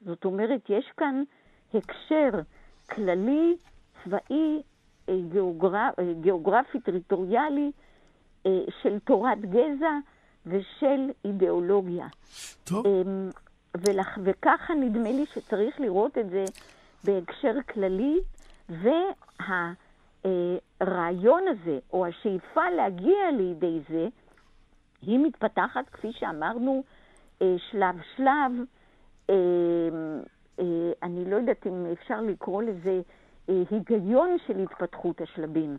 זאת 0.01 0.25
אומרת, 0.25 0.69
יש 0.69 0.91
כאן 0.97 1.23
הקשר 1.73 2.29
כללי, 2.95 3.55
צבאי, 4.03 4.61
אה, 5.09 5.17
גיאוגרפ, 5.31 5.99
אה, 5.99 6.13
גיאוגרפי, 6.21 6.79
טריטוריאלי, 6.79 7.71
אה, 8.45 8.59
של 8.81 8.99
תורת 8.99 9.41
גזע 9.41 9.97
ושל 10.45 11.11
אידיאולוגיה. 11.25 12.07
טוב. 12.63 12.85
אמ. 12.87 13.29
וככה 14.23 14.73
נדמה 14.73 15.11
לי 15.11 15.25
שצריך 15.25 15.79
לראות 15.79 16.17
את 16.17 16.29
זה 16.29 16.45
בהקשר 17.03 17.53
כללי, 17.73 18.19
והרעיון 20.19 21.43
הזה, 21.47 21.79
או 21.93 22.05
השאיפה 22.05 22.69
להגיע 22.69 23.31
לידי 23.37 23.79
זה, 23.89 24.07
היא 25.01 25.19
מתפתחת, 25.19 25.89
כפי 25.89 26.11
שאמרנו, 26.11 26.83
שלב-שלב. 27.39 28.51
אה, 30.59 30.63
אה, 30.63 30.69
אה, 30.69 30.91
אני 31.03 31.29
לא 31.29 31.35
יודעת 31.35 31.67
אם 31.67 31.85
אפשר 31.91 32.21
לקרוא 32.21 32.63
לזה 32.63 33.01
היגיון 33.47 34.37
של 34.47 34.59
התפתחות 34.59 35.21
השלבים, 35.21 35.77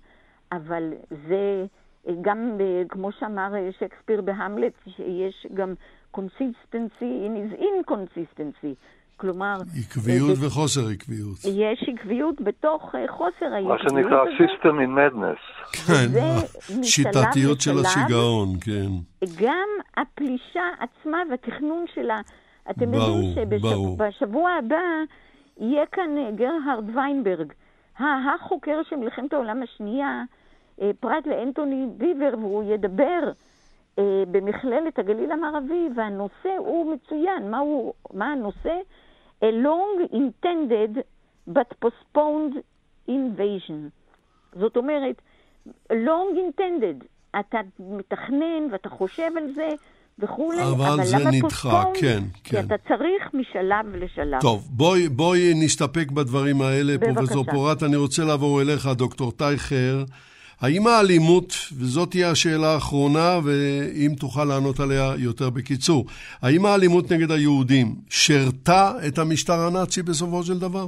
אבל 0.52 0.92
זה 1.28 1.66
גם, 2.22 2.58
כמו 2.88 3.12
שאמר 3.12 3.52
שייקספיר 3.78 4.20
בהמלט, 4.20 4.72
שיש 4.96 5.46
גם 5.54 5.74
consistency 6.16 7.00
in 7.26 7.34
his 7.36 7.60
inconsistency. 7.60 8.74
כלומר... 9.16 9.56
עקביות 9.84 10.38
ו... 10.38 10.46
וחוסר 10.46 10.80
עקביות. 10.94 11.38
יש 11.44 11.88
עקביות 11.88 12.40
בתוך 12.40 12.94
חוסר 13.08 13.46
העקביות 13.54 13.66
מה 13.66 13.78
שנקרא 13.78 14.24
system 14.24 14.74
in 14.84 14.96
madness. 14.98 15.72
כן, 15.86 16.08
שיטתיות 16.82 17.60
של 17.60 17.78
השיגעון, 17.78 18.48
כן. 18.60 18.90
גם 19.42 19.68
הפלישה 19.96 20.64
עצמה 20.78 21.18
והתכנון 21.30 21.84
שלה, 21.94 22.20
אתם 22.70 22.94
יודעים 22.94 23.34
שבשבוע 23.34 24.50
הבא 24.50 24.82
יהיה 25.58 25.86
כאן 25.86 26.18
אה, 26.18 26.30
גרהרד 26.30 26.96
ויינברג, 26.96 27.52
החוקר 27.98 28.80
של 28.88 28.96
מלחמת 28.96 29.32
העולם 29.32 29.62
השנייה, 29.62 30.22
אה, 30.80 30.90
פרט 31.00 31.26
לאנטוני 31.26 31.86
ביבר, 31.96 32.34
והוא 32.38 32.64
ידבר 32.72 33.32
אה, 33.98 34.22
במכללת 34.30 34.98
הגליל 34.98 35.32
המערבי, 35.32 35.88
והנושא 35.96 36.56
הוא 36.58 36.92
מצוין. 36.94 37.50
מה, 37.50 37.58
הוא, 37.58 37.92
מה 38.12 38.32
הנושא? 38.32 38.80
A 39.44 39.44
long 39.44 40.14
intended 40.14 40.98
but 41.50 41.84
postponed 41.84 42.56
invasion. 43.08 43.90
זאת 44.52 44.76
אומרת, 44.76 45.22
long 45.92 46.36
intended, 46.36 47.04
אתה 47.40 47.60
מתכנן 47.78 48.68
ואתה 48.70 48.88
חושב 48.88 49.30
על 49.36 49.52
זה 49.52 49.68
וכולי, 50.18 50.62
אבל, 50.62 50.86
אבל 50.86 51.04
זה 51.04 51.16
נדחה, 51.32 51.84
כן, 51.94 52.00
כן. 52.00 52.22
כי 52.44 52.58
אתה 52.60 52.74
צריך 52.88 53.34
משלב 53.34 53.96
לשלב. 53.96 54.40
טוב, 54.40 54.68
בואי, 54.70 55.08
בואי 55.08 55.52
נסתפק 55.54 56.10
בדברים 56.10 56.62
האלה, 56.62 56.94
פרופסור 56.98 57.44
פורט. 57.44 57.82
אני 57.82 57.96
רוצה 57.96 58.24
לעבור 58.24 58.62
אליך, 58.62 58.86
דוקטור 58.86 59.32
טייכר. 59.32 60.04
האם 60.60 60.86
האלימות, 60.86 61.54
וזאת 61.78 62.10
תהיה 62.10 62.30
השאלה 62.30 62.74
האחרונה, 62.74 63.38
ואם 63.44 64.12
תוכל 64.20 64.44
לענות 64.44 64.80
עליה 64.80 65.12
יותר 65.18 65.50
בקיצור, 65.50 66.06
האם 66.42 66.66
האלימות 66.66 67.12
נגד 67.12 67.30
היהודים 67.30 67.94
שירתה 68.10 68.92
את 69.08 69.18
המשטר 69.18 69.60
הנאצי 69.60 70.02
בסופו 70.02 70.42
של 70.42 70.58
דבר? 70.58 70.86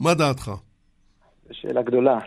מה 0.00 0.14
דעתך? 0.14 0.50
שאלה 1.52 1.82
גדולה. 1.82 2.18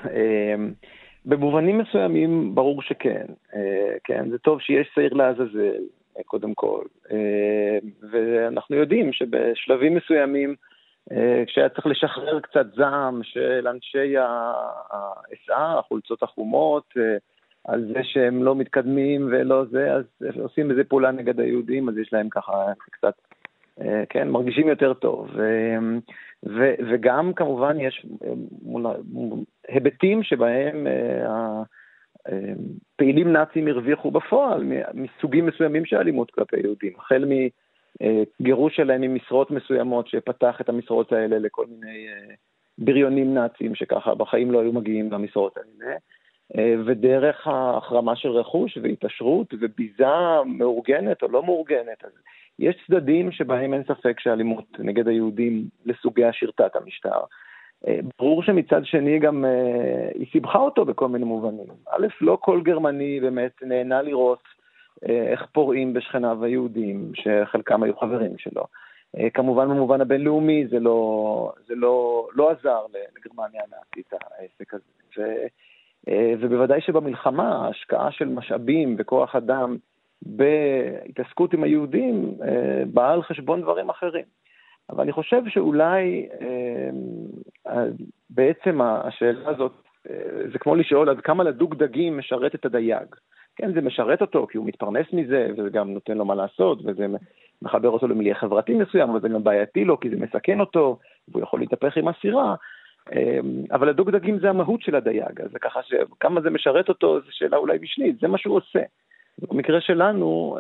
במובנים 1.26 1.78
מסוימים 1.78 2.56
ברור 2.56 2.82
שכן. 2.82 3.26
אה, 3.56 3.96
כן, 4.04 4.30
זה 4.30 4.38
טוב 4.38 4.62
שיש 4.62 4.88
שעיר 4.96 5.14
לעזאזל, 5.14 5.84
קודם 6.26 6.54
כל. 6.54 6.86
אה, 7.12 7.78
ואנחנו 8.12 8.76
יודעים 8.76 9.14
שבשלבים 9.14 9.96
מסוימים 9.96 10.56
אה, 11.12 11.44
כשהיה 11.48 11.70
צריך 11.70 11.88
לשחרר 11.88 12.40
קצת 12.40 12.66
זעם 12.76 13.24
של 13.24 13.68
אנשי 13.68 14.18
ה-SA, 14.18 15.54
החולצות 15.58 16.24
החומות, 16.24 16.94
אה, 16.98 17.18
על 17.64 17.86
זה 17.94 18.00
שהם 18.04 18.44
לא 18.44 18.56
מתקדמים 18.56 19.28
ולא 19.32 19.66
זה, 19.72 19.94
אז 19.94 20.04
עושים 20.40 20.72
איזה 20.72 20.84
פעולה 20.84 21.12
נגד 21.12 21.40
היהודים, 21.40 21.90
אז 21.90 21.98
יש 21.98 22.14
להם 22.14 22.30
ככה 22.30 22.66
קצת, 22.92 23.06
אה, 23.06 23.39
כן, 24.10 24.30
מרגישים 24.30 24.68
יותר 24.68 24.94
טוב. 24.94 25.30
ו, 26.46 26.74
וגם 26.92 27.34
כמובן 27.34 27.80
יש 27.80 28.06
היבטים 29.68 30.24
שבהם 30.24 30.88
פעילים 32.96 33.34
נאצים 33.34 33.68
הרוויחו 33.68 34.12
בפועל 34.12 34.64
מסוגים 34.94 35.46
מסוימים 35.46 35.86
של 35.86 35.96
אלימות 35.96 36.32
כלפי 36.32 36.60
יהודים, 36.60 36.94
החל 36.98 37.26
מ... 37.26 37.32
אה, 38.02 38.24
גירוש 38.42 38.76
שלהם 38.76 39.02
ממשרות 39.02 39.52
מסוימות, 39.52 40.08
שפתח 40.08 40.62
את 40.62 40.70
המשרות 40.70 41.12
האלה 41.12 41.40
לכל 41.40 41.66
מיני 41.66 42.08
אה, 42.08 42.36
בריונים 42.78 43.34
נאצים 43.34 43.76
שככה 43.76 44.16
בחיים 44.16 44.52
לא 44.52 44.62
היו 44.62 44.74
מגיעים 44.74 45.12
למשרות 45.12 45.58
האלה, 45.58 45.96
אה, 46.58 46.76
ודרך 46.86 47.48
ההחרמה 47.48 48.16
של 48.16 48.30
רכוש 48.30 48.78
והתעשרות 48.84 49.54
וביזה 49.62 50.06
מאורגנת 50.46 51.24
או 51.24 51.28
לא 51.28 51.44
מאורגנת. 51.44 52.04
אז 52.04 52.12
יש 52.60 52.76
צדדים 52.88 53.32
שבהם 53.32 53.74
אין 53.74 53.84
ספק 53.84 54.20
שאלימות 54.20 54.80
נגד 54.80 55.08
היהודים 55.08 55.64
לסוגיה 55.86 56.34
שירתה 56.34 56.66
את 56.66 56.76
המשטר. 56.76 57.20
ברור 58.20 58.44
שמצד 58.44 58.86
שני 58.86 59.20
גם 59.20 59.46
היא 60.16 60.28
סיבכה 60.32 60.60
אותו 60.60 60.86
בכל 60.86 61.08
מיני 61.08 61.26
מובנים. 61.26 61.68
א', 61.90 62.08
לא 62.22 62.38
כל 62.42 62.62
גרמני 62.62 63.20
באמת 63.20 63.52
נהנה 63.62 64.02
לראות 64.02 64.44
איך 65.04 65.46
פורעים 65.54 65.94
בשכניו 65.94 66.44
היהודים, 66.46 67.12
שחלקם 67.16 67.84
היו 67.84 67.98
חברים 67.98 68.38
שלו. 68.38 68.64
אה, 69.18 69.30
כמובן 69.30 69.70
במובן 69.70 70.02
הבינלאומי 70.02 70.68
זה 70.68 70.80
לא, 70.80 71.52
זה 71.68 71.76
לא, 71.76 72.28
לא 72.34 72.52
עזר 72.52 72.82
לגרמניה 73.18 73.62
הנאצית 73.68 74.14
העסק 74.14 74.74
הזה. 74.74 74.84
ו, 75.18 75.22
אה, 76.10 76.34
ובוודאי 76.40 76.82
שבמלחמה 76.82 77.66
ההשקעה 77.66 78.12
של 78.12 78.28
משאבים 78.28 78.96
וכוח 79.00 79.36
אדם 79.36 79.78
בהתעסקות 80.22 81.54
עם 81.54 81.64
היהודים 81.64 82.34
אה, 82.44 82.84
באה 82.94 83.14
על 83.14 83.24
חשבון 83.24 83.62
דברים 83.62 83.90
אחרים. 83.90 84.26
אבל 84.90 85.04
אני 85.04 85.12
חושב 85.12 85.42
שאולי 85.48 86.30
בעצם 88.30 88.82
השאלה 88.82 89.50
הזאת, 89.50 89.72
זה 90.52 90.60
כמו 90.60 90.76
לשאול 90.76 91.10
עד 91.10 91.22
כמה 91.22 91.44
לדוג 91.44 91.76
דגים 91.76 92.18
משרת 92.18 92.56
את 92.56 92.66
הדייג. 92.66 93.16
כן, 93.56 93.74
זה 93.74 93.82
משרת 93.82 94.22
אותו, 94.22 94.48
כי 94.48 94.58
הוא 94.58 94.66
מתפרנס 94.66 95.06
מזה, 95.14 95.48
וזה 95.58 95.70
גם 95.70 95.94
נותן 95.94 96.18
לו 96.18 96.26
מה 96.26 96.36
לעשות, 96.36 96.80
וזה 96.86 97.06
מחבר 97.62 97.90
אותו 97.90 98.08
למיליה 98.08 98.36
חברתי 98.36 98.74
מסוים, 98.74 99.10
אבל 99.10 99.22
זה 99.22 99.30
גם 99.30 99.44
בעייתי 99.44 99.86
לו, 99.86 100.00
כי 100.00 100.10
זה 100.10 100.16
מסכן 100.16 100.60
אותו, 100.60 101.00
והוא 101.28 101.44
יכול 101.44 101.60
להתהפך 101.60 101.98
עם 101.98 102.08
הסירה. 102.08 102.56
אבל 103.72 103.90
הדוג 103.90 104.12
דגים 104.12 104.40
זה 104.40 104.50
המהות 104.50 104.82
של 104.82 104.96
הדייג, 104.96 105.42
אז 105.42 105.50
ככה 105.62 105.80
שכמה 105.84 106.42
זה 106.42 106.50
משרת 106.50 106.90
אותו, 106.90 107.20
זו 107.20 107.28
שאלה 107.32 107.58
אולי 107.58 107.78
משנית, 107.82 108.20
זה 108.20 108.28
מה 108.28 108.38
שהוא 108.38 108.56
עושה. 108.56 108.82
במקרה 109.42 109.82
שלנו, 109.82 110.58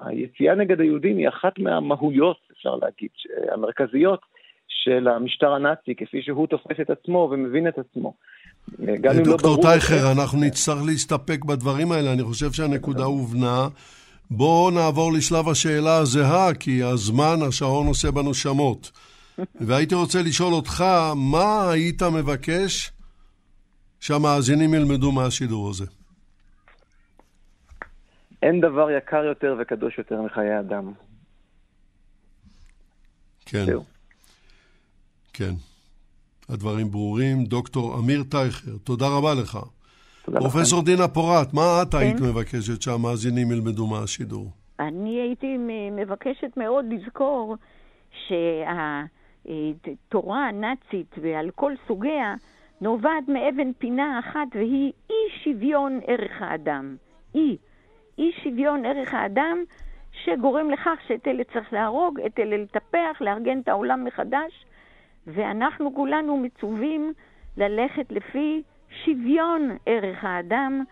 היציאה 0.00 0.54
נגד 0.54 0.80
היהודים 0.80 1.16
היא 1.16 1.28
אחת 1.28 1.58
מהמהויות, 1.58 2.36
אפשר 2.52 2.74
להגיד, 2.74 3.10
המרכזיות 3.52 4.20
של 4.68 5.08
המשטר 5.08 5.52
הנאצי, 5.52 5.94
כפי 5.96 6.22
שהוא 6.22 6.46
תופס 6.46 6.80
את 6.80 6.90
עצמו 6.90 7.28
ומבין 7.32 7.68
את 7.68 7.78
עצמו. 7.78 8.14
גם 8.80 9.12
אם 9.12 9.18
לא 9.18 9.24
ברור... 9.24 9.24
דוקטור 9.24 9.62
טייכר, 9.62 10.12
אנחנו 10.12 10.40
נצטרך 10.40 10.78
להסתפק 10.86 11.44
בדברים 11.44 11.92
האלה, 11.92 12.12
אני 12.12 12.22
חושב 12.22 12.52
שהנקודה 12.52 13.04
הובנה. 13.04 13.68
בואו 14.30 14.70
נעבור 14.70 15.12
לשלב 15.12 15.48
השאלה 15.48 15.96
הזהה, 15.96 16.54
כי 16.54 16.82
הזמן, 16.82 17.36
השעון 17.48 17.86
עושה 17.86 18.10
בנו 18.10 18.34
שמות. 18.34 18.90
והייתי 19.66 19.94
רוצה 19.94 20.22
לשאול 20.22 20.54
אותך, 20.54 20.84
מה 21.16 21.70
היית 21.70 22.02
מבקש 22.02 22.92
שהמאזינים 24.00 24.74
ילמדו 24.74 25.12
מהשידור 25.12 25.70
הזה? 25.70 25.97
אין 28.42 28.60
דבר 28.60 28.90
יקר 28.90 29.24
יותר 29.24 29.56
וקדוש 29.58 29.98
יותר 29.98 30.22
מחיי 30.22 30.60
אדם. 30.60 30.92
כן. 33.46 33.64
זהו. 33.64 33.84
כן. 35.32 35.52
הדברים 36.48 36.90
ברורים. 36.90 37.44
דוקטור 37.44 37.98
אמיר 37.98 38.22
טייכר, 38.30 38.76
תודה 38.84 39.06
רבה 39.08 39.34
לך. 39.42 39.58
פרופסור 40.24 40.82
דינה 40.82 41.08
פורת, 41.08 41.54
מה 41.54 41.82
את 41.82 41.92
כן? 41.92 41.98
היית 41.98 42.20
מבקשת 42.20 42.82
שהמאזינים 42.82 43.52
ילמדו 43.52 43.86
מהשידור? 43.86 44.50
אני 44.80 45.20
הייתי 45.20 45.56
מבקשת 45.92 46.56
מאוד 46.56 46.84
לזכור 46.90 47.56
שהתורה 49.40 50.48
הנאצית 50.48 51.14
ועל 51.22 51.50
כל 51.54 51.72
סוגיה 51.88 52.34
נובעת 52.80 53.28
מאבן 53.28 53.72
פינה 53.78 54.18
אחת 54.18 54.48
והיא 54.54 54.92
אי 55.10 55.14
שוויון 55.44 56.00
ערך 56.06 56.42
האדם. 56.42 56.96
אי. 57.34 57.56
אי 58.18 58.32
שוויון 58.42 58.84
ערך 58.84 59.14
האדם 59.14 59.58
שגורם 60.24 60.70
לכך 60.70 60.98
שאת 61.08 61.28
אלה 61.28 61.44
צריך 61.44 61.72
להרוג, 61.72 62.20
את 62.26 62.38
אלה 62.38 62.56
לטפח, 62.56 63.20
לארגן 63.20 63.60
את 63.60 63.68
העולם 63.68 64.04
מחדש, 64.04 64.64
ואנחנו 65.26 65.94
כולנו 65.94 66.36
מצווים 66.36 67.12
ללכת 67.56 68.06
לפי 68.10 68.62
שוויון 69.04 69.76
ערך 69.86 70.24
האדם, 70.24 70.84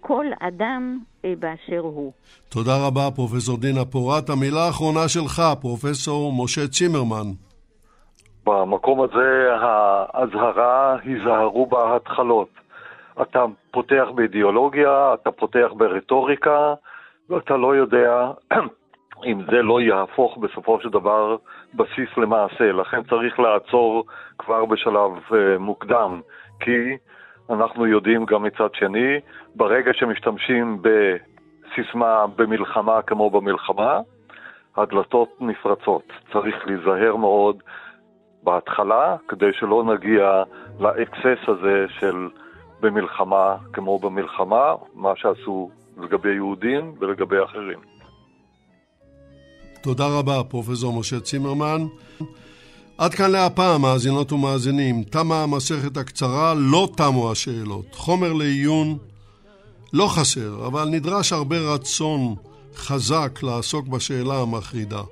כל 0.00 0.26
אדם 0.40 0.98
אה, 1.24 1.32
באשר 1.38 1.78
הוא. 1.78 2.12
תודה 2.48 2.72
רבה, 2.86 3.10
פרופסור 3.14 3.58
דינה 3.58 3.84
פורת. 3.84 4.30
המילה 4.30 4.66
האחרונה 4.66 5.08
שלך, 5.08 5.42
פרופסור 5.60 6.32
משה 6.44 6.68
צימרמן. 6.68 7.28
במקום 8.46 9.00
הזה 9.00 9.48
האזהרה, 9.60 10.96
היזהרו 11.04 11.66
בהתחלות. 11.66 12.48
אתה 13.22 13.44
פותח 13.70 14.06
באידיאולוגיה, 14.14 15.14
אתה 15.14 15.30
פותח 15.30 15.68
ברטוריקה, 15.76 16.74
ואתה 17.30 17.56
לא 17.56 17.76
יודע 17.76 18.30
אם 19.26 19.42
זה 19.50 19.62
לא 19.62 19.80
יהפוך 19.80 20.38
בסופו 20.38 20.80
של 20.80 20.88
דבר 20.88 21.36
בסיס 21.74 22.08
למעשה. 22.16 22.72
לכן 22.72 23.02
צריך 23.02 23.38
לעצור 23.38 24.04
כבר 24.38 24.64
בשלב 24.64 25.12
uh, 25.28 25.34
מוקדם, 25.58 26.20
כי 26.60 26.96
אנחנו 27.50 27.86
יודעים 27.86 28.24
גם 28.24 28.42
מצד 28.42 28.74
שני, 28.74 29.20
ברגע 29.54 29.90
שמשתמשים 29.94 30.82
בסיסמה 30.82 32.26
במלחמה 32.36 33.02
כמו 33.02 33.30
במלחמה, 33.30 34.00
הדלתות 34.76 35.28
נפרצות. 35.40 36.02
צריך 36.32 36.66
להיזהר 36.66 37.16
מאוד 37.16 37.62
בהתחלה, 38.42 39.16
כדי 39.28 39.52
שלא 39.52 39.84
נגיע 39.84 40.42
לאקסס 40.80 41.48
הזה 41.48 41.86
של 41.88 42.28
במלחמה 42.80 43.56
כמו 43.72 43.98
במלחמה, 43.98 44.74
מה 44.94 45.12
שעשו 45.16 45.70
לגבי 45.98 46.34
יהודים 46.34 46.94
ולגבי 47.00 47.44
אחרים. 47.44 47.78
תודה 49.82 50.06
רבה, 50.18 50.44
פרופסור 50.44 51.00
משה 51.00 51.20
צימרמן. 51.20 51.86
עד 52.98 53.14
כאן 53.14 53.30
להפעם, 53.30 53.82
מאזינות 53.82 54.32
ומאזינים. 54.32 55.02
תמה 55.02 55.42
המסכת 55.42 55.96
הקצרה, 55.96 56.54
לא 56.54 56.88
תמו 56.96 57.32
השאלות. 57.32 57.94
חומר 57.94 58.32
לעיון 58.32 58.98
לא 59.92 60.08
חסר, 60.08 60.66
אבל 60.66 60.88
נדרש 60.88 61.32
הרבה 61.32 61.56
רצון 61.58 62.34
חזק 62.74 63.42
לעסוק 63.42 63.88
בשאלה 63.88 64.40
המחרידה. 64.40 65.02